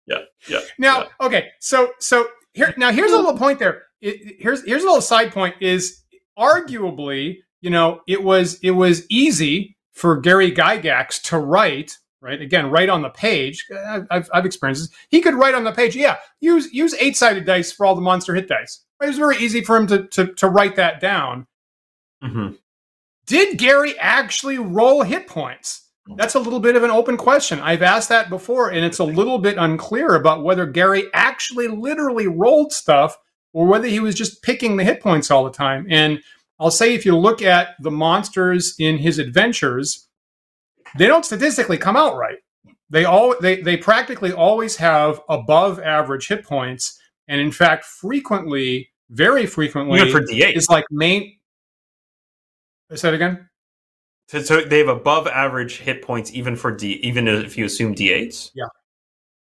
yeah, 0.05 0.17
yeah. 0.47 0.59
now, 0.77 1.07
okay, 1.21 1.49
so 1.59 1.91
so 1.99 2.27
here 2.53 2.73
now 2.77 2.91
here's 2.91 3.11
a 3.11 3.15
little 3.15 3.37
point 3.37 3.59
there. 3.59 3.83
It- 4.01 4.37
here's 4.39 4.63
here's 4.65 4.83
a 4.83 4.85
little 4.85 5.01
side 5.01 5.31
point. 5.31 5.55
Is 5.61 6.01
arguably, 6.37 7.37
you 7.61 7.69
know, 7.69 8.01
it 8.07 8.23
was 8.23 8.59
it 8.61 8.71
was 8.71 9.05
easy 9.09 9.77
for 9.93 10.17
Gary 10.17 10.51
Gygax 10.51 11.21
to 11.23 11.37
write. 11.37 11.97
Right 12.21 12.41
again, 12.41 12.71
write 12.71 12.89
on 12.89 13.03
the 13.03 13.09
page. 13.09 13.63
I've, 14.09 14.27
I've, 14.33 14.45
experienced 14.47 14.89
this. 14.89 14.99
He 15.11 15.21
could 15.21 15.35
write 15.35 15.53
on 15.53 15.63
the 15.63 15.71
page. 15.71 15.95
Yeah, 15.95 16.15
use 16.39 16.73
use 16.73 16.95
eight 16.95 17.15
sided 17.15 17.45
dice 17.45 17.71
for 17.71 17.85
all 17.85 17.93
the 17.93 18.01
monster 18.01 18.33
hit 18.33 18.47
dice. 18.47 18.81
It 18.99 19.07
was 19.07 19.17
very 19.17 19.37
easy 19.37 19.61
for 19.61 19.77
him 19.77 19.85
to 19.87 20.07
to, 20.07 20.33
to 20.33 20.47
write 20.49 20.75
that 20.77 20.99
down. 20.99 21.45
Mhm. 22.23 22.57
Did 23.27 23.59
Gary 23.59 23.97
actually 23.99 24.57
roll 24.57 25.03
hit 25.03 25.27
points? 25.27 25.81
that's 26.17 26.35
a 26.35 26.39
little 26.39 26.59
bit 26.59 26.75
of 26.75 26.83
an 26.83 26.91
open 26.91 27.17
question. 27.17 27.59
I've 27.59 27.81
asked 27.81 28.09
that 28.09 28.29
before, 28.29 28.69
and 28.69 28.85
it's 28.85 28.99
a 28.99 29.03
little 29.03 29.39
bit 29.39 29.57
unclear 29.57 30.13
about 30.13 30.43
whether 30.43 30.67
Gary 30.67 31.05
actually 31.15 31.67
literally 31.67 32.27
rolled 32.27 32.71
stuff 32.71 33.17
or 33.55 33.65
whether 33.65 33.87
he 33.87 34.01
was 34.01 34.15
just 34.15 34.43
picking 34.43 34.75
the 34.75 34.83
hit 34.83 34.99
points 34.99 35.31
all 35.31 35.45
the 35.45 35.49
time. 35.49 35.87
And 35.89 36.19
I'll 36.59 36.69
say 36.69 36.93
if 36.93 37.05
you 37.05 37.17
look 37.17 37.41
at 37.41 37.69
the 37.79 37.89
monsters 37.89 38.75
in 38.77 38.97
his 38.97 39.17
adventures, 39.17 40.09
they 40.97 41.07
don't 41.07 41.23
statistically 41.23 41.77
come 41.77 41.95
out 41.95 42.17
right. 42.17 42.37
They 42.89 43.05
all 43.05 43.33
they 43.39 43.61
they 43.61 43.77
practically 43.77 44.33
always 44.33 44.75
have 44.75 45.21
above 45.29 45.79
average 45.79 46.27
hit 46.27 46.43
points, 46.43 46.99
and 47.29 47.39
in 47.39 47.51
fact, 47.51 47.85
frequently, 47.85 48.89
very 49.09 49.45
frequently, 49.45 50.01
Even 50.01 50.11
for 50.11 50.21
D8. 50.21 50.55
is 50.55 50.69
like 50.69 50.85
main. 50.91 51.37
Say 52.91 52.97
said 52.97 53.13
again. 53.13 53.49
So, 54.27 54.41
so 54.41 54.61
they 54.61 54.79
have 54.79 54.89
above 54.89 55.27
average 55.27 55.77
hit 55.77 56.01
points 56.01 56.31
even 56.33 56.55
for 56.57 56.71
D, 56.71 56.99
even 57.03 57.27
if 57.27 57.57
you 57.57 57.65
assume 57.65 57.95
D8s. 57.95 58.51
Yeah, 58.53 58.65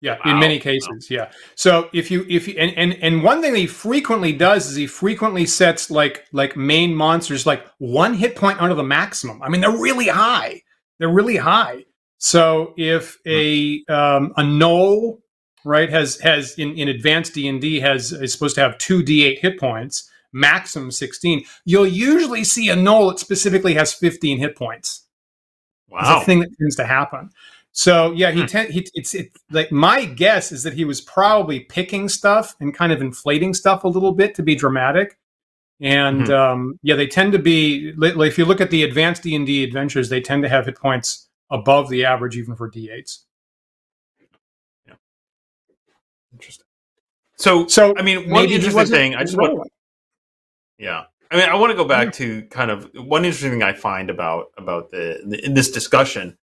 Wow. 0.02 0.18
in 0.32 0.38
many 0.38 0.58
cases, 0.58 1.10
yeah. 1.10 1.30
So 1.54 1.88
if 1.92 2.10
you 2.10 2.26
if 2.28 2.46
you 2.46 2.54
and, 2.58 2.72
and 2.76 2.94
and 3.02 3.22
one 3.22 3.40
thing 3.40 3.52
that 3.52 3.58
he 3.58 3.66
frequently 3.66 4.32
does 4.32 4.68
is 4.70 4.76
he 4.76 4.86
frequently 4.86 5.46
sets 5.46 5.90
like 5.90 6.26
like 6.32 6.56
main 6.56 6.94
monsters 6.94 7.46
like 7.46 7.66
one 7.78 8.14
hit 8.14 8.36
point 8.36 8.60
under 8.60 8.74
the 8.74 8.84
maximum. 8.84 9.42
I 9.42 9.48
mean, 9.48 9.60
they're 9.62 9.70
really 9.70 10.08
high. 10.08 10.62
They're 10.98 11.08
really 11.12 11.36
high. 11.38 11.84
So 12.18 12.74
if 12.76 13.18
a 13.26 13.82
um, 13.88 14.32
a 14.36 14.42
gnoll 14.42 15.18
right 15.64 15.90
has 15.90 16.20
has 16.20 16.54
in 16.58 16.72
in 16.76 16.88
advanced 16.88 17.34
D 17.34 17.48
and 17.48 17.60
D 17.60 17.80
has 17.80 18.12
is 18.12 18.32
supposed 18.32 18.54
to 18.56 18.60
have 18.60 18.78
two 18.78 19.02
D 19.02 19.24
eight 19.24 19.38
hit 19.40 19.58
points, 19.58 20.08
maximum 20.32 20.90
sixteen. 20.90 21.44
You'll 21.64 21.86
usually 21.86 22.44
see 22.44 22.68
a 22.68 22.76
gnoll 22.76 23.10
that 23.10 23.18
specifically 23.18 23.74
has 23.74 23.92
fifteen 23.94 24.38
hit 24.38 24.56
points. 24.56 25.04
It's 25.88 26.08
Wow. 26.08 26.20
a 26.20 26.24
thing 26.24 26.40
that 26.40 26.50
tends 26.58 26.76
to 26.76 26.84
happen. 26.84 27.30
So 27.78 28.12
yeah, 28.12 28.30
he, 28.30 28.40
Hmm. 28.40 28.46
ten- 28.46 28.72
he 28.72 28.86
it's 28.94 29.14
it, 29.14 29.32
like 29.50 29.70
my 29.70 30.06
guess 30.06 30.50
is 30.50 30.62
that 30.62 30.72
he 30.72 30.86
was 30.86 31.02
probably 31.02 31.60
picking 31.60 32.08
stuff 32.08 32.56
and 32.58 32.72
kind 32.72 32.90
of 32.90 33.02
inflating 33.02 33.52
stuff 33.52 33.84
a 33.84 33.88
little 33.88 34.12
bit 34.12 34.34
to 34.36 34.42
be 34.42 34.54
dramatic. 34.54 35.18
And 35.78 36.22
Mhm. 36.22 36.30
um, 36.30 36.78
yeah, 36.82 36.94
they 36.96 37.06
tend 37.06 37.32
to 37.32 37.38
be. 37.38 37.92
Like, 37.98 38.16
if 38.28 38.38
you 38.38 38.46
look 38.46 38.62
at 38.62 38.70
the 38.70 38.82
advanced 38.82 39.24
D 39.24 39.34
and 39.36 39.46
D 39.46 39.62
adventures, 39.62 40.08
they 40.08 40.22
tend 40.22 40.42
to 40.44 40.48
have 40.48 40.64
hit 40.64 40.76
points 40.78 41.28
above 41.50 41.90
the 41.90 42.06
average, 42.06 42.34
even 42.38 42.56
for 42.56 42.70
D8s. 42.70 43.26
Yeah. 44.86 44.94
Interesting. 46.32 46.64
So, 47.36 47.66
So 47.66 47.92
I 47.98 48.02
mean, 48.02 48.30
one 48.30 48.46
interesting 48.46 48.86
thing. 48.86 49.14
I 49.16 49.20
just 49.22 49.36
want. 49.36 49.70
Yeah. 50.78 51.04
I 51.30 51.36
mean, 51.36 51.46
I 51.46 51.54
want 51.56 51.72
to 51.72 51.76
go 51.76 51.84
back 51.84 52.10
to 52.14 52.40
kind 52.44 52.70
of 52.70 52.88
one 52.94 53.26
interesting 53.26 53.50
thing 53.50 53.62
I 53.62 53.74
find 53.74 54.08
about 54.08 54.46
about 54.56 54.90
the, 54.90 55.20
the 55.26 55.44
in 55.44 55.52
this 55.52 55.70
discussion 55.70 56.38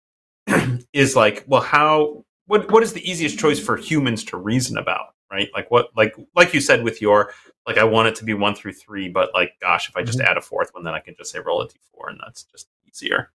is 0.92 1.16
like, 1.16 1.44
well, 1.46 1.60
how 1.60 2.24
what 2.46 2.70
what 2.70 2.82
is 2.82 2.92
the 2.92 3.08
easiest 3.08 3.38
choice 3.38 3.60
for 3.60 3.76
humans 3.76 4.24
to 4.24 4.36
reason 4.36 4.76
about, 4.76 5.14
right? 5.30 5.48
Like 5.54 5.70
what 5.70 5.90
like 5.96 6.16
like 6.34 6.52
you 6.52 6.60
said 6.60 6.82
with 6.82 7.00
your 7.00 7.32
like 7.66 7.78
I 7.78 7.84
want 7.84 8.08
it 8.08 8.14
to 8.16 8.24
be 8.24 8.34
one 8.34 8.54
through 8.54 8.72
three, 8.72 9.08
but 9.08 9.30
like 9.34 9.52
gosh, 9.60 9.88
if 9.88 9.96
I 9.96 10.02
just 10.02 10.20
add 10.20 10.36
a 10.36 10.40
fourth 10.40 10.70
one, 10.72 10.84
then 10.84 10.94
I 10.94 11.00
can 11.00 11.14
just 11.16 11.30
say 11.32 11.38
roll 11.38 11.62
a 11.62 11.68
d4, 11.68 12.08
and 12.10 12.20
that's 12.24 12.44
just 12.44 12.68
easier, 12.88 13.30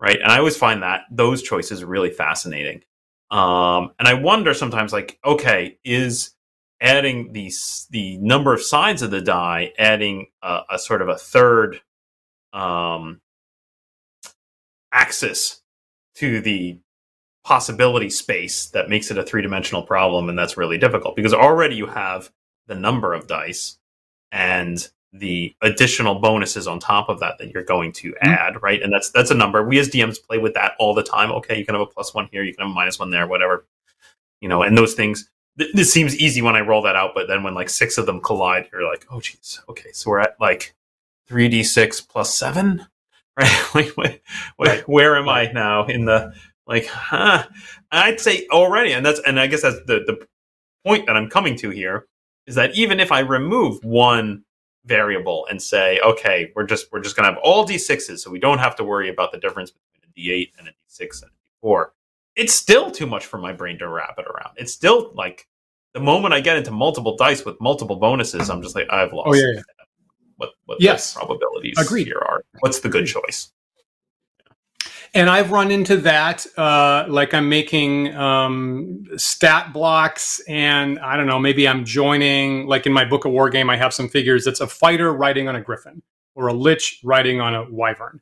right? 0.00 0.20
And 0.20 0.30
I 0.30 0.38
always 0.38 0.56
find 0.56 0.82
that 0.82 1.02
those 1.10 1.42
choices 1.42 1.84
really 1.84 2.10
fascinating. 2.10 2.82
Um, 3.30 3.92
and 3.98 4.08
I 4.08 4.14
wonder 4.14 4.54
sometimes, 4.54 4.92
like, 4.92 5.18
okay, 5.24 5.78
is 5.84 6.30
adding 6.80 7.32
the 7.32 7.50
the 7.90 8.18
number 8.18 8.52
of 8.52 8.62
sides 8.62 9.02
of 9.02 9.10
the 9.10 9.20
die, 9.20 9.72
adding 9.78 10.26
a, 10.42 10.60
a 10.72 10.78
sort 10.78 11.02
of 11.02 11.08
a 11.08 11.16
third 11.16 11.80
um, 12.52 13.20
axis 14.92 15.57
to 16.18 16.40
the 16.40 16.78
possibility 17.44 18.10
space 18.10 18.66
that 18.66 18.88
makes 18.88 19.10
it 19.10 19.18
a 19.18 19.22
three 19.22 19.42
dimensional 19.42 19.82
problem, 19.82 20.28
and 20.28 20.38
that's 20.38 20.56
really 20.56 20.78
difficult 20.78 21.16
because 21.16 21.32
already 21.32 21.76
you 21.76 21.86
have 21.86 22.30
the 22.66 22.74
number 22.74 23.14
of 23.14 23.26
dice 23.26 23.78
and 24.30 24.88
the 25.12 25.54
additional 25.62 26.16
bonuses 26.16 26.66
on 26.66 26.78
top 26.78 27.08
of 27.08 27.20
that 27.20 27.38
that 27.38 27.50
you're 27.50 27.64
going 27.64 27.92
to 27.92 28.10
hmm. 28.10 28.28
add, 28.28 28.62
right? 28.62 28.82
And 28.82 28.92
that's 28.92 29.10
that's 29.10 29.30
a 29.30 29.34
number. 29.34 29.64
We 29.64 29.78
as 29.78 29.88
DMs 29.88 30.22
play 30.22 30.38
with 30.38 30.54
that 30.54 30.72
all 30.78 30.94
the 30.94 31.02
time. 31.02 31.30
Okay, 31.32 31.58
you 31.58 31.64
can 31.64 31.74
have 31.74 31.82
a 31.82 31.86
plus 31.86 32.14
one 32.14 32.28
here, 32.30 32.42
you 32.42 32.54
can 32.54 32.66
have 32.66 32.70
a 32.70 32.74
minus 32.74 32.98
one 32.98 33.10
there, 33.10 33.26
whatever, 33.26 33.66
you 34.40 34.48
know. 34.48 34.62
And 34.62 34.76
those 34.76 34.94
things. 34.94 35.30
Th- 35.58 35.72
this 35.74 35.92
seems 35.92 36.16
easy 36.16 36.40
when 36.40 36.54
I 36.54 36.60
roll 36.60 36.82
that 36.82 36.94
out, 36.94 37.12
but 37.16 37.26
then 37.26 37.42
when 37.42 37.54
like 37.54 37.68
six 37.68 37.98
of 37.98 38.06
them 38.06 38.20
collide, 38.20 38.68
you're 38.72 38.88
like, 38.88 39.06
oh 39.10 39.20
geez, 39.20 39.60
okay, 39.68 39.90
so 39.92 40.10
we're 40.10 40.20
at 40.20 40.36
like 40.40 40.76
three 41.26 41.48
d 41.48 41.64
six 41.64 42.00
plus 42.00 42.32
seven, 42.34 42.86
right? 43.38 43.62
like, 43.74 43.96
wait, 43.96 44.22
Right. 44.58 44.88
where 44.88 45.16
am 45.16 45.28
I 45.28 45.50
now 45.52 45.86
in 45.86 46.04
the 46.04 46.32
like? 46.66 46.86
Huh? 46.86 47.46
I'd 47.92 48.20
say 48.20 48.46
already, 48.50 48.92
and 48.92 49.04
that's 49.06 49.20
and 49.26 49.40
I 49.40 49.46
guess 49.46 49.62
that's 49.62 49.78
the 49.86 50.00
the 50.06 50.26
point 50.84 51.06
that 51.06 51.16
I'm 51.16 51.28
coming 51.30 51.56
to 51.56 51.70
here 51.70 52.06
is 52.46 52.54
that 52.56 52.74
even 52.76 53.00
if 53.00 53.12
I 53.12 53.20
remove 53.20 53.82
one 53.84 54.44
variable 54.84 55.46
and 55.50 55.60
say, 55.62 56.00
okay, 56.00 56.52
we're 56.56 56.64
just 56.66 56.90
we're 56.92 57.00
just 57.00 57.16
gonna 57.16 57.28
have 57.28 57.38
all 57.42 57.66
d6s, 57.66 58.18
so 58.20 58.30
we 58.30 58.38
don't 58.38 58.58
have 58.58 58.76
to 58.76 58.84
worry 58.84 59.08
about 59.08 59.32
the 59.32 59.38
difference 59.38 59.70
between 59.72 60.02
a 60.04 60.40
d8 60.40 60.52
and 60.58 60.68
a 60.68 60.70
d6 60.72 61.22
and 61.22 61.30
a 61.30 61.66
d4. 61.66 61.86
It's 62.36 62.54
still 62.54 62.90
too 62.90 63.06
much 63.06 63.26
for 63.26 63.38
my 63.38 63.52
brain 63.52 63.78
to 63.78 63.88
wrap 63.88 64.18
it 64.18 64.26
around. 64.26 64.54
It's 64.56 64.72
still 64.72 65.12
like 65.14 65.46
the 65.94 66.00
moment 66.00 66.34
I 66.34 66.40
get 66.40 66.56
into 66.56 66.70
multiple 66.70 67.16
dice 67.16 67.44
with 67.44 67.60
multiple 67.60 67.96
bonuses, 67.96 68.48
I'm 68.50 68.62
just 68.62 68.76
like, 68.76 68.86
I've 68.90 69.12
lost. 69.12 69.28
Oh, 69.28 69.34
yeah, 69.34 69.52
yeah. 69.54 69.60
What 70.38 70.50
what 70.64 70.80
Yes. 70.80 71.12
the 71.12 71.18
probabilities 71.20 71.76
Agreed. 71.78 72.06
here 72.06 72.22
are? 72.26 72.42
What's 72.60 72.80
the 72.80 72.88
good 72.88 73.06
choice? 73.06 73.52
And 75.14 75.30
I've 75.30 75.50
run 75.52 75.70
into 75.70 75.96
that, 75.98 76.46
uh, 76.58 77.06
like 77.08 77.32
I'm 77.32 77.48
making 77.48 78.14
um, 78.14 79.04
stat 79.16 79.72
blocks, 79.72 80.38
and 80.46 80.98
I 80.98 81.16
don't 81.16 81.26
know, 81.26 81.38
maybe 81.38 81.66
I'm 81.66 81.84
joining, 81.86 82.66
like 82.66 82.84
in 82.86 82.92
my 82.92 83.06
book 83.06 83.24
of 83.24 83.32
war 83.32 83.48
game, 83.48 83.70
I 83.70 83.76
have 83.78 83.94
some 83.94 84.08
figures 84.08 84.44
that's 84.44 84.60
a 84.60 84.66
fighter 84.66 85.12
riding 85.14 85.48
on 85.48 85.56
a 85.56 85.62
griffin 85.62 86.02
or 86.34 86.48
a 86.48 86.52
lich 86.52 87.00
riding 87.02 87.40
on 87.40 87.54
a 87.54 87.64
wyvern. 87.70 88.20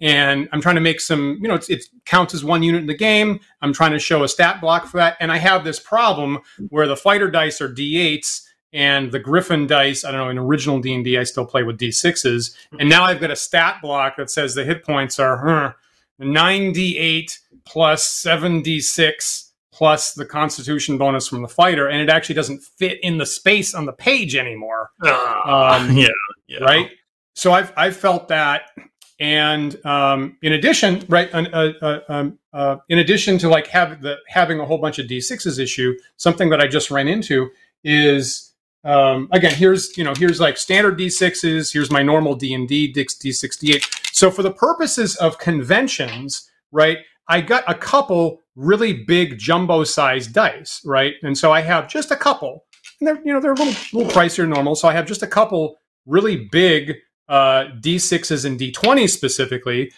And 0.00 0.48
I'm 0.52 0.60
trying 0.60 0.74
to 0.74 0.80
make 0.80 1.00
some, 1.00 1.38
you 1.40 1.46
know, 1.46 1.54
it's, 1.54 1.70
it 1.70 1.84
counts 2.04 2.34
as 2.34 2.44
one 2.44 2.64
unit 2.64 2.80
in 2.80 2.88
the 2.88 2.96
game. 2.96 3.38
I'm 3.62 3.72
trying 3.72 3.92
to 3.92 4.00
show 4.00 4.24
a 4.24 4.28
stat 4.28 4.60
block 4.60 4.86
for 4.86 4.96
that. 4.96 5.16
And 5.20 5.30
I 5.30 5.38
have 5.38 5.62
this 5.62 5.78
problem 5.78 6.40
where 6.68 6.88
the 6.88 6.96
fighter 6.96 7.30
dice 7.30 7.60
are 7.60 7.72
D8s 7.72 8.42
and 8.74 9.12
the 9.12 9.20
griffin 9.20 9.66
dice, 9.66 10.04
I 10.04 10.10
don't 10.10 10.20
know, 10.20 10.28
in 10.28 10.38
original 10.38 10.80
D&D, 10.80 11.16
I 11.16 11.22
still 11.22 11.46
play 11.46 11.62
with 11.62 11.78
D6s. 11.78 12.54
And 12.78 12.88
now 12.88 13.04
I've 13.04 13.20
got 13.20 13.30
a 13.30 13.36
stat 13.36 13.78
block 13.80 14.16
that 14.16 14.30
says 14.30 14.54
the 14.54 14.64
hit 14.64 14.84
points 14.84 15.18
are, 15.18 15.36
huh, 15.38 15.72
9d8 16.20 17.38
plus 17.64 18.22
7d6 18.22 19.50
plus 19.72 20.12
the 20.12 20.26
constitution 20.26 20.98
bonus 20.98 21.26
from 21.26 21.42
the 21.42 21.48
fighter 21.48 21.88
and 21.88 22.00
it 22.00 22.08
actually 22.08 22.34
doesn't 22.34 22.62
fit 22.62 22.98
in 23.02 23.18
the 23.18 23.26
space 23.26 23.74
on 23.74 23.86
the 23.86 23.92
page 23.92 24.36
anymore. 24.36 24.90
Um, 25.02 25.10
yeah, 25.96 26.08
yeah, 26.46 26.58
right? 26.58 26.90
So 27.34 27.52
i've 27.52 27.72
i've 27.76 27.96
felt 27.96 28.28
that 28.28 28.70
and 29.18 29.84
um, 29.84 30.36
in 30.42 30.52
addition 30.52 31.04
right 31.08 31.32
uh, 31.34 31.44
uh, 31.52 31.72
uh, 31.82 32.00
um, 32.08 32.38
uh, 32.52 32.76
in 32.88 32.98
addition 32.98 33.38
to 33.38 33.48
like 33.48 33.66
have 33.66 34.02
the 34.02 34.18
having 34.28 34.60
a 34.60 34.64
whole 34.64 34.78
bunch 34.78 34.98
of 34.98 35.06
d6s 35.06 35.58
issue 35.58 35.96
something 36.16 36.50
that 36.50 36.60
i 36.60 36.66
just 36.66 36.90
ran 36.90 37.08
into 37.08 37.50
is 37.82 38.53
um, 38.84 39.28
again 39.32 39.54
here's 39.54 39.96
you 39.96 40.04
know 40.04 40.14
here's 40.16 40.40
like 40.40 40.56
standard 40.56 40.98
d6s 40.98 41.72
here's 41.72 41.90
my 41.90 42.02
normal 42.02 42.34
d&d 42.34 42.92
D68. 42.92 44.14
so 44.14 44.30
for 44.30 44.42
the 44.42 44.52
purposes 44.52 45.16
of 45.16 45.38
conventions 45.38 46.50
right 46.72 46.98
i 47.28 47.40
got 47.40 47.64
a 47.68 47.74
couple 47.74 48.40
really 48.56 48.92
big 48.92 49.38
jumbo 49.38 49.84
sized 49.84 50.32
dice 50.32 50.80
right 50.84 51.14
and 51.22 51.36
so 51.36 51.52
i 51.52 51.60
have 51.60 51.88
just 51.88 52.10
a 52.10 52.16
couple 52.16 52.64
and 53.00 53.08
they're 53.08 53.20
you 53.24 53.32
know 53.32 53.40
they're 53.40 53.52
a 53.52 53.56
little, 53.56 53.98
little 53.98 54.12
pricier 54.12 54.48
normal 54.48 54.74
so 54.74 54.88
i 54.88 54.92
have 54.92 55.06
just 55.06 55.22
a 55.22 55.26
couple 55.26 55.76
really 56.06 56.48
big 56.52 56.94
uh, 57.28 57.64
d6s 57.80 58.44
and 58.44 58.60
d20s 58.60 59.10
specifically 59.10 59.90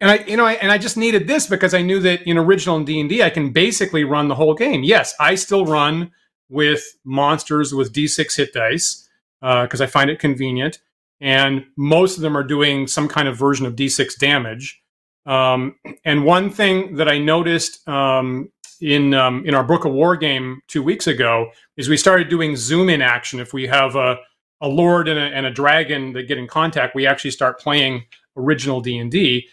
and 0.00 0.10
I, 0.10 0.16
you 0.26 0.36
know, 0.36 0.44
I, 0.44 0.54
and 0.54 0.70
I 0.70 0.76
just 0.76 0.98
needed 0.98 1.26
this 1.26 1.46
because 1.46 1.72
I 1.72 1.80
knew 1.80 1.98
that 2.00 2.22
in 2.28 2.36
original 2.36 2.76
and 2.76 2.86
D 2.86 3.00
and 3.00 3.10
I 3.22 3.30
can 3.30 3.52
basically 3.52 4.04
run 4.04 4.28
the 4.28 4.34
whole 4.34 4.52
game. 4.52 4.82
Yes, 4.82 5.14
I 5.18 5.34
still 5.34 5.64
run 5.64 6.10
with 6.48 6.82
monsters 7.04 7.74
with 7.74 7.92
D6 7.92 8.36
hit 8.36 8.52
dice 8.52 9.08
because 9.40 9.80
I 9.80 9.86
find 9.86 10.10
it 10.10 10.18
convenient, 10.18 10.78
and 11.20 11.64
most 11.76 12.16
of 12.16 12.22
them 12.22 12.36
are 12.36 12.42
doing 12.44 12.86
some 12.86 13.08
kind 13.08 13.28
of 13.28 13.36
version 13.36 13.66
of 13.66 13.74
D6 13.76 14.18
damage. 14.18 14.80
Um, 15.26 15.76
and 16.04 16.24
one 16.24 16.50
thing 16.50 16.96
that 16.96 17.08
I 17.08 17.18
noticed 17.18 17.86
um, 17.88 18.50
in 18.80 19.14
um, 19.14 19.44
in 19.46 19.54
our 19.54 19.64
Book 19.64 19.84
of 19.84 19.92
War 19.92 20.16
game 20.16 20.60
two 20.68 20.82
weeks 20.82 21.06
ago 21.06 21.50
is 21.76 21.88
we 21.88 21.96
started 21.96 22.28
doing 22.28 22.56
zoom 22.56 22.88
in 22.88 23.00
action. 23.02 23.40
If 23.40 23.52
we 23.52 23.66
have 23.66 23.96
a 23.96 24.16
a 24.60 24.68
lord 24.68 25.08
and 25.08 25.18
a, 25.18 25.22
and 25.22 25.44
a 25.46 25.50
dragon 25.50 26.12
that 26.14 26.22
get 26.28 26.38
in 26.38 26.46
contact, 26.46 26.94
we 26.94 27.06
actually 27.06 27.32
start 27.32 27.58
playing 27.60 28.04
original 28.36 28.80
D 28.80 28.98
and 28.98 29.10
D 29.10 29.48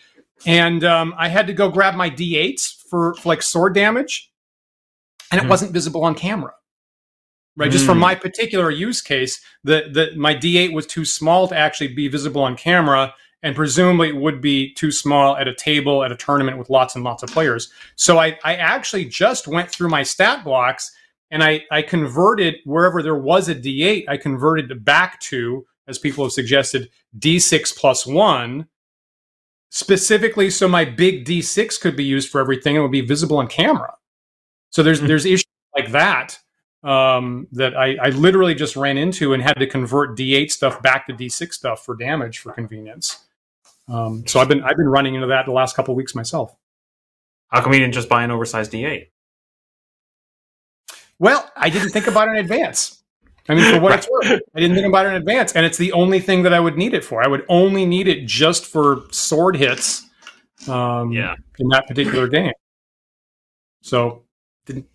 and 0.46 0.84
um, 0.84 1.14
I 1.18 1.28
had 1.28 1.48
to 1.48 1.54
go 1.54 1.70
grab 1.70 1.94
my 1.96 2.10
D8s 2.10 2.82
for, 2.90 3.14
for 3.16 3.30
like 3.30 3.42
sword 3.44 3.76
damage, 3.76 4.32
and 5.32 5.40
it 5.40 5.46
Mhm. 5.46 5.50
wasn't 5.50 5.72
visible 5.72 6.04
on 6.04 6.16
camera. 6.16 6.54
Right, 7.58 7.70
just 7.70 7.86
for 7.86 7.94
Mm. 7.94 8.00
my 8.00 8.16
particular 8.16 8.72
use 8.72 9.02
case, 9.02 9.42
the 9.64 9.90
the 9.92 10.12
my 10.16 10.34
D8 10.34 10.74
was 10.74 10.88
too 10.88 11.04
small 11.04 11.50
to 11.50 11.56
actually 11.56 11.90
be 11.90 12.08
visible 12.08 12.42
on 12.42 12.56
camera, 12.56 13.14
and 13.44 13.56
presumably 13.56 14.10
it 14.10 14.16
would 14.16 14.42
be 14.42 14.74
too 14.74 14.92
small 14.92 15.36
at 15.36 15.48
a 15.48 15.54
table 15.54 16.04
at 16.04 16.12
a 16.12 16.16
tournament 16.16 16.58
with 16.58 16.70
lots 16.70 16.96
and 16.96 17.04
lots 17.04 17.24
of 17.24 17.30
players. 17.30 17.70
So 17.96 18.20
I, 18.20 18.38
I 18.44 18.56
actually 18.56 19.06
just 19.06 19.48
went 19.48 19.70
through 19.70 19.90
my 19.90 20.04
stat 20.04 20.44
blocks 20.44 20.92
and 21.32 21.44
I, 21.44 21.64
I 21.72 21.82
converted 21.82 22.58
wherever 22.66 23.02
there 23.02 23.16
was 23.16 23.48
a 23.48 23.56
D8, 23.56 24.04
I 24.08 24.18
converted 24.18 24.84
back 24.84 25.20
to, 25.22 25.66
as 25.88 25.98
people 25.98 26.26
have 26.26 26.34
suggested, 26.34 26.90
D6 27.18 27.76
plus 27.76 28.06
one, 28.06 28.68
specifically 29.70 30.50
so 30.50 30.68
my 30.68 30.84
big 30.84 31.26
D6 31.26 31.80
could 31.80 31.96
be 31.96 32.04
used 32.04 32.30
for 32.30 32.42
everything 32.42 32.76
and 32.76 32.84
would 32.84 32.92
be 32.92 33.02
visible 33.02 33.38
on 33.38 33.48
camera. 33.48 33.94
So 34.72 34.84
there's 34.84 35.00
mm-hmm. 35.00 35.08
there's 35.08 35.26
issues 35.26 35.46
like 35.76 35.92
that 35.92 36.38
um, 36.84 37.48
that 37.52 37.76
I, 37.76 37.96
I 38.02 38.10
literally 38.10 38.56
just 38.56 38.76
ran 38.76 38.98
into 38.98 39.34
and 39.34 39.44
had 39.44 39.54
to 39.54 39.68
convert 39.68 40.18
D8 40.18 40.52
stuff 40.52 40.82
back 40.82 41.08
to 41.08 41.14
D6 41.14 41.54
stuff 41.54 41.86
for 41.86 41.96
damage 41.96 42.40
for 42.40 42.52
convenience. 42.54 43.26
Um, 43.88 44.26
so 44.26 44.40
I've 44.40 44.48
been 44.48 44.64
I've 44.64 44.78
been 44.78 44.88
running 44.88 45.16
into 45.16 45.28
that 45.28 45.46
the 45.46 45.52
last 45.52 45.76
couple 45.76 45.96
weeks 45.96 46.16
myself. 46.16 46.56
How 47.50 47.62
come 47.62 47.74
you 47.74 47.80
didn't 47.80 47.94
just 47.94 48.10
buy 48.10 48.24
an 48.24 48.32
oversized 48.32 48.72
D8? 48.72 49.08
Well, 51.20 51.52
I 51.56 51.70
didn't 51.70 51.90
think 51.90 52.08
about 52.08 52.30
it 52.30 52.32
in 52.32 52.38
advance. 52.38 53.04
I 53.50 53.56
mean, 53.56 53.74
for 53.74 53.82
what 53.82 53.94
it's 53.94 54.10
worth, 54.10 54.42
I 54.56 54.60
didn't 54.60 54.76
think 54.76 54.88
about 54.88 55.06
it 55.06 55.10
in 55.10 55.16
advance, 55.16 55.54
and 55.54 55.66
it's 55.66 55.78
the 55.78 55.92
only 55.92 56.20
thing 56.20 56.44
that 56.44 56.54
I 56.54 56.60
would 56.60 56.78
need 56.78 56.94
it 56.94 57.04
for. 57.04 57.24
I 57.24 57.28
would 57.28 57.44
only 57.50 57.86
need 57.86 58.08
it 58.08 58.26
just 58.26 58.66
for 58.66 59.02
sword 59.12 59.58
hits. 59.58 60.08
Um, 60.68 61.12
yeah. 61.12 61.36
In 61.60 61.68
that 61.70 61.88
particular 61.88 62.28
game. 62.28 62.54
So 63.82 64.24
didn't 64.66 64.86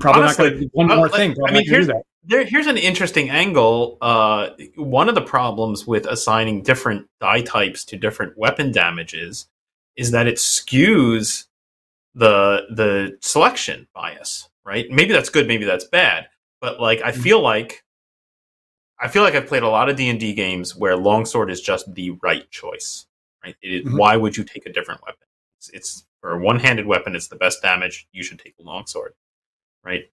probably 0.00 0.22
Honestly, 0.22 0.44
not 0.44 0.50
going 0.50 0.62
to 0.62 0.70
one 0.72 0.86
more 0.88 1.08
thing. 1.08 1.36
I 1.46 1.52
mean, 1.52 1.64
here's 1.66 1.88
there, 2.24 2.44
here's 2.44 2.66
an 2.66 2.76
interesting 2.76 3.30
angle. 3.30 3.98
Uh, 4.00 4.50
one 4.76 5.08
of 5.08 5.14
the 5.14 5.22
problems 5.22 5.86
with 5.86 6.06
assigning 6.06 6.62
different 6.62 7.08
die 7.20 7.42
types 7.42 7.84
to 7.86 7.96
different 7.96 8.36
weapon 8.38 8.70
damages 8.70 9.48
is 9.96 10.12
that 10.12 10.26
it 10.26 10.36
skews 10.36 11.46
the 12.14 12.66
the 12.70 13.18
selection 13.20 13.88
bias, 13.94 14.48
right? 14.64 14.90
Maybe 14.90 15.12
that's 15.12 15.30
good, 15.30 15.48
maybe 15.48 15.64
that's 15.64 15.84
bad, 15.84 16.28
but 16.60 16.80
like 16.80 17.02
I 17.02 17.10
mm-hmm. 17.10 17.22
feel 17.22 17.40
like 17.40 17.84
I 19.00 19.08
feel 19.08 19.22
like 19.22 19.34
I've 19.34 19.48
played 19.48 19.64
a 19.64 19.68
lot 19.68 19.88
of 19.88 19.96
D 19.96 20.08
and 20.08 20.20
D 20.20 20.32
games 20.32 20.76
where 20.76 20.96
longsword 20.96 21.50
is 21.50 21.60
just 21.60 21.92
the 21.92 22.10
right 22.22 22.48
choice, 22.50 23.06
right? 23.42 23.56
mm-hmm. 23.64 23.96
Why 23.96 24.16
would 24.16 24.36
you 24.36 24.44
take 24.44 24.66
a 24.66 24.72
different 24.72 25.02
weapon? 25.02 25.26
It's, 25.58 25.70
it's 25.70 26.04
for 26.20 26.32
a 26.32 26.38
one-handed 26.38 26.86
weapon, 26.86 27.16
it's 27.16 27.26
the 27.26 27.36
best 27.36 27.62
damage. 27.62 28.06
You 28.12 28.22
should 28.22 28.38
take 28.38 28.54
a 28.60 28.62
longsword, 28.62 29.14
right? 29.84 30.04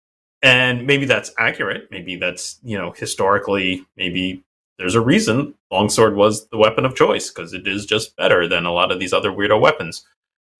And 0.41 0.87
maybe 0.87 1.05
that's 1.05 1.31
accurate. 1.37 1.89
Maybe 1.91 2.15
that's 2.15 2.59
you 2.63 2.77
know 2.77 2.91
historically, 2.91 3.85
maybe 3.97 4.43
there's 4.77 4.95
a 4.95 5.01
reason 5.01 5.55
longsword 5.71 6.15
was 6.15 6.47
the 6.47 6.57
weapon 6.57 6.85
of 6.85 6.95
choice 6.95 7.29
because 7.29 7.53
it 7.53 7.67
is 7.67 7.85
just 7.85 8.15
better 8.15 8.47
than 8.47 8.65
a 8.65 8.71
lot 8.71 8.91
of 8.91 8.99
these 8.99 9.13
other 9.13 9.31
weirdo 9.31 9.59
weapons. 9.59 10.05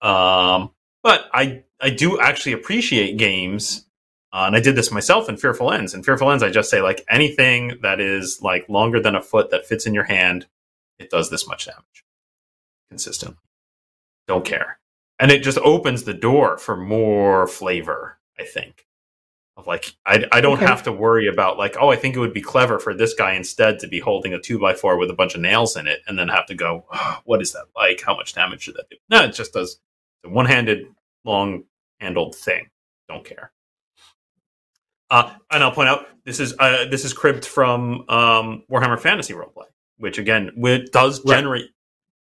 Um, 0.01 0.71
but 1.01 1.29
I 1.33 1.63
I 1.79 1.89
do 1.89 2.19
actually 2.19 2.51
appreciate 2.51 3.17
games, 3.17 3.85
uh, 4.33 4.43
and 4.45 4.55
I 4.55 4.59
did 4.59 4.75
this 4.75 4.91
myself 4.91 5.29
in 5.29 5.37
Fearful 5.37 5.71
Ends. 5.71 5.93
In 5.93 6.03
Fearful 6.03 6.29
Ends, 6.29 6.43
I 6.43 6.49
just 6.49 6.69
say 6.69 6.81
like 6.81 7.05
anything 7.09 7.79
that 7.81 8.01
is 8.01 8.41
like 8.41 8.67
longer 8.67 8.99
than 8.99 9.15
a 9.15 9.21
foot 9.21 9.49
that 9.51 9.65
fits 9.65 9.85
in 9.85 9.93
your 9.93 10.03
hand, 10.03 10.47
it 10.99 11.09
does 11.09 11.29
this 11.29 11.47
much 11.47 11.65
damage 11.65 12.05
consistently. 12.89 13.37
Don't 14.27 14.45
care, 14.45 14.79
and 15.17 15.31
it 15.31 15.43
just 15.43 15.57
opens 15.59 16.03
the 16.03 16.13
door 16.13 16.57
for 16.57 16.75
more 16.75 17.47
flavor. 17.47 18.19
I 18.37 18.43
think 18.43 18.85
of 19.59 19.67
like 19.67 19.93
I, 20.05 20.25
I 20.31 20.41
don't 20.41 20.57
okay. 20.57 20.65
have 20.65 20.83
to 20.83 20.91
worry 20.91 21.27
about 21.27 21.57
like 21.57 21.75
oh 21.79 21.89
I 21.89 21.95
think 21.95 22.15
it 22.15 22.19
would 22.19 22.33
be 22.33 22.41
clever 22.41 22.79
for 22.79 22.93
this 22.93 23.13
guy 23.13 23.33
instead 23.33 23.79
to 23.79 23.87
be 23.87 23.99
holding 23.99 24.33
a 24.33 24.39
two 24.39 24.57
by 24.59 24.73
four 24.73 24.97
with 24.97 25.09
a 25.09 25.13
bunch 25.13 25.35
of 25.35 25.41
nails 25.41 25.77
in 25.77 25.87
it 25.87 25.99
and 26.07 26.17
then 26.17 26.29
have 26.29 26.45
to 26.47 26.55
go 26.55 26.85
oh, 26.91 27.19
what 27.25 27.41
is 27.41 27.53
that 27.53 27.65
like 27.75 28.01
how 28.01 28.15
much 28.15 28.33
damage 28.33 28.63
should 28.63 28.75
that 28.75 28.89
do 28.89 28.97
no 29.09 29.23
it 29.23 29.33
just 29.33 29.53
does 29.53 29.79
the 30.23 30.29
one-handed, 30.29 30.87
long-handled 31.25 32.35
thing. 32.35 32.69
Don't 33.07 33.25
care. 33.25 33.51
Uh, 35.09 35.33
and 35.51 35.63
I'll 35.63 35.71
point 35.71 35.89
out 35.89 36.07
this 36.23 36.39
is 36.39 36.53
uh, 36.59 36.85
this 36.85 37.03
is 37.03 37.13
cribbed 37.13 37.43
from 37.43 38.05
um, 38.09 38.63
Warhammer 38.69 38.99
Fantasy 38.99 39.33
Roleplay, 39.33 39.65
which 39.97 40.19
again 40.19 40.51
it 40.55 40.91
does 40.91 41.23
generate. 41.23 41.63
Right. 41.63 41.71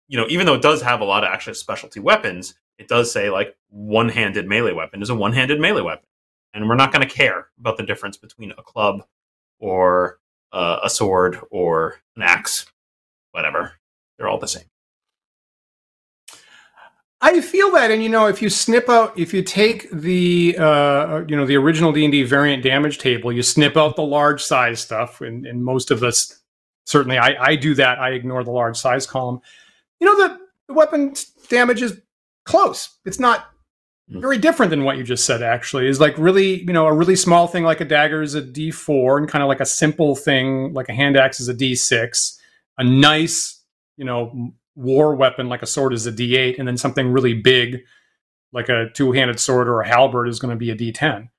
You 0.10 0.18
know, 0.18 0.28
even 0.28 0.46
though 0.46 0.56
it 0.56 0.62
does 0.62 0.82
have 0.82 1.00
a 1.00 1.06
lot 1.06 1.24
of 1.24 1.30
actually 1.32 1.54
specialty 1.54 2.02
weapons, 2.02 2.56
it 2.78 2.90
does 2.90 3.10
say 3.10 3.30
like 3.30 3.56
one-handed 3.70 4.48
melee 4.48 4.74
weapon 4.74 5.02
is 5.02 5.10
a 5.10 5.16
one-handed 5.16 5.62
melee 5.62 5.82
weapon, 5.82 6.06
and 6.54 6.68
we're 6.68 6.76
not 6.76 6.92
going 6.92 7.08
to 7.08 7.14
care 7.14 7.48
about 7.60 7.78
the 7.78 7.84
difference 7.84 8.18
between 8.18 8.52
a 8.52 8.64
club 8.64 9.04
or 9.60 10.20
uh, 10.52 10.80
a 10.84 10.90
sword 10.90 11.40
or 11.52 11.96
an 12.16 12.22
axe, 12.22 12.66
whatever. 13.32 13.74
They're 14.18 14.28
all 14.28 14.40
the 14.40 14.48
same. 14.48 14.66
I 17.22 17.40
feel 17.40 17.72
that, 17.72 17.90
and 17.90 18.04
you 18.04 18.10
know, 18.10 18.28
if 18.28 18.42
you 18.42 18.50
snip 18.50 18.90
out, 18.90 19.18
if 19.18 19.34
you 19.34 19.42
take 19.42 19.90
the, 19.92 20.58
uh, 20.60 21.24
you 21.26 21.38
know, 21.38 21.46
the 21.46 21.56
original 21.56 21.94
D 21.94 22.04
and 22.04 22.12
D 22.12 22.24
variant 22.24 22.64
damage 22.64 22.98
table, 22.98 23.32
you 23.32 23.42
snip 23.42 23.78
out 23.78 23.96
the 23.96 24.04
large 24.04 24.44
size 24.44 24.82
stuff, 24.82 25.22
and, 25.22 25.46
and 25.46 25.64
most 25.64 25.90
of 25.90 26.04
us, 26.04 26.42
certainly, 26.86 27.18
I, 27.18 27.36
I 27.42 27.56
do 27.56 27.76
that. 27.76 27.98
I 27.98 28.10
ignore 28.10 28.44
the 28.44 28.52
large 28.52 28.78
size 28.78 29.08
column. 29.08 29.40
You 30.02 30.08
know, 30.08 30.28
the, 30.28 30.40
the 30.68 30.74
weapon 30.74 31.14
damage 31.48 31.82
is 31.82 32.02
close. 32.44 32.98
It's 33.06 33.22
not. 33.22 33.53
Very 34.10 34.38
different 34.38 34.70
than 34.70 34.84
what 34.84 34.98
you 34.98 35.04
just 35.04 35.26
said. 35.26 35.42
Actually, 35.42 35.88
is 35.88 36.00
like 36.00 36.18
really, 36.18 36.62
you 36.62 36.74
know, 36.74 36.88
a 36.88 36.94
really 36.94 37.16
small 37.16 37.48
thing 37.48 37.64
like 37.64 37.82
a 37.82 37.86
dagger 37.86 38.22
is 38.22 38.36
a 38.36 38.42
D 38.42 38.72
four, 38.72 39.18
and 39.18 39.28
kind 39.28 39.42
of 39.42 39.48
like 39.48 39.62
a 39.62 39.66
simple 39.66 40.16
thing 40.16 40.74
like 40.74 40.90
a 40.90 40.94
hand 40.94 41.18
axe 41.18 41.40
is 41.40 41.48
a 41.48 41.54
D 41.54 41.76
six. 41.76 42.40
A 42.78 42.84
nice, 42.84 43.62
you 43.98 44.06
know, 44.06 44.54
war 44.76 45.16
weapon 45.16 45.50
like 45.50 45.62
a 45.62 45.68
sword 45.68 45.94
is 45.94 46.08
a 46.08 46.12
d8 46.12 46.58
and 46.58 46.68
then 46.68 46.78
something 46.78 47.12
really 47.12 47.34
big 47.34 47.84
like 48.52 48.70
a 48.70 48.90
two-handed 48.94 49.40
sword 49.40 49.68
or 49.68 49.82
a 49.82 49.88
halberd 49.88 50.28
is 50.28 50.40
going 50.40 50.52
to 50.52 50.58
be 50.58 50.72
a 50.72 50.76
d10 50.76 51.30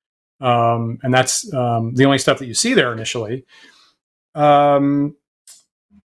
um, 0.41 0.99
and 1.03 1.15
that's 1.15 1.53
um, 1.55 1.95
the 1.95 2.05
only 2.05 2.19
stuff 2.19 2.39
that 2.39 2.47
you 2.47 2.55
see 2.55 2.75
there 2.75 2.93
initially 2.93 3.45
um, 4.35 5.17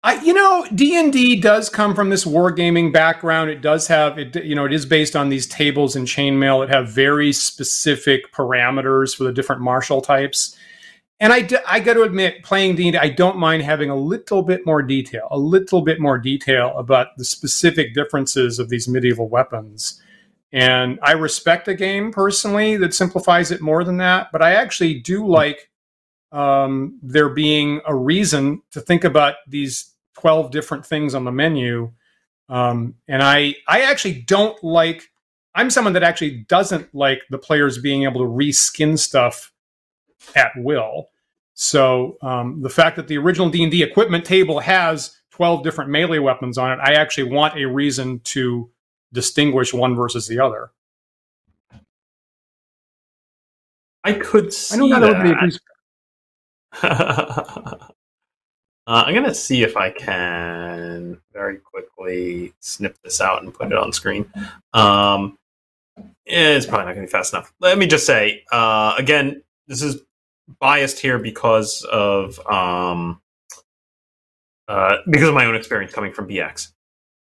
I, 0.05 0.21
you 0.23 0.35
know, 0.35 0.67
D 0.75 0.99
and 0.99 1.13
D 1.13 1.37
does 1.37 1.69
come 1.69 1.95
from 1.95 2.11
this 2.11 2.25
wargaming 2.25 2.93
background. 2.93 3.51
It 3.51 3.61
does 3.61 3.87
have 3.87 4.19
it. 4.19 4.45
You 4.45 4.57
know, 4.57 4.65
it 4.65 4.73
is 4.73 4.85
based 4.85 5.15
on 5.15 5.29
these 5.29 5.47
tables 5.47 5.95
and 5.95 6.09
chainmail 6.09 6.67
that 6.67 6.75
have 6.75 6.89
very 6.89 7.33
specific 7.33 8.33
parameters 8.33 9.17
for 9.17 9.25
the 9.25 9.33
different 9.33 9.63
martial 9.63 10.01
types. 10.01 10.57
And 11.21 11.33
I, 11.33 11.49
I 11.69 11.79
got 11.79 11.95
to 11.95 12.03
admit, 12.03 12.43
playing 12.43 12.75
D&D, 12.75 12.99
I 12.99 13.09
don't 13.09 13.37
mind 13.37 13.63
having 13.63 13.91
a 13.91 13.95
little 13.95 14.43
bit 14.43 14.67
more 14.67 14.83
detail, 14.83 15.29
a 15.31 15.39
little 15.39 15.83
bit 15.83 16.01
more 16.01 16.19
detail 16.19 16.77
about 16.77 17.17
the 17.17 17.25
specific 17.25 17.95
differences 17.95 18.59
of 18.59 18.71
these 18.71 18.89
medieval 18.89 19.29
weapons. 19.29 20.03
And 20.51 20.99
I 21.01 21.13
respect 21.13 21.69
a 21.69 21.75
game 21.75 22.11
personally 22.11 22.77
that 22.79 22.93
simplifies 22.93 23.53
it 23.53 23.61
more 23.61 23.85
than 23.85 23.99
that, 23.99 24.31
but 24.33 24.43
I 24.43 24.55
actually 24.55 24.99
do 24.99 25.25
like 25.25 25.71
um, 26.33 26.99
there 27.05 27.29
being 27.29 27.81
a 27.87 27.95
reason 27.95 28.63
to 28.73 28.81
think 28.81 29.05
about 29.05 29.35
these 29.47 29.92
12 30.19 30.51
different 30.51 30.87
things 30.87 31.15
on 31.15 31.25
the 31.25 31.33
menu. 31.33 31.93
Um, 32.49 32.95
and 33.09 33.23
I, 33.23 33.57
I 33.67 33.83
actually 33.83 34.23
don't 34.23 34.63
like, 34.63 35.11
I'm 35.55 35.71
someone 35.71 35.95
that 35.95 36.03
actually 36.03 36.45
doesn't 36.49 36.95
like 36.95 37.23
the 37.31 37.39
players 37.39 37.79
being 37.79 38.05
able 38.05 38.21
to 38.21 38.27
reskin 38.27 38.99
stuff 38.99 39.53
at 40.35 40.53
will. 40.57 41.09
So 41.55 42.17
um, 42.23 42.63
the 42.63 42.71
fact 42.71 42.97
that 42.97 43.09
the 43.09 43.19
original 43.19 43.51
D 43.51 43.63
and 43.63 43.71
D 43.71 43.83
equipment 43.83 44.25
table 44.25 44.61
has 44.61 45.17
12 45.33 45.63
different 45.63 45.91
melee 45.91 46.19
weapons 46.19 46.59
on 46.59 46.73
it, 46.73 46.79
I 46.83 46.95
actually 46.95 47.31
want 47.31 47.59
a 47.59 47.67
reason 47.67 48.21
to 48.25 48.71
distinguish 49.13 49.75
one 49.75 49.95
versus 49.95 50.27
the 50.27 50.41
other. 50.41 50.71
I 54.05 54.15
could 54.15 54.53
see 54.53 54.75
I 54.75 54.79
know 54.79 54.87
not 54.87 55.01
that. 55.01 55.11
everybody 55.11 55.31
agrees. 55.33 55.61
uh, 58.87 59.05
I'm 59.07 59.15
gonna 59.15 59.35
see 59.35 59.63
if 59.63 59.77
I 59.77 59.91
can 59.91 61.21
very 61.33 61.59
quickly 61.59 62.53
snip 62.61 62.97
this 63.03 63.21
out 63.21 63.43
and 63.43 63.55
put 63.55 63.71
it 63.71 63.79
on 63.79 63.93
screen. 63.93 64.31
Um, 64.73 65.39
it's 66.27 66.67
probably 66.67 66.87
not 66.87 66.95
gonna 66.95 67.07
be 67.07 67.11
fast 67.11 67.33
enough. 67.33 67.53
Let 67.61 67.79
me 67.79 67.87
just 67.87 68.07
say 68.07 68.45
uh, 68.51 68.95
again, 68.99 69.43
this 69.69 69.83
is 69.83 70.03
biased 70.59 70.99
here 70.99 71.19
because 71.19 71.85
of 71.85 72.39
um, 72.47 73.21
uh, 74.69 74.97
because 75.09 75.29
of 75.29 75.35
my 75.35 75.47
own 75.47 75.55
experience 75.55 75.93
coming 75.93 76.13
from 76.13 76.29
BX. 76.29 76.73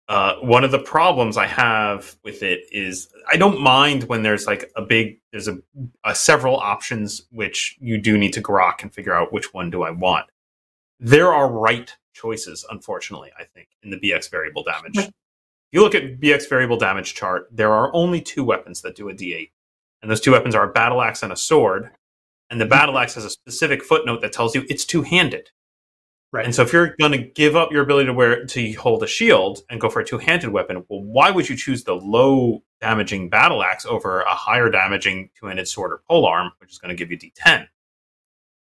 Uh, 0.08 0.36
one 0.42 0.64
of 0.64 0.72
the 0.72 0.80
problems 0.80 1.38
I 1.38 1.48
have 1.48 2.18
with 2.24 2.44
it 2.44 2.66
is 2.72 3.08
I 3.32 3.38
don't 3.38 3.62
mind 3.62 4.04
when 4.06 4.24
there's 4.24 4.46
like 4.46 4.70
a 4.76 4.82
big 4.82 5.20
there's 5.32 5.48
a, 5.48 5.60
a 6.04 6.16
several 6.16 6.58
options 6.58 7.28
which 7.32 7.78
you 7.80 7.98
do 7.98 8.18
need 8.18 8.34
to 8.34 8.42
grok 8.42 8.82
and 8.82 8.94
figure 8.94 9.14
out 9.14 9.32
which 9.32 9.54
one 9.54 9.70
do 9.70 9.84
I 9.84 9.92
want. 9.92 10.26
There 11.02 11.34
are 11.34 11.52
right 11.52 11.94
choices, 12.14 12.66
unfortunately. 12.70 13.32
I 13.38 13.44
think 13.44 13.68
in 13.84 13.90
the 13.90 14.00
BX 14.00 14.32
variable 14.32 14.64
damage. 14.64 14.98
If 14.98 15.12
you 15.74 15.82
look 15.82 15.96
at 15.96 16.20
BX 16.22 16.48
variable 16.48 16.78
damage 16.78 17.14
chart, 17.16 17.48
there 17.52 17.74
are 17.74 17.94
only 17.94 18.22
two 18.22 18.46
weapons 18.46 18.82
that 18.84 18.96
do 18.96 19.10
a 19.10 19.14
D8, 19.14 19.52
and 20.02 20.10
those 20.10 20.22
two 20.22 20.32
weapons 20.32 20.56
are 20.56 20.70
a 20.70 20.72
battle 20.72 21.02
axe 21.02 21.24
and 21.24 21.34
a 21.34 21.38
sword 21.38 21.92
and 22.52 22.60
the 22.60 22.66
battle 22.66 23.00
axe 23.00 23.16
has 23.16 23.26
a 23.26 23.30
specific 23.30 23.82
footnote 23.82 24.22
that 24.22 24.34
tells 24.34 24.54
you 24.54 24.66
it's 24.70 24.86
two 24.86 25.02
handed. 25.02 25.50
Right. 26.34 26.46
And 26.46 26.56
so 26.56 26.62
if 26.62 26.72
you're 26.72 26.96
going 27.00 27.12
to 27.12 27.18
give 27.18 27.58
up 27.58 27.72
your 27.74 27.84
ability 27.84 28.06
to 28.06 28.14
wear 28.14 28.46
to 28.46 28.72
hold 28.74 29.04
a 29.04 29.08
shield 29.08 29.64
and 29.70 29.82
go 29.82 29.90
for 29.90 30.00
a 30.00 30.06
two-handed 30.06 30.50
weapon, 30.50 30.86
well, 30.88 31.02
why 31.02 31.30
would 31.30 31.50
you 31.50 31.58
choose 31.58 31.84
the 31.84 31.96
low 31.96 32.64
damaging 32.80 33.30
battle 33.30 33.62
axe 33.64 33.86
over 33.86 34.22
a 34.22 34.34
higher 34.34 34.70
damaging 34.70 35.30
two-handed 35.38 35.68
sword 35.68 35.92
or 35.92 36.02
polearm, 36.10 36.52
which 36.60 36.72
is 36.72 36.78
going 36.78 36.96
to 36.96 36.96
give 36.96 37.12
you 37.12 37.18
D10? 37.18 37.68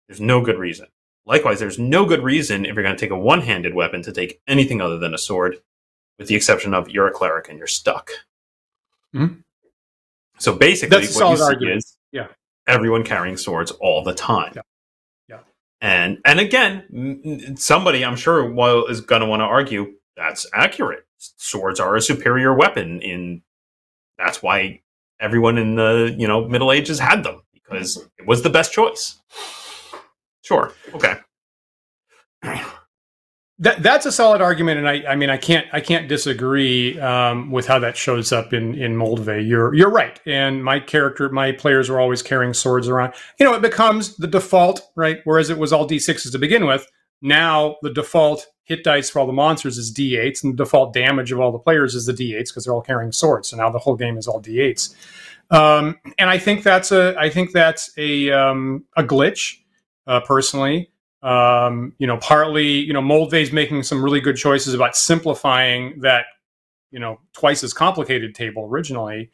There's 0.07 0.21
no 0.21 0.39
good 0.39 0.57
reason. 0.57 0.87
Likewise, 1.27 1.59
there's 1.59 1.77
no 1.77 2.05
good 2.05 2.23
reason 2.23 2.65
if 2.65 2.73
you're 2.73 2.83
going 2.83 2.95
to 2.95 2.99
take 2.99 3.11
a 3.11 3.17
one-handed 3.17 3.73
weapon 3.75 4.01
to 4.03 4.13
take 4.13 4.41
anything 4.47 4.79
other 4.81 4.97
than 4.97 5.13
a 5.13 5.17
sword, 5.17 5.57
with 6.17 6.27
the 6.29 6.35
exception 6.35 6.73
of 6.73 6.89
you're 6.89 7.07
a 7.07 7.11
cleric 7.11 7.49
and 7.49 7.57
you're 7.57 7.67
stuck. 7.67 8.09
Mhm. 9.13 9.43
So 10.39 10.55
basically, 10.55 11.01
That's 11.01 11.15
what 11.15 11.31
you 11.31 11.37
see 11.37 11.43
argument. 11.43 11.77
is 11.77 11.97
Yeah. 12.11 12.27
everyone 12.65 13.03
carrying 13.03 13.35
swords 13.37 13.71
all 13.71 14.03
the 14.03 14.13
time. 14.13 14.53
Yeah. 14.55 14.61
Yeah. 15.27 15.39
And 15.81 16.19
and 16.23 16.39
again, 16.39 17.55
somebody 17.57 18.05
I'm 18.05 18.15
sure 18.15 18.49
will, 18.49 18.85
is 18.87 19.01
going 19.01 19.21
to 19.21 19.27
want 19.27 19.41
to 19.41 19.45
argue 19.45 19.95
that's 20.15 20.45
accurate. 20.53 21.05
Swords 21.17 21.79
are 21.79 21.95
a 21.95 22.01
superior 22.01 22.53
weapon. 22.53 23.01
In 23.01 23.41
that's 24.17 24.41
why 24.41 24.81
everyone 25.19 25.57
in 25.57 25.75
the 25.75 26.15
you 26.17 26.27
know 26.27 26.47
Middle 26.47 26.71
Ages 26.71 26.99
had 26.99 27.23
them 27.23 27.41
because 27.53 27.97
it 28.17 28.25
was 28.27 28.43
the 28.43 28.49
best 28.49 28.71
choice. 28.71 29.19
Sure. 30.47 30.71
Okay. 30.93 31.15
That, 33.59 33.83
that's 33.83 34.05
a 34.05 34.11
solid 34.13 34.39
argument, 34.39 34.77
and 34.77 34.87
I, 34.87 35.03
I 35.09 35.15
mean, 35.15 35.29
I 35.29 35.35
can't, 35.35 35.67
I 35.73 35.81
can't 35.81 36.07
disagree 36.07 36.97
um, 37.01 37.51
with 37.51 37.67
how 37.67 37.79
that 37.79 37.97
shows 37.97 38.31
up 38.31 38.53
in 38.53 38.75
in 38.75 38.95
Moldvay. 38.95 39.45
You're, 39.45 39.73
you're 39.73 39.89
right. 39.89 40.19
And 40.25 40.63
my 40.63 40.79
character, 40.79 41.27
my 41.29 41.51
players 41.51 41.89
were 41.89 41.99
always 41.99 42.21
carrying 42.21 42.53
swords 42.53 42.87
around. 42.87 43.13
You 43.39 43.45
know, 43.45 43.55
it 43.55 43.61
becomes 43.61 44.15
the 44.15 44.27
default, 44.27 44.81
right? 44.95 45.19
Whereas 45.25 45.49
it 45.49 45.57
was 45.57 45.73
all 45.73 45.85
d6s 45.87 46.31
to 46.31 46.39
begin 46.39 46.65
with. 46.65 46.87
Now 47.21 47.75
the 47.81 47.91
default 47.91 48.47
hit 48.63 48.83
dice 48.85 49.09
for 49.09 49.19
all 49.19 49.27
the 49.27 49.33
monsters 49.33 49.77
is 49.77 49.93
d8s, 49.93 50.43
and 50.43 50.53
the 50.53 50.63
default 50.63 50.93
damage 50.93 51.33
of 51.33 51.41
all 51.41 51.51
the 51.51 51.59
players 51.59 51.93
is 51.93 52.05
the 52.05 52.13
d8s 52.13 52.49
because 52.49 52.63
they're 52.63 52.73
all 52.73 52.81
carrying 52.81 53.11
swords. 53.11 53.49
So 53.49 53.57
now 53.57 53.69
the 53.69 53.79
whole 53.79 53.95
game 53.97 54.17
is 54.17 54.27
all 54.27 54.41
d8s. 54.41 54.95
Um, 55.49 55.97
and 56.17 56.29
I 56.29 56.37
think 56.37 56.63
that's 56.63 56.91
a, 56.91 57.15
I 57.17 57.29
think 57.29 57.53
that's 57.53 57.91
a 57.97 58.31
um, 58.31 58.85
a 58.95 59.03
glitch, 59.03 59.57
uh, 60.07 60.21
personally 60.21 60.89
um, 61.23 61.93
you 61.97 62.07
know, 62.07 62.17
partly, 62.17 62.67
you 62.67 62.93
know, 62.93 63.01
Moldvay's 63.01 63.51
making 63.51 63.83
some 63.83 64.03
really 64.03 64.21
good 64.21 64.35
choices 64.35 64.73
about 64.73 64.95
simplifying 64.95 65.99
that, 66.01 66.25
you 66.91 66.99
know, 66.99 67.19
twice 67.33 67.63
as 67.63 67.73
complicated 67.73 68.35
table 68.35 68.67
originally. 68.69 69.31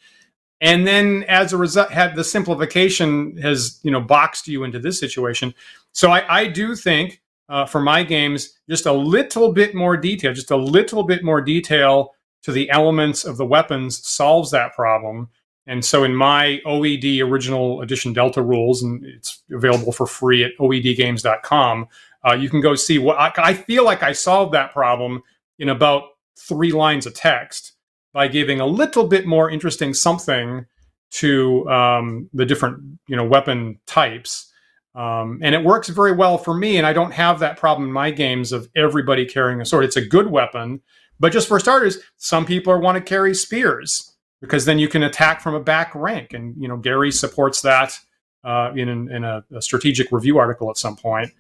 And 0.61 0.88
then 0.88 1.24
as 1.28 1.51
a 1.51 1.57
result, 1.57 1.91
had 1.91 2.15
the 2.15 2.24
simplification 2.24 3.38
has, 3.38 3.80
you 3.84 3.91
know, 3.91 3.99
boxed 3.99 4.47
you 4.47 4.63
into 4.63 4.80
this 4.80 4.97
situation. 4.99 5.53
So 5.91 6.09
I, 6.09 6.41
I 6.41 6.47
do 6.47 6.76
think 6.76 7.21
uh, 7.49 7.65
for 7.65 7.82
my 7.82 8.01
games, 8.03 8.57
just 8.69 8.86
a 8.86 8.93
little 8.93 9.51
bit 9.51 9.76
more 9.76 9.97
detail, 9.97 10.34
just 10.34 10.51
a 10.51 10.57
little 10.57 11.03
bit 11.03 11.24
more 11.24 11.41
detail 11.41 12.15
to 12.43 12.51
the 12.51 12.69
elements 12.69 13.26
of 13.26 13.36
the 13.38 13.45
weapons 13.45 14.07
solves 14.07 14.51
that 14.51 14.74
problem. 14.74 15.30
And 15.66 15.84
so 15.84 16.03
in 16.03 16.16
my 16.16 16.61
OED 16.66 17.22
original 17.26 17.82
edition 17.82 18.14
Delta 18.14 18.41
rules, 18.41 18.84
and 18.84 19.03
it's 19.05 19.43
available 19.51 19.91
for 19.91 20.05
free 20.05 20.43
at 20.43 20.51
oedgames.com, 20.59 21.88
uh, 22.28 22.34
you 22.34 22.49
can 22.49 22.61
go 22.61 22.76
see 22.76 22.99
what 22.99 23.18
I, 23.18 23.32
I 23.38 23.53
feel 23.53 23.86
like 23.86 24.03
I 24.03 24.11
solved 24.11 24.53
that 24.53 24.72
problem 24.72 25.24
in 25.59 25.70
about 25.70 26.03
three 26.38 26.72
lines 26.72 27.05
of 27.05 27.14
text 27.14 27.74
by 28.14 28.28
giving 28.28 28.59
a 28.59 28.66
little 28.66 29.07
bit 29.07 29.26
more 29.26 29.49
interesting 29.49 29.93
something 29.93 30.66
to 31.11 31.70
um, 31.70 32.30
the 32.34 32.45
different 32.45 32.99
you 33.07 33.16
know 33.16 33.26
weapon 33.26 33.80
types. 33.86 34.49
Um, 34.95 35.39
and 35.41 35.55
it 35.55 35.64
works 35.64 35.89
very 35.89 36.11
well 36.11 36.38
for 36.38 36.53
me, 36.53 36.78
and 36.78 36.86
I 36.86 36.93
don't 36.93 37.11
have 37.11 37.39
that 37.39 37.57
problem 37.57 37.88
in 37.88 37.93
my 37.93 38.11
games 38.11 38.51
of 38.51 38.70
everybody 38.76 39.26
carrying 39.26 39.59
a 39.59 39.66
sword. 39.66 39.86
It's 39.86 39.95
a 39.95 40.05
good 40.05 40.28
weapon, 40.28 40.82
but 41.20 41.32
just 41.32 41.47
for 41.47 41.59
starters, 41.59 41.97
some 42.18 42.45
people 42.45 42.80
want 42.80 42.97
to 42.97 43.01
carry 43.01 43.34
spears 43.34 44.12
because 44.44 44.66
then 44.66 44.78
you 44.78 44.89
can 44.89 45.04
attack 45.04 45.39
from 45.39 45.56
a 45.56 45.60
back 45.60 45.96
rank. 45.96 46.34
And 46.34 46.54
you 46.62 46.68
know, 46.68 46.76
Gary 46.76 47.14
supports 47.14 47.62
that 47.62 47.98
uh, 48.44 48.74
in 48.76 48.89
in 48.89 49.24
a, 49.24 49.44
a, 49.56 49.62
strategic 49.62 50.12
review 50.12 50.38
article 50.38 50.70
at 50.70 50.78
some 50.78 50.98
point. 50.98 51.32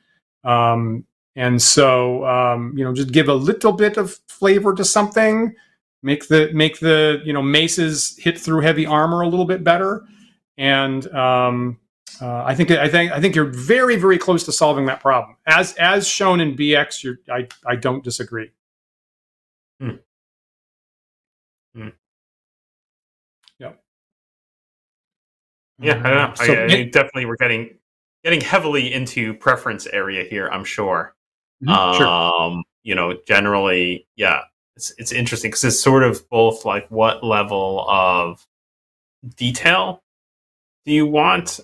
Um, 0.45 1.03
and 1.35 1.61
so, 1.61 2.25
um, 2.25 2.73
you 2.77 2.83
know, 2.85 2.93
just 2.93 3.11
give 3.11 3.27
a 3.27 3.33
little 3.33 3.73
bit 3.73 3.97
of 3.97 4.19
flavor 4.27 4.73
to 4.73 4.85
something, 4.85 5.53
make 6.01 6.29
the 6.29 6.49
make 6.53 6.79
the 6.79 7.21
you 7.25 7.33
know 7.33 7.41
maces 7.41 8.15
hit 8.17 8.39
through 8.39 8.61
heavy 8.61 8.85
armor 8.85 9.19
a 9.21 9.27
little 9.27 9.45
bit 9.45 9.65
better, 9.65 10.05
and 10.57 11.05
um, 11.13 11.79
uh, 12.21 12.43
I 12.45 12.55
think 12.55 12.71
I 12.71 12.87
think 12.87 13.11
I 13.11 13.19
think 13.19 13.35
you're 13.35 13.51
very 13.51 13.97
very 13.97 14.17
close 14.17 14.45
to 14.45 14.53
solving 14.53 14.85
that 14.85 15.01
problem. 15.01 15.35
As 15.45 15.73
as 15.73 16.07
shown 16.07 16.39
in 16.39 16.55
BX, 16.55 17.17
I 17.29 17.49
I 17.65 17.75
don't 17.75 18.01
disagree. 18.01 18.51
Hmm. 19.81 19.95
Hmm. 21.75 21.89
Yeah, 25.83 26.01
I 26.03 26.09
don't 26.09 26.29
know. 26.29 26.33
So, 26.35 26.53
I, 26.53 26.63
I 26.63 26.67
mean, 26.67 26.91
definitely, 26.91 27.25
we're 27.25 27.35
getting 27.37 27.77
getting 28.23 28.41
heavily 28.41 28.93
into 28.93 29.33
preference 29.35 29.85
area 29.87 30.23
here. 30.23 30.47
I'm 30.47 30.63
sure. 30.63 31.15
Mhm, 31.63 31.97
sure. 31.97 32.07
Um, 32.07 32.63
you 32.83 32.95
know, 32.95 33.17
generally, 33.27 34.07
yeah, 34.15 34.41
it's 34.75 34.93
it's 34.97 35.11
interesting 35.11 35.51
because 35.51 35.63
it's 35.63 35.79
sort 35.79 36.03
of 36.03 36.27
both 36.29 36.65
like 36.65 36.89
what 36.89 37.23
level 37.23 37.85
of 37.89 38.45
detail 39.37 40.01
do 40.85 40.91
you 40.91 41.05
want? 41.07 41.59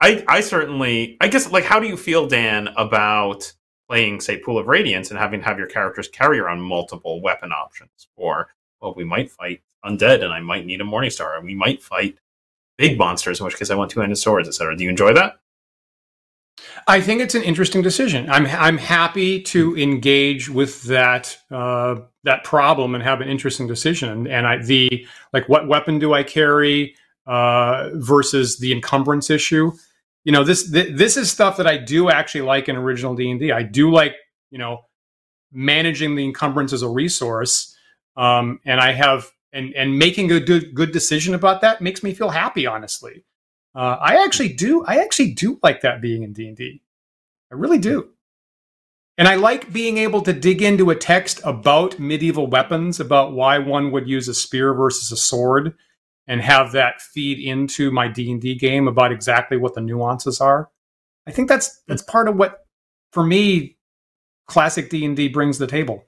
I 0.00 0.24
I 0.28 0.40
certainly, 0.40 1.16
I 1.20 1.28
guess, 1.28 1.50
like, 1.50 1.64
how 1.64 1.80
do 1.80 1.86
you 1.88 1.96
feel, 1.96 2.26
Dan, 2.26 2.68
about 2.76 3.52
playing, 3.88 4.20
say, 4.20 4.38
Pool 4.38 4.58
of 4.58 4.66
Radiance 4.66 5.10
and 5.10 5.18
having 5.18 5.40
to 5.40 5.46
have 5.46 5.58
your 5.58 5.66
characters 5.66 6.08
carry 6.08 6.38
around 6.38 6.60
multiple 6.60 7.20
weapon 7.20 7.52
options? 7.52 8.08
Or, 8.16 8.48
well, 8.80 8.94
we 8.94 9.04
might 9.04 9.30
fight 9.30 9.62
undead, 9.84 10.22
and 10.22 10.32
I 10.32 10.40
might 10.40 10.66
need 10.66 10.80
a 10.80 10.84
Morningstar, 10.84 11.36
and 11.36 11.44
we 11.44 11.54
might 11.54 11.82
fight 11.82 12.18
big 12.76 12.98
monsters, 12.98 13.40
in 13.40 13.46
which 13.46 13.56
case 13.56 13.70
I 13.70 13.74
want 13.74 13.90
two-handed 13.90 14.16
swords, 14.16 14.48
etc. 14.48 14.76
Do 14.76 14.84
you 14.84 14.90
enjoy 14.90 15.12
that? 15.14 15.36
I 16.86 17.00
think 17.00 17.20
it's 17.20 17.34
an 17.34 17.42
interesting 17.42 17.82
decision. 17.82 18.28
I'm 18.30 18.46
I'm 18.46 18.78
happy 18.78 19.40
to 19.42 19.76
engage 19.76 20.50
with 20.50 20.82
that 20.84 21.36
uh, 21.50 21.96
that 22.24 22.44
problem 22.44 22.94
and 22.94 23.02
have 23.02 23.20
an 23.20 23.28
interesting 23.28 23.66
decision. 23.66 24.10
And, 24.10 24.28
and 24.28 24.46
I 24.46 24.58
the 24.58 25.06
like, 25.32 25.48
what 25.48 25.66
weapon 25.66 25.98
do 25.98 26.12
I 26.14 26.22
carry 26.22 26.94
uh, 27.26 27.90
versus 27.94 28.58
the 28.58 28.72
encumbrance 28.72 29.30
issue? 29.30 29.72
You 30.24 30.32
know, 30.32 30.44
this 30.44 30.70
th- 30.70 30.96
this 30.96 31.16
is 31.16 31.30
stuff 31.30 31.56
that 31.56 31.66
I 31.66 31.78
do 31.78 32.10
actually 32.10 32.42
like 32.42 32.68
in 32.68 32.76
original 32.76 33.14
D 33.14 33.30
and 33.30 33.40
D. 33.40 33.50
I 33.50 33.62
do 33.62 33.90
like 33.90 34.16
you 34.50 34.58
know 34.58 34.84
managing 35.52 36.14
the 36.16 36.24
encumbrance 36.24 36.72
as 36.72 36.82
a 36.82 36.88
resource, 36.88 37.76
um, 38.16 38.60
and 38.64 38.80
I 38.80 38.92
have 38.92 39.30
and 39.54 39.72
and 39.74 39.98
making 39.98 40.30
a 40.32 40.40
good 40.40 40.74
good 40.74 40.92
decision 40.92 41.34
about 41.34 41.60
that 41.62 41.80
makes 41.80 42.02
me 42.02 42.12
feel 42.12 42.30
happy. 42.30 42.66
Honestly, 42.66 43.24
uh, 43.74 43.96
I 44.00 44.22
actually 44.24 44.52
do. 44.52 44.84
I 44.84 44.98
actually 44.98 45.32
do 45.32 45.58
like 45.62 45.80
that 45.82 46.02
being 46.02 46.22
in 46.22 46.32
D 46.32 46.48
and 46.48 46.56
D. 46.56 46.82
I 47.50 47.54
really 47.54 47.78
do. 47.78 48.10
And 49.16 49.28
I 49.28 49.36
like 49.36 49.72
being 49.72 49.98
able 49.98 50.22
to 50.22 50.32
dig 50.32 50.60
into 50.60 50.90
a 50.90 50.96
text 50.96 51.40
about 51.44 52.00
medieval 52.00 52.48
weapons, 52.48 52.98
about 52.98 53.32
why 53.32 53.58
one 53.58 53.92
would 53.92 54.08
use 54.08 54.26
a 54.26 54.34
spear 54.34 54.74
versus 54.74 55.12
a 55.12 55.16
sword, 55.16 55.74
and 56.26 56.40
have 56.40 56.72
that 56.72 57.00
feed 57.00 57.38
into 57.38 57.92
my 57.92 58.08
D 58.08 58.30
and 58.32 58.40
D 58.40 58.56
game 58.56 58.88
about 58.88 59.12
exactly 59.12 59.56
what 59.56 59.74
the 59.74 59.80
nuances 59.80 60.40
are. 60.40 60.70
I 61.28 61.30
think 61.30 61.48
that's 61.48 61.80
that's 61.86 62.02
part 62.02 62.28
of 62.28 62.36
what, 62.36 62.66
for 63.12 63.24
me, 63.24 63.76
classic 64.46 64.90
D 64.90 65.04
and 65.04 65.16
D 65.16 65.28
brings 65.28 65.58
to 65.58 65.66
the 65.66 65.70
table. 65.70 66.04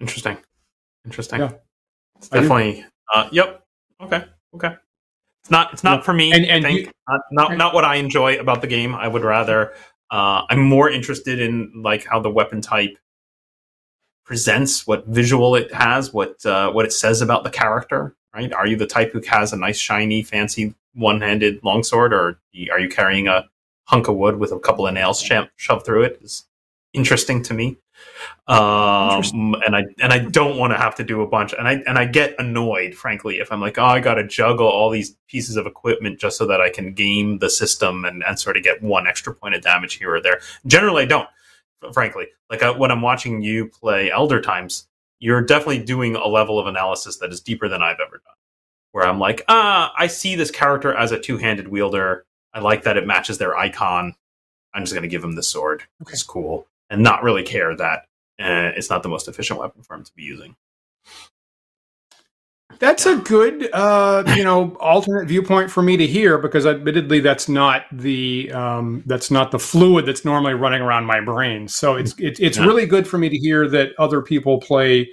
Interesting. 0.00 0.38
Interesting. 1.04 1.40
Yeah. 1.40 1.52
It's 2.24 2.28
definitely. 2.30 2.84
Uh, 3.14 3.28
yep. 3.32 3.64
Okay. 4.00 4.24
Okay. 4.54 4.74
It's 5.42 5.50
not. 5.50 5.72
It's 5.72 5.84
not 5.84 5.98
Yeah. 5.98 6.04
for 6.04 6.12
me. 6.14 6.32
And- 6.32 6.46
and 6.46 6.66
I 6.66 6.68
think. 6.70 6.86
you- 6.86 6.92
not, 7.08 7.20
not 7.32 7.56
not 7.56 7.74
what 7.74 7.84
I 7.84 7.96
enjoy 7.96 8.38
about 8.38 8.60
the 8.60 8.66
game. 8.66 8.94
I 8.94 9.08
would 9.08 9.22
rather. 9.24 9.74
Uh, 10.10 10.42
I'm 10.48 10.60
more 10.62 10.88
interested 10.90 11.38
in 11.40 11.72
like 11.82 12.04
how 12.06 12.20
the 12.20 12.30
weapon 12.30 12.60
type 12.60 12.96
presents, 14.24 14.86
what 14.86 15.06
visual 15.06 15.54
it 15.54 15.72
has, 15.74 16.12
what 16.12 16.44
uh, 16.46 16.70
what 16.72 16.84
it 16.86 16.92
says 16.92 17.20
about 17.20 17.44
the 17.44 17.50
character. 17.50 18.16
Right? 18.34 18.52
Are 18.52 18.66
you 18.66 18.76
the 18.76 18.86
type 18.86 19.12
who 19.12 19.20
has 19.28 19.52
a 19.52 19.56
nice, 19.56 19.78
shiny, 19.78 20.22
fancy 20.22 20.74
one-handed 20.94 21.62
longsword, 21.62 22.12
or 22.12 22.40
are 22.72 22.80
you 22.80 22.88
carrying 22.88 23.28
a 23.28 23.48
hunk 23.84 24.08
of 24.08 24.16
wood 24.16 24.38
with 24.38 24.50
a 24.50 24.58
couple 24.58 24.86
of 24.86 24.94
nails 24.94 25.20
sho- 25.20 25.48
shoved 25.56 25.84
through 25.86 26.02
it? 26.04 26.18
Is 26.22 26.44
interesting 26.92 27.42
to 27.44 27.54
me. 27.54 27.76
Um, 28.46 29.56
and 29.64 29.74
I 29.74 29.84
and 30.00 30.12
I 30.12 30.18
don't 30.18 30.58
want 30.58 30.74
to 30.74 30.76
have 30.76 30.94
to 30.96 31.04
do 31.04 31.22
a 31.22 31.26
bunch, 31.26 31.54
and 31.54 31.66
I 31.66 31.82
and 31.86 31.98
I 31.98 32.04
get 32.04 32.34
annoyed, 32.38 32.94
frankly, 32.94 33.38
if 33.38 33.50
I'm 33.50 33.60
like, 33.60 33.78
oh, 33.78 33.84
I 33.84 34.00
got 34.00 34.14
to 34.14 34.26
juggle 34.26 34.66
all 34.66 34.90
these 34.90 35.16
pieces 35.28 35.56
of 35.56 35.66
equipment 35.66 36.20
just 36.20 36.36
so 36.36 36.46
that 36.46 36.60
I 36.60 36.68
can 36.68 36.92
game 36.92 37.38
the 37.38 37.48
system 37.48 38.04
and, 38.04 38.22
and 38.22 38.38
sort 38.38 38.58
of 38.58 38.62
get 38.62 38.82
one 38.82 39.06
extra 39.06 39.34
point 39.34 39.54
of 39.54 39.62
damage 39.62 39.94
here 39.94 40.14
or 40.14 40.20
there. 40.20 40.40
Generally, 40.66 41.04
I 41.04 41.06
don't, 41.06 41.28
frankly. 41.92 42.26
Like 42.50 42.62
uh, 42.62 42.74
when 42.74 42.90
I'm 42.90 43.00
watching 43.00 43.40
you 43.40 43.68
play 43.68 44.10
Elder 44.10 44.42
Times, 44.42 44.88
you're 45.20 45.40
definitely 45.40 45.82
doing 45.82 46.14
a 46.14 46.26
level 46.26 46.58
of 46.58 46.66
analysis 46.66 47.16
that 47.18 47.32
is 47.32 47.40
deeper 47.40 47.68
than 47.68 47.82
I've 47.82 48.00
ever 48.00 48.18
done. 48.18 48.34
Where 48.92 49.06
I'm 49.06 49.18
like, 49.18 49.42
ah, 49.48 49.92
I 49.96 50.06
see 50.06 50.36
this 50.36 50.50
character 50.50 50.92
as 50.94 51.12
a 51.12 51.18
two-handed 51.18 51.68
wielder. 51.68 52.26
I 52.52 52.60
like 52.60 52.84
that 52.84 52.98
it 52.98 53.06
matches 53.06 53.38
their 53.38 53.56
icon. 53.56 54.14
I'm 54.74 54.82
just 54.82 54.92
going 54.92 55.02
to 55.02 55.08
give 55.08 55.24
him 55.24 55.34
the 55.34 55.42
sword. 55.42 55.84
Okay. 56.02 56.12
It's 56.12 56.22
cool 56.22 56.68
and 56.94 57.02
not 57.02 57.24
really 57.24 57.42
care 57.42 57.74
that 57.74 58.02
uh, 58.40 58.70
it's 58.76 58.88
not 58.88 59.02
the 59.02 59.08
most 59.08 59.26
efficient 59.26 59.58
weapon 59.58 59.82
for 59.82 59.94
him 59.96 60.04
to 60.04 60.12
be 60.14 60.22
using. 60.22 60.54
That's 62.78 63.04
a 63.04 63.16
good, 63.16 63.68
uh, 63.72 64.22
you 64.36 64.44
know, 64.44 64.76
alternate 64.78 65.26
viewpoint 65.26 65.70
for 65.72 65.82
me 65.82 65.96
to 65.96 66.06
hear 66.06 66.38
because, 66.38 66.66
admittedly, 66.66 67.18
that's 67.18 67.48
not 67.48 67.82
the 67.92 68.50
um, 68.52 69.02
that's 69.06 69.30
not 69.30 69.50
the 69.50 69.58
fluid 69.58 70.06
that's 70.06 70.24
normally 70.24 70.54
running 70.54 70.82
around 70.82 71.04
my 71.04 71.20
brain. 71.20 71.66
So 71.66 71.96
it's 71.96 72.14
it, 72.18 72.38
it's 72.40 72.58
Yeah. 72.58 72.64
really 72.66 72.86
good 72.86 73.08
for 73.08 73.18
me 73.18 73.28
to 73.28 73.36
hear 73.36 73.68
that 73.70 73.90
other 73.98 74.22
people 74.22 74.60
play 74.60 75.10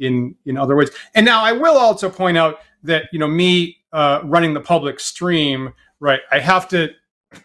in 0.00 0.34
in 0.46 0.56
other 0.56 0.74
ways. 0.74 0.90
And 1.14 1.24
now 1.24 1.42
I 1.42 1.52
will 1.52 1.78
also 1.78 2.10
point 2.10 2.36
out 2.38 2.58
that 2.82 3.04
you 3.12 3.20
know 3.20 3.28
me 3.28 3.78
uh, 3.92 4.20
running 4.24 4.52
the 4.54 4.60
public 4.60 4.98
stream, 4.98 5.72
right? 6.00 6.20
I 6.32 6.40
have 6.40 6.66
to 6.68 6.90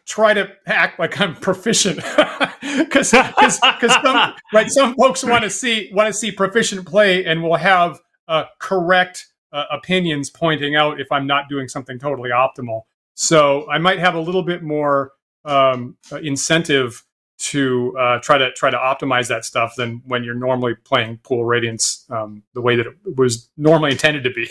try 0.05 0.33
to 0.33 0.51
act 0.65 0.99
like 0.99 1.19
I'm 1.19 1.35
proficient 1.35 1.97
because 2.61 3.11
because 3.11 3.59
some 3.59 4.33
right 4.53 4.69
some 4.69 4.95
folks 4.95 5.23
want 5.23 5.43
to 5.43 5.49
see 5.49 5.91
want 5.93 6.07
to 6.07 6.13
see 6.13 6.31
proficient 6.31 6.85
play 6.87 7.25
and 7.25 7.43
will 7.43 7.55
have 7.55 7.99
uh, 8.27 8.45
correct 8.59 9.27
uh, 9.51 9.65
opinions 9.71 10.29
pointing 10.29 10.75
out 10.75 10.99
if 10.99 11.11
I'm 11.11 11.27
not 11.27 11.49
doing 11.49 11.67
something 11.67 11.99
totally 11.99 12.31
optimal. 12.31 12.81
So 13.13 13.69
I 13.69 13.77
might 13.77 13.99
have 13.99 14.15
a 14.15 14.19
little 14.19 14.43
bit 14.43 14.63
more 14.63 15.13
um, 15.45 15.97
uh, 16.11 16.17
incentive 16.17 17.03
to 17.37 17.95
uh, 17.97 18.19
try 18.19 18.37
to 18.37 18.51
try 18.53 18.69
to 18.69 18.77
optimize 18.77 19.27
that 19.27 19.45
stuff 19.45 19.75
than 19.75 20.01
when 20.05 20.23
you're 20.23 20.33
normally 20.33 20.73
playing 20.83 21.19
Pool 21.23 21.45
Radiance 21.45 22.05
um, 22.09 22.43
the 22.53 22.61
way 22.61 22.75
that 22.75 22.87
it 22.87 23.17
was 23.17 23.49
normally 23.57 23.91
intended 23.91 24.23
to 24.23 24.31
be. 24.31 24.49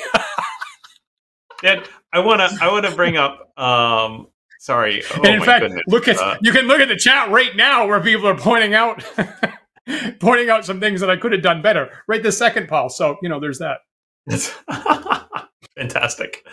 Dan, 1.63 1.83
I 2.13 2.21
wanna 2.21 2.49
I 2.61 2.71
wanna 2.71 2.95
bring 2.95 3.17
up. 3.17 3.59
Um, 3.59 4.29
sorry. 4.65 5.03
Oh 5.13 5.23
and 5.25 5.35
in 5.35 5.43
fact, 5.43 5.63
goodness. 5.63 5.83
look 5.87 6.09
at 6.09 6.17
Uh, 6.19 6.37
you 6.41 6.53
can 6.53 6.67
look 6.67 6.81
at 6.81 6.89
the 6.89 6.97
chat 6.97 7.31
right 7.31 7.55
now 7.55 7.87
where 7.87 8.01
people 8.01 8.27
are 8.27 8.37
pointing 8.37 8.75
out 8.75 9.05
pointing 10.21 10.49
out 10.51 10.65
some 10.65 10.81
things 10.81 11.01
that 11.01 11.11
I 11.11 11.17
could 11.17 11.33
have 11.33 11.43
done 11.43 11.63
better. 11.63 11.91
Right 12.09 12.23
this 12.23 12.39
second, 12.39 12.69
Paul. 12.69 12.89
So 12.89 13.17
you 13.23 13.29
know, 13.29 13.39
there's 13.41 13.59
that. 13.59 13.81
Fantastic. 15.77 16.47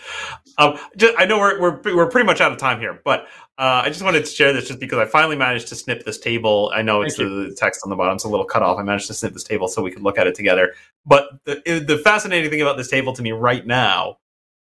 Um, 0.58 0.80
just, 0.98 1.14
I 1.18 1.26
know 1.26 1.38
we're, 1.38 1.62
we're 1.62 1.96
we're 1.96 2.10
pretty 2.10 2.26
much 2.26 2.42
out 2.42 2.52
of 2.52 2.58
time 2.58 2.80
here, 2.80 3.00
but 3.06 3.28
uh, 3.58 3.84
I 3.86 3.90
just 3.90 4.02
wanted 4.02 4.26
to 4.26 4.32
share 4.32 4.52
this 4.52 4.68
just 4.68 4.80
because 4.80 4.98
I 4.98 5.06
finally 5.06 5.36
managed 5.36 5.68
to 5.68 5.76
snip 5.76 6.04
this 6.04 6.18
table. 6.18 6.72
I 6.74 6.82
know 6.82 7.04
it's 7.04 7.18
Thank 7.18 7.30
the 7.30 7.56
text 7.56 7.82
on 7.84 7.92
the 7.92 7.96
bottom; 7.96 8.16
it's 8.16 8.24
a 8.24 8.30
little 8.30 8.46
cut 8.46 8.64
off. 8.64 8.80
I 8.80 8.84
managed 8.84 9.08
to 9.08 9.14
snip 9.14 9.34
this 9.34 9.44
table 9.44 9.68
so 9.68 9.82
we 9.84 9.92
could 9.92 10.02
look 10.02 10.18
at 10.18 10.28
it 10.28 10.36
together. 10.36 10.74
But 11.06 11.30
the 11.46 11.62
the 11.88 12.00
fascinating 12.00 12.50
thing 12.50 12.62
about 12.62 12.78
this 12.78 12.90
table 12.90 13.14
to 13.14 13.22
me 13.22 13.32
right 13.32 13.66
now 13.66 14.18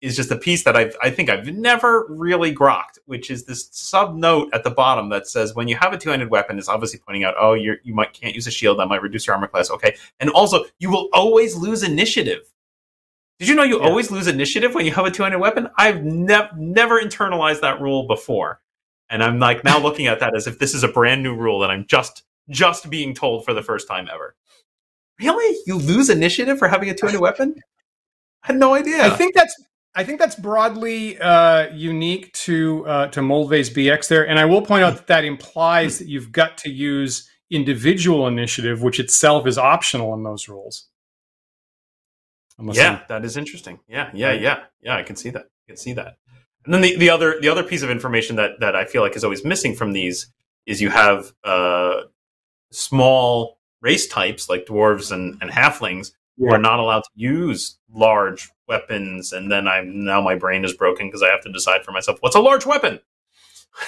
is 0.04 0.18
just 0.18 0.30
a 0.32 0.36
piece 0.36 0.64
that 0.66 0.76
I 0.76 0.92
I 1.02 1.10
think 1.10 1.30
I've 1.30 1.48
never 1.48 2.06
really 2.10 2.54
grokked, 2.54 3.00
which 3.06 3.32
is 3.32 3.46
this 3.46 3.70
sub 3.72 4.16
note 4.16 4.50
at 4.54 4.64
the 4.66 4.70
bottom 4.70 5.08
that 5.10 5.28
says 5.28 5.56
when 5.56 5.70
you 5.70 5.78
have 5.78 5.94
a 5.94 5.98
two 5.98 6.10
handed 6.10 6.30
weapon, 6.30 6.60
it's 6.60 6.68
obviously 6.68 7.00
pointing 7.00 7.24
out, 7.24 7.36
oh, 7.40 7.54
you 7.54 7.78
you 7.84 7.96
might 7.96 8.12
can't 8.14 8.36
use 8.36 8.46
a 8.46 8.52
shield 8.52 8.78
that 8.80 8.88
might 8.88 9.02
reduce 9.02 9.26
your 9.26 9.34
armor 9.36 9.48
class. 9.48 9.72
Okay, 9.72 9.96
and 10.20 10.30
also 10.32 10.66
you 10.78 10.92
will 10.92 11.08
always 11.14 11.56
lose 11.56 11.84
initiative. 11.84 12.42
Did 13.40 13.48
you 13.48 13.56
know 13.56 13.64
you 13.64 13.80
Yeah. 13.80 13.88
always 13.88 14.12
lose 14.12 14.28
initiative 14.28 14.76
when 14.76 14.86
you 14.86 14.92
have 14.92 15.06
a 15.06 15.12
two 15.12 15.24
handed 15.24 15.40
weapon? 15.40 15.70
I've 15.78 16.04
nev- 16.04 16.56
never 16.58 17.02
internalized 17.02 17.62
that 17.62 17.82
rule 17.82 18.06
before, 18.06 18.60
and 19.10 19.24
I'm 19.24 19.40
like 19.40 19.64
now 19.64 19.80
looking 19.88 20.08
at 20.08 20.20
that 20.20 20.36
as 20.36 20.48
if 20.48 20.60
this 20.60 20.74
is 20.74 20.84
a 20.84 20.90
brand 20.90 21.24
new 21.24 21.34
rule 21.36 21.60
that 21.60 21.72
I'm 21.72 21.86
just 21.88 22.24
just 22.50 22.90
being 22.90 23.14
told 23.14 23.46
for 23.46 23.54
the 23.54 23.64
first 23.64 23.88
time 23.88 24.10
ever. 24.14 24.36
Really, 25.22 25.58
you 25.66 25.78
lose 25.78 26.10
initiative 26.10 26.60
for 26.60 26.68
having 26.68 26.90
a 26.90 26.94
two 26.94 27.06
handed 27.06 27.22
weapon? 27.22 27.56
I 28.44 28.48
had 28.48 28.58
no 28.58 28.74
idea. 28.74 29.02
I 29.02 29.10
think 29.12 29.34
that's 29.34 29.56
I 29.96 30.04
think 30.04 30.20
that's 30.20 30.36
broadly 30.36 31.20
uh, 31.20 31.72
unique 31.74 32.34
to 32.34 32.86
uh, 32.88 33.08
to 33.08 33.20
Moldvay's 33.20 33.70
BX 33.70 34.08
there, 34.08 34.28
and 34.28 34.40
I 34.40 34.46
will 34.46 34.62
point 34.62 34.84
out 34.84 34.96
that 34.96 35.08
that 35.08 35.24
implies 35.24 36.00
that 36.00 36.08
you've 36.08 36.32
got 36.32 36.58
to 36.60 36.70
use 36.70 37.30
individual 37.52 38.28
initiative, 38.28 38.82
which 38.82 39.00
itself 39.00 39.46
is 39.46 39.58
optional 39.58 40.14
in 40.16 40.24
those 40.24 40.50
rules. 40.50 40.88
Unless 42.58 42.78
yeah, 42.78 42.90
I'm- 42.90 43.02
that 43.10 43.26
is 43.26 43.38
interesting. 43.38 43.80
Yeah, 43.88 44.10
yeah, 44.14 44.32
yeah, 44.32 44.64
yeah. 44.82 44.96
I 44.96 45.04
can 45.04 45.16
see 45.16 45.30
that. 45.30 45.44
I 45.46 45.64
can 45.68 45.78
see 45.78 45.94
that. 45.94 46.18
And 46.66 46.74
then 46.74 46.82
the, 46.82 46.96
the 46.98 47.10
other 47.10 47.40
the 47.40 47.50
other 47.50 47.64
piece 47.64 47.84
of 47.84 47.92
information 47.92 48.36
that 48.38 48.60
that 48.62 48.76
I 48.76 48.86
feel 48.86 49.02
like 49.02 49.16
is 49.16 49.24
always 49.24 49.46
missing 49.46 49.76
from 49.76 49.92
these 49.92 50.32
is 50.66 50.82
you 50.82 50.90
have 50.90 51.34
uh, 51.44 52.02
small 52.72 53.60
race 53.82 54.08
types 54.08 54.50
like 54.50 54.66
dwarves 54.66 55.12
and, 55.12 55.38
and 55.42 55.52
halflings 55.52 56.12
Yeah. 56.38 56.52
are 56.54 56.58
not 56.58 56.80
allowed 56.80 57.02
to 57.04 57.10
use 57.16 57.78
large 57.94 58.50
weapons. 58.68 59.34
And 59.34 59.52
then 59.52 59.68
I'm 59.68 60.04
now 60.04 60.20
my 60.22 60.36
brain 60.36 60.66
is 60.66 60.74
broken 60.74 61.08
because 61.08 61.22
I 61.22 61.30
have 61.30 61.42
to 61.42 61.52
decide 61.52 61.84
for 61.86 61.92
myself 61.92 62.18
what's 62.22 62.36
a 62.36 62.40
large 62.42 62.66
weapon. 62.66 63.00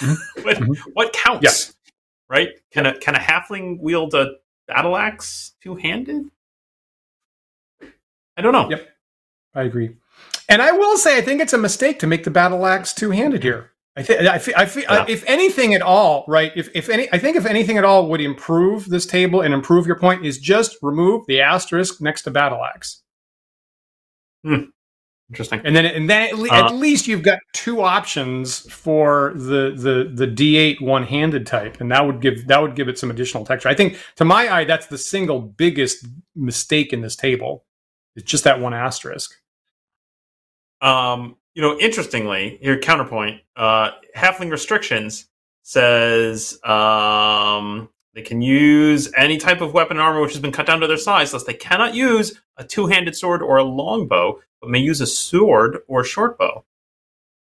what, 0.42 0.56
Mhm. 0.56 0.76
what 0.92 1.12
counts? 1.12 1.42
Yes. 1.42 1.74
Right? 2.28 2.50
Can 2.72 2.86
a 2.86 2.98
can 2.98 3.14
a 3.14 3.18
halfling 3.18 3.80
wield 3.80 4.14
a 4.14 4.32
battle 4.66 4.96
axe 4.96 5.52
two 5.62 5.76
handed? 5.76 6.30
I 8.36 8.42
don't 8.42 8.52
know. 8.52 8.68
Yep. 8.70 8.88
I 9.54 9.62
agree. 9.62 9.96
And 10.48 10.60
I 10.62 10.72
will 10.72 10.96
say, 10.98 11.16
I 11.18 11.22
think 11.22 11.40
it's 11.40 11.52
a 11.52 11.58
mistake 11.58 11.98
to 12.00 12.06
make 12.06 12.24
the 12.24 12.30
battle 12.30 12.66
axe 12.66 12.92
two 12.92 13.10
handed 13.10 13.42
here. 13.42 13.72
I 13.98 14.02
think, 14.02 14.20
I 14.20 14.38
fe- 14.38 14.52
I 14.54 14.66
fe- 14.66 14.84
Yeah. 14.88 15.06
if 15.08 15.24
anything 15.26 15.72
at 15.74 15.80
all, 15.80 16.24
right? 16.28 16.52
If, 16.54 16.68
if 16.74 16.90
any, 16.90 17.08
I 17.12 17.18
think 17.18 17.36
if 17.36 17.46
anything 17.46 17.78
at 17.78 17.84
all 17.84 18.08
would 18.10 18.20
improve 18.20 18.88
this 18.90 19.06
table 19.06 19.40
and 19.40 19.54
improve 19.54 19.86
your 19.86 19.98
point 19.98 20.26
is 20.26 20.38
just 20.38 20.76
remove 20.82 21.24
the 21.26 21.40
asterisk 21.40 22.00
next 22.00 22.22
to 22.22 22.30
battle 22.30 22.62
axe. 22.62 23.02
Interesting. 25.28 25.60
And 25.64 25.74
then, 25.74 25.86
and 25.86 26.08
then 26.08 26.28
at, 26.28 26.38
le- 26.38 26.48
Uh, 26.50 26.66
at 26.66 26.74
least 26.74 27.08
you've 27.08 27.22
got 27.22 27.40
two 27.52 27.80
options 27.80 28.60
for 28.70 29.32
the 29.34 29.72
the 29.76 30.08
the 30.14 30.26
D8 30.26 30.80
one 30.80 31.02
handed 31.02 31.46
type, 31.48 31.80
and 31.80 31.90
that 31.90 32.06
would 32.06 32.20
give 32.20 32.46
that 32.46 32.62
would 32.62 32.76
give 32.76 32.88
it 32.88 32.96
some 32.96 33.10
additional 33.10 33.44
texture. 33.44 33.68
I 33.68 33.74
think, 33.74 33.98
to 34.16 34.24
my 34.24 34.48
eye, 34.48 34.64
that's 34.64 34.86
the 34.86 34.98
single 34.98 35.40
biggest 35.40 36.06
mistake 36.36 36.92
in 36.92 37.00
this 37.00 37.16
table. 37.16 37.64
It's 38.14 38.30
just 38.30 38.44
that 38.44 38.60
one 38.60 38.72
asterisk. 38.72 39.32
Um, 40.80 41.36
you 41.56 41.62
know, 41.62 41.78
interestingly, 41.78 42.58
your 42.60 42.76
counterpoint, 42.76 43.40
uh, 43.56 43.92
halfling 44.14 44.50
restrictions 44.50 45.26
says 45.62 46.62
um, 46.62 47.88
they 48.14 48.20
can 48.20 48.42
use 48.42 49.10
any 49.16 49.38
type 49.38 49.62
of 49.62 49.72
weapon 49.72 49.98
armor 49.98 50.20
which 50.20 50.32
has 50.32 50.40
been 50.40 50.52
cut 50.52 50.66
down 50.66 50.80
to 50.80 50.86
their 50.86 50.98
size, 50.98 51.32
thus 51.32 51.44
they 51.44 51.54
cannot 51.54 51.94
use 51.94 52.38
a 52.58 52.62
two-handed 52.62 53.16
sword 53.16 53.40
or 53.40 53.56
a 53.56 53.64
longbow, 53.64 54.38
but 54.60 54.68
may 54.68 54.78
use 54.78 55.00
a 55.00 55.06
sword 55.06 55.78
or 55.88 56.04
short 56.04 56.36
bow. 56.38 56.62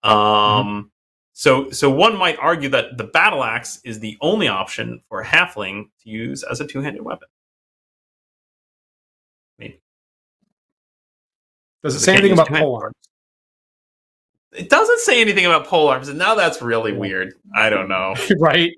Um, 0.05 0.93
so 1.33 1.73
so 1.73 1.91
one 1.91 2.17
might 2.17 2.39
argue 2.39 2.69
that 2.69 2.97
the 2.97 3.05
battle 3.05 3.43
axe 3.43 3.81
is 3.83 3.99
the 3.99 4.17
only 4.21 4.47
option 4.47 5.03
for 5.09 5.23
a 5.23 5.27
halfling 5.27 5.87
to 6.05 6.09
use 6.09 6.45
as 6.45 6.61
a 6.61 6.67
two-handed 6.67 7.03
weapon. 7.03 7.27
Does 11.83 11.97
it 11.97 12.01
say 12.01 12.13
anything 12.13 12.31
about 12.33 12.47
two-handed 12.47 12.65
pole 12.65 12.77
arms? 12.77 12.95
It 14.55 14.71
doesn't 14.71 15.01
say 15.01 15.21
anything 15.21 15.47
about 15.47 15.67
pole 15.67 15.89
arms, 15.89 16.09
and 16.09 16.19
now 16.19 16.35
that's 16.37 16.63
really 16.63 16.93
weird. 16.93 17.35
I 17.57 17.71
don't 17.71 17.89
know. 17.89 18.15
right, 18.39 18.73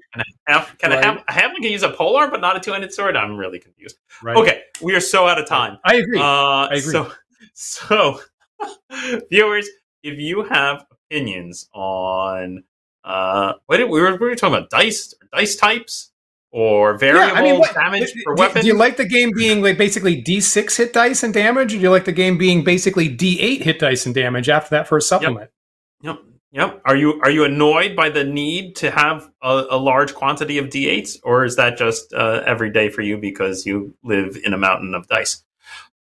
Half, 0.46 0.78
can 0.78 0.90
Right. 0.92 1.04
half, 1.04 1.18
a 1.28 1.32
halfling 1.32 1.56
can 1.62 1.70
use 1.72 1.82
a 1.82 1.90
pole 1.90 2.16
arm, 2.16 2.30
but 2.30 2.40
not 2.40 2.56
a 2.56 2.60
two-handed 2.60 2.92
sword? 2.94 3.16
I'm 3.16 3.36
really 3.36 3.58
confused. 3.58 3.98
right. 4.22 4.36
Okay, 4.36 4.62
we 4.80 4.94
are 4.94 5.00
so 5.00 5.26
out 5.28 5.38
of 5.38 5.46
time. 5.46 5.78
I 5.84 5.96
agree. 5.96 6.18
Uh, 6.18 6.66
agree. 6.66 6.80
So, 6.80 7.12
so 7.52 8.20
viewers, 9.30 9.68
if 10.02 10.18
you 10.18 10.44
have 10.44 10.84
opinions 11.10 11.68
on 11.74 12.64
uh, 13.04 13.52
what 13.66 13.76
did, 13.78 13.88
we 13.90 14.00
were 14.00 14.12
we 14.16 14.28
were 14.28 14.34
talking 14.34 14.56
about 14.56 14.70
dice 14.70 15.14
dice 15.32 15.56
types 15.56 16.10
or 16.50 16.96
variable 16.96 17.58
what- 17.60 17.74
damage 17.74 18.12
do, 18.12 18.20
for 18.24 18.34
weapons. 18.34 18.62
do 18.64 18.68
you 18.68 18.74
like 18.76 18.96
the 18.96 19.04
game 19.04 19.30
being 19.36 19.62
like 19.62 19.76
basically 19.78 20.22
D6 20.22 20.76
hit 20.76 20.92
dice 20.92 21.22
and 21.22 21.34
damage, 21.34 21.74
or 21.74 21.76
do 21.76 21.82
you 21.82 21.90
like 21.90 22.04
the 22.06 22.12
game 22.12 22.38
being 22.38 22.64
basically 22.64 23.14
D8 23.14 23.62
hit 23.62 23.78
dice 23.78 24.06
and 24.06 24.14
damage 24.14 24.48
after 24.48 24.70
that 24.70 24.88
for 24.88 24.96
a 24.96 25.02
supplement? 25.02 25.40
Yep. 25.42 25.52
Yep. 26.56 26.80
Are 26.86 26.96
you 26.96 27.20
are 27.20 27.30
you 27.30 27.44
annoyed 27.44 27.94
by 27.94 28.08
the 28.08 28.24
need 28.24 28.76
to 28.76 28.90
have 28.90 29.30
a, 29.42 29.64
a 29.72 29.76
large 29.76 30.14
quantity 30.14 30.56
of 30.56 30.68
d8s, 30.68 31.18
or 31.22 31.44
is 31.44 31.56
that 31.56 31.76
just 31.76 32.14
uh, 32.14 32.42
every 32.46 32.70
day 32.70 32.88
for 32.88 33.02
you 33.02 33.18
because 33.18 33.66
you 33.66 33.94
live 34.02 34.38
in 34.42 34.54
a 34.54 34.56
mountain 34.56 34.94
of 34.94 35.06
dice? 35.06 35.44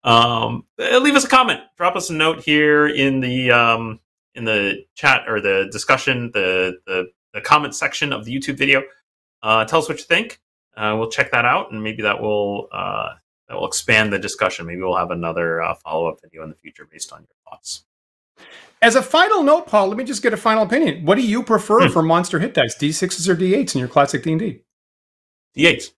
Um, 0.05 0.64
uh, 0.78 0.98
leave 0.98 1.16
us 1.16 1.24
a 1.24 1.28
comment. 1.28 1.59
Drop 1.76 1.96
us 1.96 2.09
a 2.09 2.12
note 2.12 2.44
here 2.44 2.86
in 2.86 3.18
the 3.18 3.50
um, 3.50 3.98
in 4.36 4.44
the 4.44 4.84
chat 4.94 5.24
or 5.26 5.40
the 5.40 5.68
discussion, 5.72 6.30
the 6.32 6.78
the, 6.86 7.07
the 7.32 7.40
comment 7.40 7.74
section 7.74 8.12
of 8.12 8.24
the 8.24 8.32
YouTube 8.32 8.57
video. 8.57 8.84
Uh, 9.42 9.64
tell 9.64 9.80
us 9.80 9.88
what 9.88 9.98
you 9.98 10.05
think. 10.05 10.40
Uh, 10.76 10.94
we'll 10.96 11.11
check 11.11 11.32
that 11.32 11.44
out, 11.44 11.72
and 11.72 11.82
maybe 11.82 12.02
that 12.02 12.22
will 12.22 12.68
uh, 12.70 13.14
that 13.48 13.57
will 13.57 13.66
expand 13.66 14.12
the 14.12 14.20
discussion. 14.20 14.66
Maybe 14.66 14.82
we'll 14.82 14.96
have 14.96 15.11
another 15.11 15.61
uh, 15.61 15.74
follow 15.74 16.07
up 16.07 16.18
video 16.22 16.44
in 16.44 16.50
the 16.50 16.57
future 16.57 16.86
based 16.88 17.12
on 17.12 17.22
your 17.22 17.50
thoughts. 17.50 17.86
As 18.82 18.97
a 18.97 19.03
final 19.03 19.43
note, 19.43 19.66
Paul, 19.66 19.89
let 19.89 19.97
me 19.97 20.05
just 20.05 20.22
get 20.22 20.32
a 20.35 20.37
final 20.37 20.62
opinion. 20.64 21.05
What 21.07 21.14
do 21.14 21.22
you 21.22 21.43
prefer 21.43 21.87
Hmm. 21.87 21.93
for 21.93 22.03
monster 22.03 22.39
hit 22.39 22.53
dice, 22.55 22.76
D6s 22.76 23.28
or 23.28 23.35
D8s 23.35 23.74
in 23.74 23.78
your 23.78 23.89
classic 23.89 24.22
D&D? 24.22 24.61
D8s. 25.57 25.91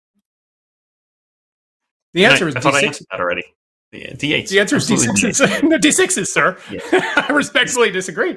The 2.13 2.25
answer 2.27 2.45
I, 2.47 2.49
is 2.49 2.57
I 2.57 2.61
thought 2.61 2.75
I 2.75 2.83
D6. 2.83 2.87
answered 2.87 3.07
that 3.11 3.21
already. 3.21 3.45
The 3.93 3.99
D8s. 4.15 4.49
The 4.49 4.61
answer 4.61 4.77
is 4.77 4.91
Absolutely 4.91 5.31
D6s. 5.31 5.63
no, 5.69 5.79
D6s, 5.79 6.27
sir. 6.29 6.59
Yeah. 6.71 6.81
I 7.29 7.33
respectfully 7.33 7.91
disagree. 7.91 8.37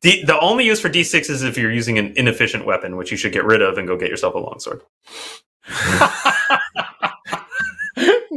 D, 0.00 0.24
the 0.24 0.38
only 0.40 0.64
use 0.64 0.80
for 0.80 0.88
D6 0.88 1.28
is 1.30 1.42
if 1.42 1.56
you're 1.58 1.72
using 1.72 1.98
an 1.98 2.12
inefficient 2.16 2.64
weapon, 2.66 2.96
which 2.96 3.10
you 3.10 3.16
should 3.16 3.32
get 3.32 3.44
rid 3.44 3.60
of 3.62 3.76
and 3.78 3.86
go 3.86 3.96
get 3.96 4.08
yourself 4.10 4.34
a 4.34 4.38
longsword. 4.38 4.82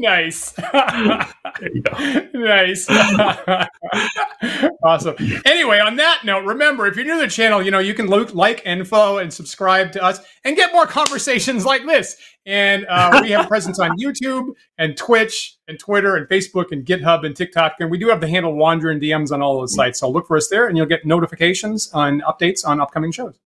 nice. 0.01 0.57
nice. 2.33 2.87
awesome. 4.83 5.15
Anyway, 5.45 5.79
on 5.79 5.95
that 5.97 6.21
note, 6.25 6.43
remember 6.45 6.87
if 6.87 6.95
you're 6.95 7.05
new 7.05 7.15
to 7.15 7.21
the 7.21 7.27
channel, 7.27 7.61
you 7.61 7.71
know, 7.71 7.79
you 7.79 7.93
can 7.93 8.07
look, 8.07 8.33
like 8.33 8.61
and 8.65 8.87
follow 8.87 9.19
and 9.19 9.33
subscribe 9.33 9.91
to 9.93 10.03
us 10.03 10.19
and 10.43 10.55
get 10.55 10.73
more 10.73 10.85
conversations 10.85 11.65
like 11.65 11.85
this. 11.85 12.17
And 12.45 12.85
uh, 12.89 13.19
we 13.21 13.31
have 13.31 13.45
a 13.45 13.47
presence 13.47 13.79
on 13.79 13.97
YouTube 13.97 14.53
and 14.77 14.97
Twitch 14.97 15.57
and 15.67 15.77
Twitter 15.79 16.15
and 16.15 16.27
Facebook 16.27 16.71
and 16.71 16.85
GitHub 16.85 17.25
and 17.25 17.35
TikTok. 17.35 17.75
And 17.79 17.91
we 17.91 17.97
do 17.97 18.09
have 18.09 18.19
the 18.19 18.27
handle 18.27 18.55
Wandering 18.55 18.99
DMs 18.99 19.31
on 19.31 19.41
all 19.41 19.59
those 19.59 19.75
sites. 19.75 19.99
So 19.99 20.09
look 20.09 20.27
for 20.27 20.37
us 20.37 20.47
there 20.47 20.67
and 20.67 20.75
you'll 20.75 20.87
get 20.87 21.05
notifications 21.05 21.91
on 21.93 22.21
updates 22.21 22.65
on 22.65 22.81
upcoming 22.81 23.11
shows. 23.11 23.37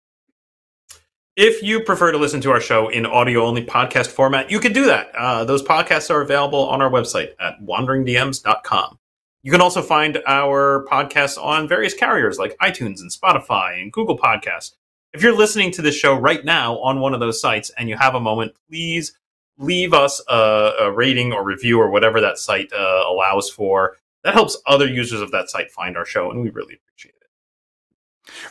If 1.35 1.61
you 1.61 1.81
prefer 1.81 2.13
to 2.13 2.17
listen 2.17 2.39
to 2.41 2.51
our 2.51 2.61
show 2.61 2.87
in 2.87 3.05
audio 3.05 3.43
only 3.43 3.65
podcast 3.65 4.07
format, 4.07 4.49
you 4.49 4.61
can 4.61 4.71
do 4.71 4.85
that. 4.85 5.13
Uh, 5.13 5.43
those 5.43 5.61
podcasts 5.61 6.09
are 6.09 6.21
available 6.21 6.65
on 6.69 6.81
our 6.81 6.89
website 6.89 7.31
at 7.41 7.59
wanderingdms.com. 7.61 8.99
You 9.43 9.51
can 9.51 9.59
also 9.59 9.81
find 9.81 10.23
our 10.27 10.85
podcasts 10.89 11.37
on 11.37 11.67
various 11.67 11.93
carriers 11.93 12.39
like 12.39 12.57
iTunes 12.59 13.01
and 13.01 13.11
Spotify 13.11 13.81
and 13.81 13.91
Google 13.91 14.17
Podcasts. 14.17 14.75
If 15.11 15.21
you're 15.21 15.35
listening 15.35 15.71
to 15.71 15.81
this 15.81 15.93
show 15.93 16.15
right 16.15 16.43
now 16.45 16.77
on 16.79 17.01
one 17.01 17.13
of 17.13 17.19
those 17.19 17.41
sites 17.41 17.69
and 17.77 17.89
you 17.89 17.97
have 17.97 18.15
a 18.15 18.21
moment, 18.21 18.53
please 18.69 19.17
leave 19.57 19.93
us 19.93 20.21
a, 20.29 20.71
a 20.79 20.91
rating 20.93 21.33
or 21.33 21.43
review 21.43 21.81
or 21.81 21.89
whatever 21.89 22.21
that 22.21 22.37
site 22.37 22.71
uh, 22.71 23.03
allows 23.09 23.49
for. 23.49 23.97
That 24.23 24.35
helps 24.35 24.57
other 24.67 24.87
users 24.87 25.19
of 25.19 25.31
that 25.31 25.49
site 25.49 25.69
find 25.69 25.97
our 25.97 26.05
show, 26.05 26.31
and 26.31 26.41
we 26.41 26.49
really. 26.49 26.79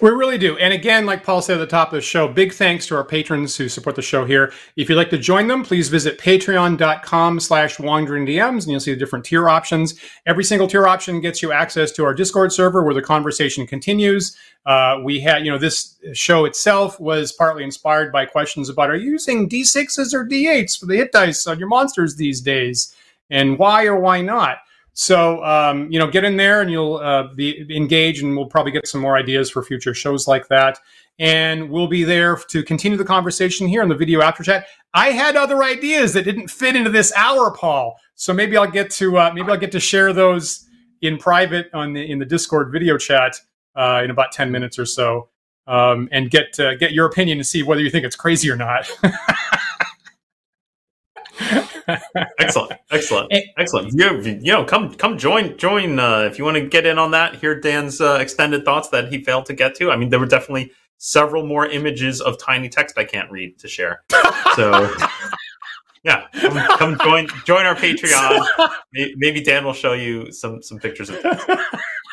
We 0.01 0.11
really 0.11 0.39
do. 0.39 0.57
And 0.59 0.73
again, 0.73 1.07
like 1.07 1.25
Paul 1.25 1.43
said 1.43 1.55
at 1.55 1.61
the 1.61 1.67
top 1.67 1.89
of 1.89 1.95
the 1.95 2.01
show, 2.01 2.29
big 2.29 2.53
thanks 2.53 2.87
to 2.87 2.97
our 2.97 3.05
patrons 3.05 3.57
who 3.57 3.69
support 3.69 3.97
the 3.97 4.03
show 4.03 4.25
here. 4.25 4.53
If 4.77 4.89
you'd 4.89 4.97
like 4.97 5.11
to 5.11 5.19
join 5.19 5.49
them, 5.49 5.63
please 5.63 5.89
visit 5.89 6.19
patreon.com 6.19 7.41
slash 7.41 7.79
wandering 7.79 8.27
DMs 8.27 8.63
and 8.63 8.69
you'll 8.69 8.81
see 8.81 8.93
the 8.93 8.99
different 8.99 9.25
tier 9.25 9.49
options. 9.49 9.95
Every 10.27 10.45
single 10.45 10.69
tier 10.69 10.87
option 10.87 11.21
gets 11.21 11.43
you 11.43 11.53
access 11.53 11.93
to 11.93 12.05
our 12.05 12.15
Discord 12.15 12.53
server 12.53 12.83
where 12.85 12.95
the 12.95 13.03
conversation 13.03 13.67
continues. 13.67 14.37
Uh, 14.67 15.01
we 15.05 15.21
had, 15.21 15.45
you 15.45 15.51
know, 15.51 15.59
this 15.59 15.97
show 16.13 16.45
itself 16.45 16.99
was 16.99 17.33
partly 17.33 17.65
inspired 17.65 18.13
by 18.13 18.25
questions 18.25 18.69
about 18.69 18.91
are 18.91 18.97
you 18.97 19.13
using 19.13 19.49
D6s 19.49 20.15
or 20.15 20.27
D8s 20.27 20.79
for 20.79 20.87
the 20.87 20.97
hit 20.97 21.13
dice 21.13 21.47
on 21.47 21.59
your 21.59 21.69
monsters 21.69 22.17
these 22.17 22.41
days? 22.41 22.95
And 23.31 23.59
why 23.59 23.85
or 23.87 23.99
why 23.99 24.23
not? 24.23 24.59
So, 24.95 25.45
um, 25.45 25.91
you 25.91 25.99
know, 25.99 26.09
get 26.09 26.25
in 26.25 26.37
there 26.37 26.63
and 26.63 26.71
you'll 26.71 26.97
uh, 26.97 27.35
be 27.35 27.67
engaged, 27.77 28.23
and 28.23 28.37
we'll 28.37 28.47
probably 28.47 28.73
get 28.73 28.87
some 28.87 29.01
more 29.01 29.17
ideas 29.17 29.51
for 29.51 29.63
future 29.63 29.93
shows 29.93 30.27
like 30.29 30.47
that. 30.49 30.79
And 31.19 31.69
we'll 31.69 31.89
be 31.89 32.05
there 32.05 32.37
to 32.37 32.63
continue 32.63 32.97
the 32.97 33.05
conversation 33.05 33.69
here 33.69 33.83
in 33.83 33.89
the 33.89 33.95
video 33.95 34.21
after 34.23 34.43
chat. 34.43 34.67
I 34.95 35.11
had 35.11 35.37
other 35.37 35.63
ideas 35.63 36.13
that 36.15 36.25
didn't 36.25 36.49
fit 36.49 36.77
into 36.77 36.91
this 36.91 37.13
hour, 37.17 37.51
Paul. 37.51 37.97
So 38.15 38.33
maybe 38.33 38.57
I'll 38.57 38.71
get 38.71 38.91
to 38.93 39.19
uh, 39.19 39.33
maybe 39.35 39.51
I'll 39.51 39.59
get 39.59 39.73
to 39.73 39.81
share 39.81 40.13
those 40.13 40.65
in 41.03 41.19
private 41.19 41.69
on 41.75 41.93
the 41.93 42.11
in 42.11 42.21
the 42.21 42.25
Discord 42.25 42.71
video 42.73 42.97
chat 42.97 43.37
uh, 43.75 44.01
in 44.05 44.11
about 44.11 44.31
ten 44.31 44.53
minutes 44.53 44.79
or 44.79 44.87
so, 44.87 45.29
um, 45.67 46.09
and 46.13 46.31
get 46.31 46.59
uh, 46.61 46.77
get 46.77 46.93
your 46.93 47.07
opinion 47.07 47.39
to 47.39 47.45
see 47.45 47.65
whether 47.65 47.81
you 47.81 47.91
think 47.91 48.05
it's 48.05 48.17
crazy 48.17 48.49
or 48.49 48.57
not. 48.57 48.89
excellent, 52.39 52.73
excellent, 52.91 53.33
excellent. 53.57 53.93
You, 53.93 54.21
you 54.21 54.53
know, 54.53 54.65
come 54.65 54.95
come 54.95 55.19
join 55.19 55.57
join 55.57 55.99
uh, 55.99 56.21
if 56.21 56.39
you 56.39 56.45
want 56.45 56.57
to 56.57 56.67
get 56.67 56.87
in 56.87 56.99
on 56.99 57.11
that. 57.13 57.37
Hear 57.37 57.59
Dan's 57.59 58.01
uh, 58.01 58.19
extended 58.21 58.65
thoughts 58.65 58.89
that 58.89 59.13
he 59.13 59.23
failed 59.23 59.47
to 59.47 59.55
get 59.55 59.75
to. 59.77 59.91
I 59.91 59.97
mean, 59.97 60.11
there 60.11 60.21
were 60.21 60.27
definitely 60.27 60.73
several 60.99 61.47
more 61.47 61.67
images 61.67 62.21
of 62.21 62.39
tiny 62.39 62.69
text 62.69 62.99
I 62.99 63.05
can't 63.05 63.31
read 63.31 63.59
to 63.59 63.69
share. 63.69 64.03
So. 64.55 64.95
Yeah, 66.07 66.27
come, 66.35 66.59
come, 66.77 66.99
join 67.03 67.29
join 67.47 67.65
our 67.65 67.75
Patreon. 67.75 68.47
Maybe 69.17 69.41
Dan 69.41 69.65
will 69.65 69.73
show 69.73 69.95
you 69.95 70.31
some 70.33 70.63
some 70.63 70.79
pictures 70.79 71.09
of 71.09 71.19
text 71.23 71.49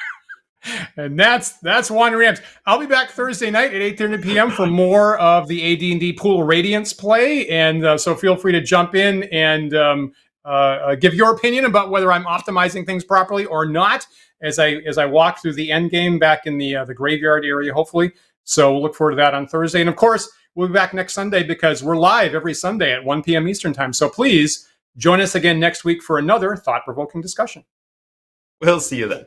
and 0.97 1.19
that's 1.19 1.53
that's 1.59 1.89
one 1.89 2.15
Rams. 2.15 2.41
I'll 2.65 2.79
be 2.79 2.85
back 2.85 3.11
Thursday 3.11 3.49
night 3.49 3.73
at 3.73 3.81
8:30 3.97 4.23
p.m. 4.23 4.51
for 4.51 4.67
more 4.67 5.17
of 5.19 5.47
the 5.47 5.73
AD&D 5.73 6.13
Pool 6.13 6.43
Radiance 6.43 6.93
play, 6.93 7.47
and 7.49 7.85
uh, 7.85 7.97
so 7.97 8.15
feel 8.15 8.35
free 8.35 8.51
to 8.51 8.61
jump 8.61 8.95
in 8.95 9.23
and 9.31 9.73
um, 9.73 10.13
uh, 10.45 10.47
uh, 10.47 10.95
give 10.95 11.13
your 11.13 11.33
opinion 11.33 11.65
about 11.65 11.89
whether 11.89 12.11
I'm 12.11 12.25
optimizing 12.25 12.85
things 12.85 13.03
properly 13.03 13.45
or 13.45 13.65
not 13.65 14.05
as 14.41 14.59
I 14.59 14.73
as 14.87 14.97
I 14.97 15.05
walk 15.05 15.41
through 15.41 15.53
the 15.53 15.71
end 15.71 15.91
game 15.91 16.19
back 16.19 16.45
in 16.45 16.57
the 16.57 16.77
uh, 16.77 16.85
the 16.85 16.93
graveyard 16.93 17.45
area, 17.45 17.73
hopefully. 17.73 18.11
So 18.43 18.73
we'll 18.73 18.81
look 18.81 18.95
forward 18.95 19.11
to 19.11 19.17
that 19.17 19.33
on 19.33 19.47
Thursday, 19.47 19.81
and 19.81 19.89
of 19.89 19.95
course 19.95 20.29
we'll 20.55 20.67
be 20.67 20.73
back 20.73 20.93
next 20.93 21.13
Sunday 21.13 21.43
because 21.43 21.83
we're 21.83 21.97
live 21.97 22.35
every 22.35 22.53
Sunday 22.53 22.93
at 22.93 23.03
1 23.03 23.23
p.m. 23.23 23.47
Eastern 23.47 23.73
time. 23.73 23.93
So 23.93 24.09
please 24.09 24.67
join 24.97 25.21
us 25.21 25.35
again 25.35 25.59
next 25.59 25.85
week 25.85 26.03
for 26.03 26.17
another 26.17 26.55
thought 26.55 26.83
provoking 26.83 27.21
discussion. 27.21 27.63
We'll 28.59 28.79
see 28.79 28.97
you 28.97 29.07
then. 29.07 29.25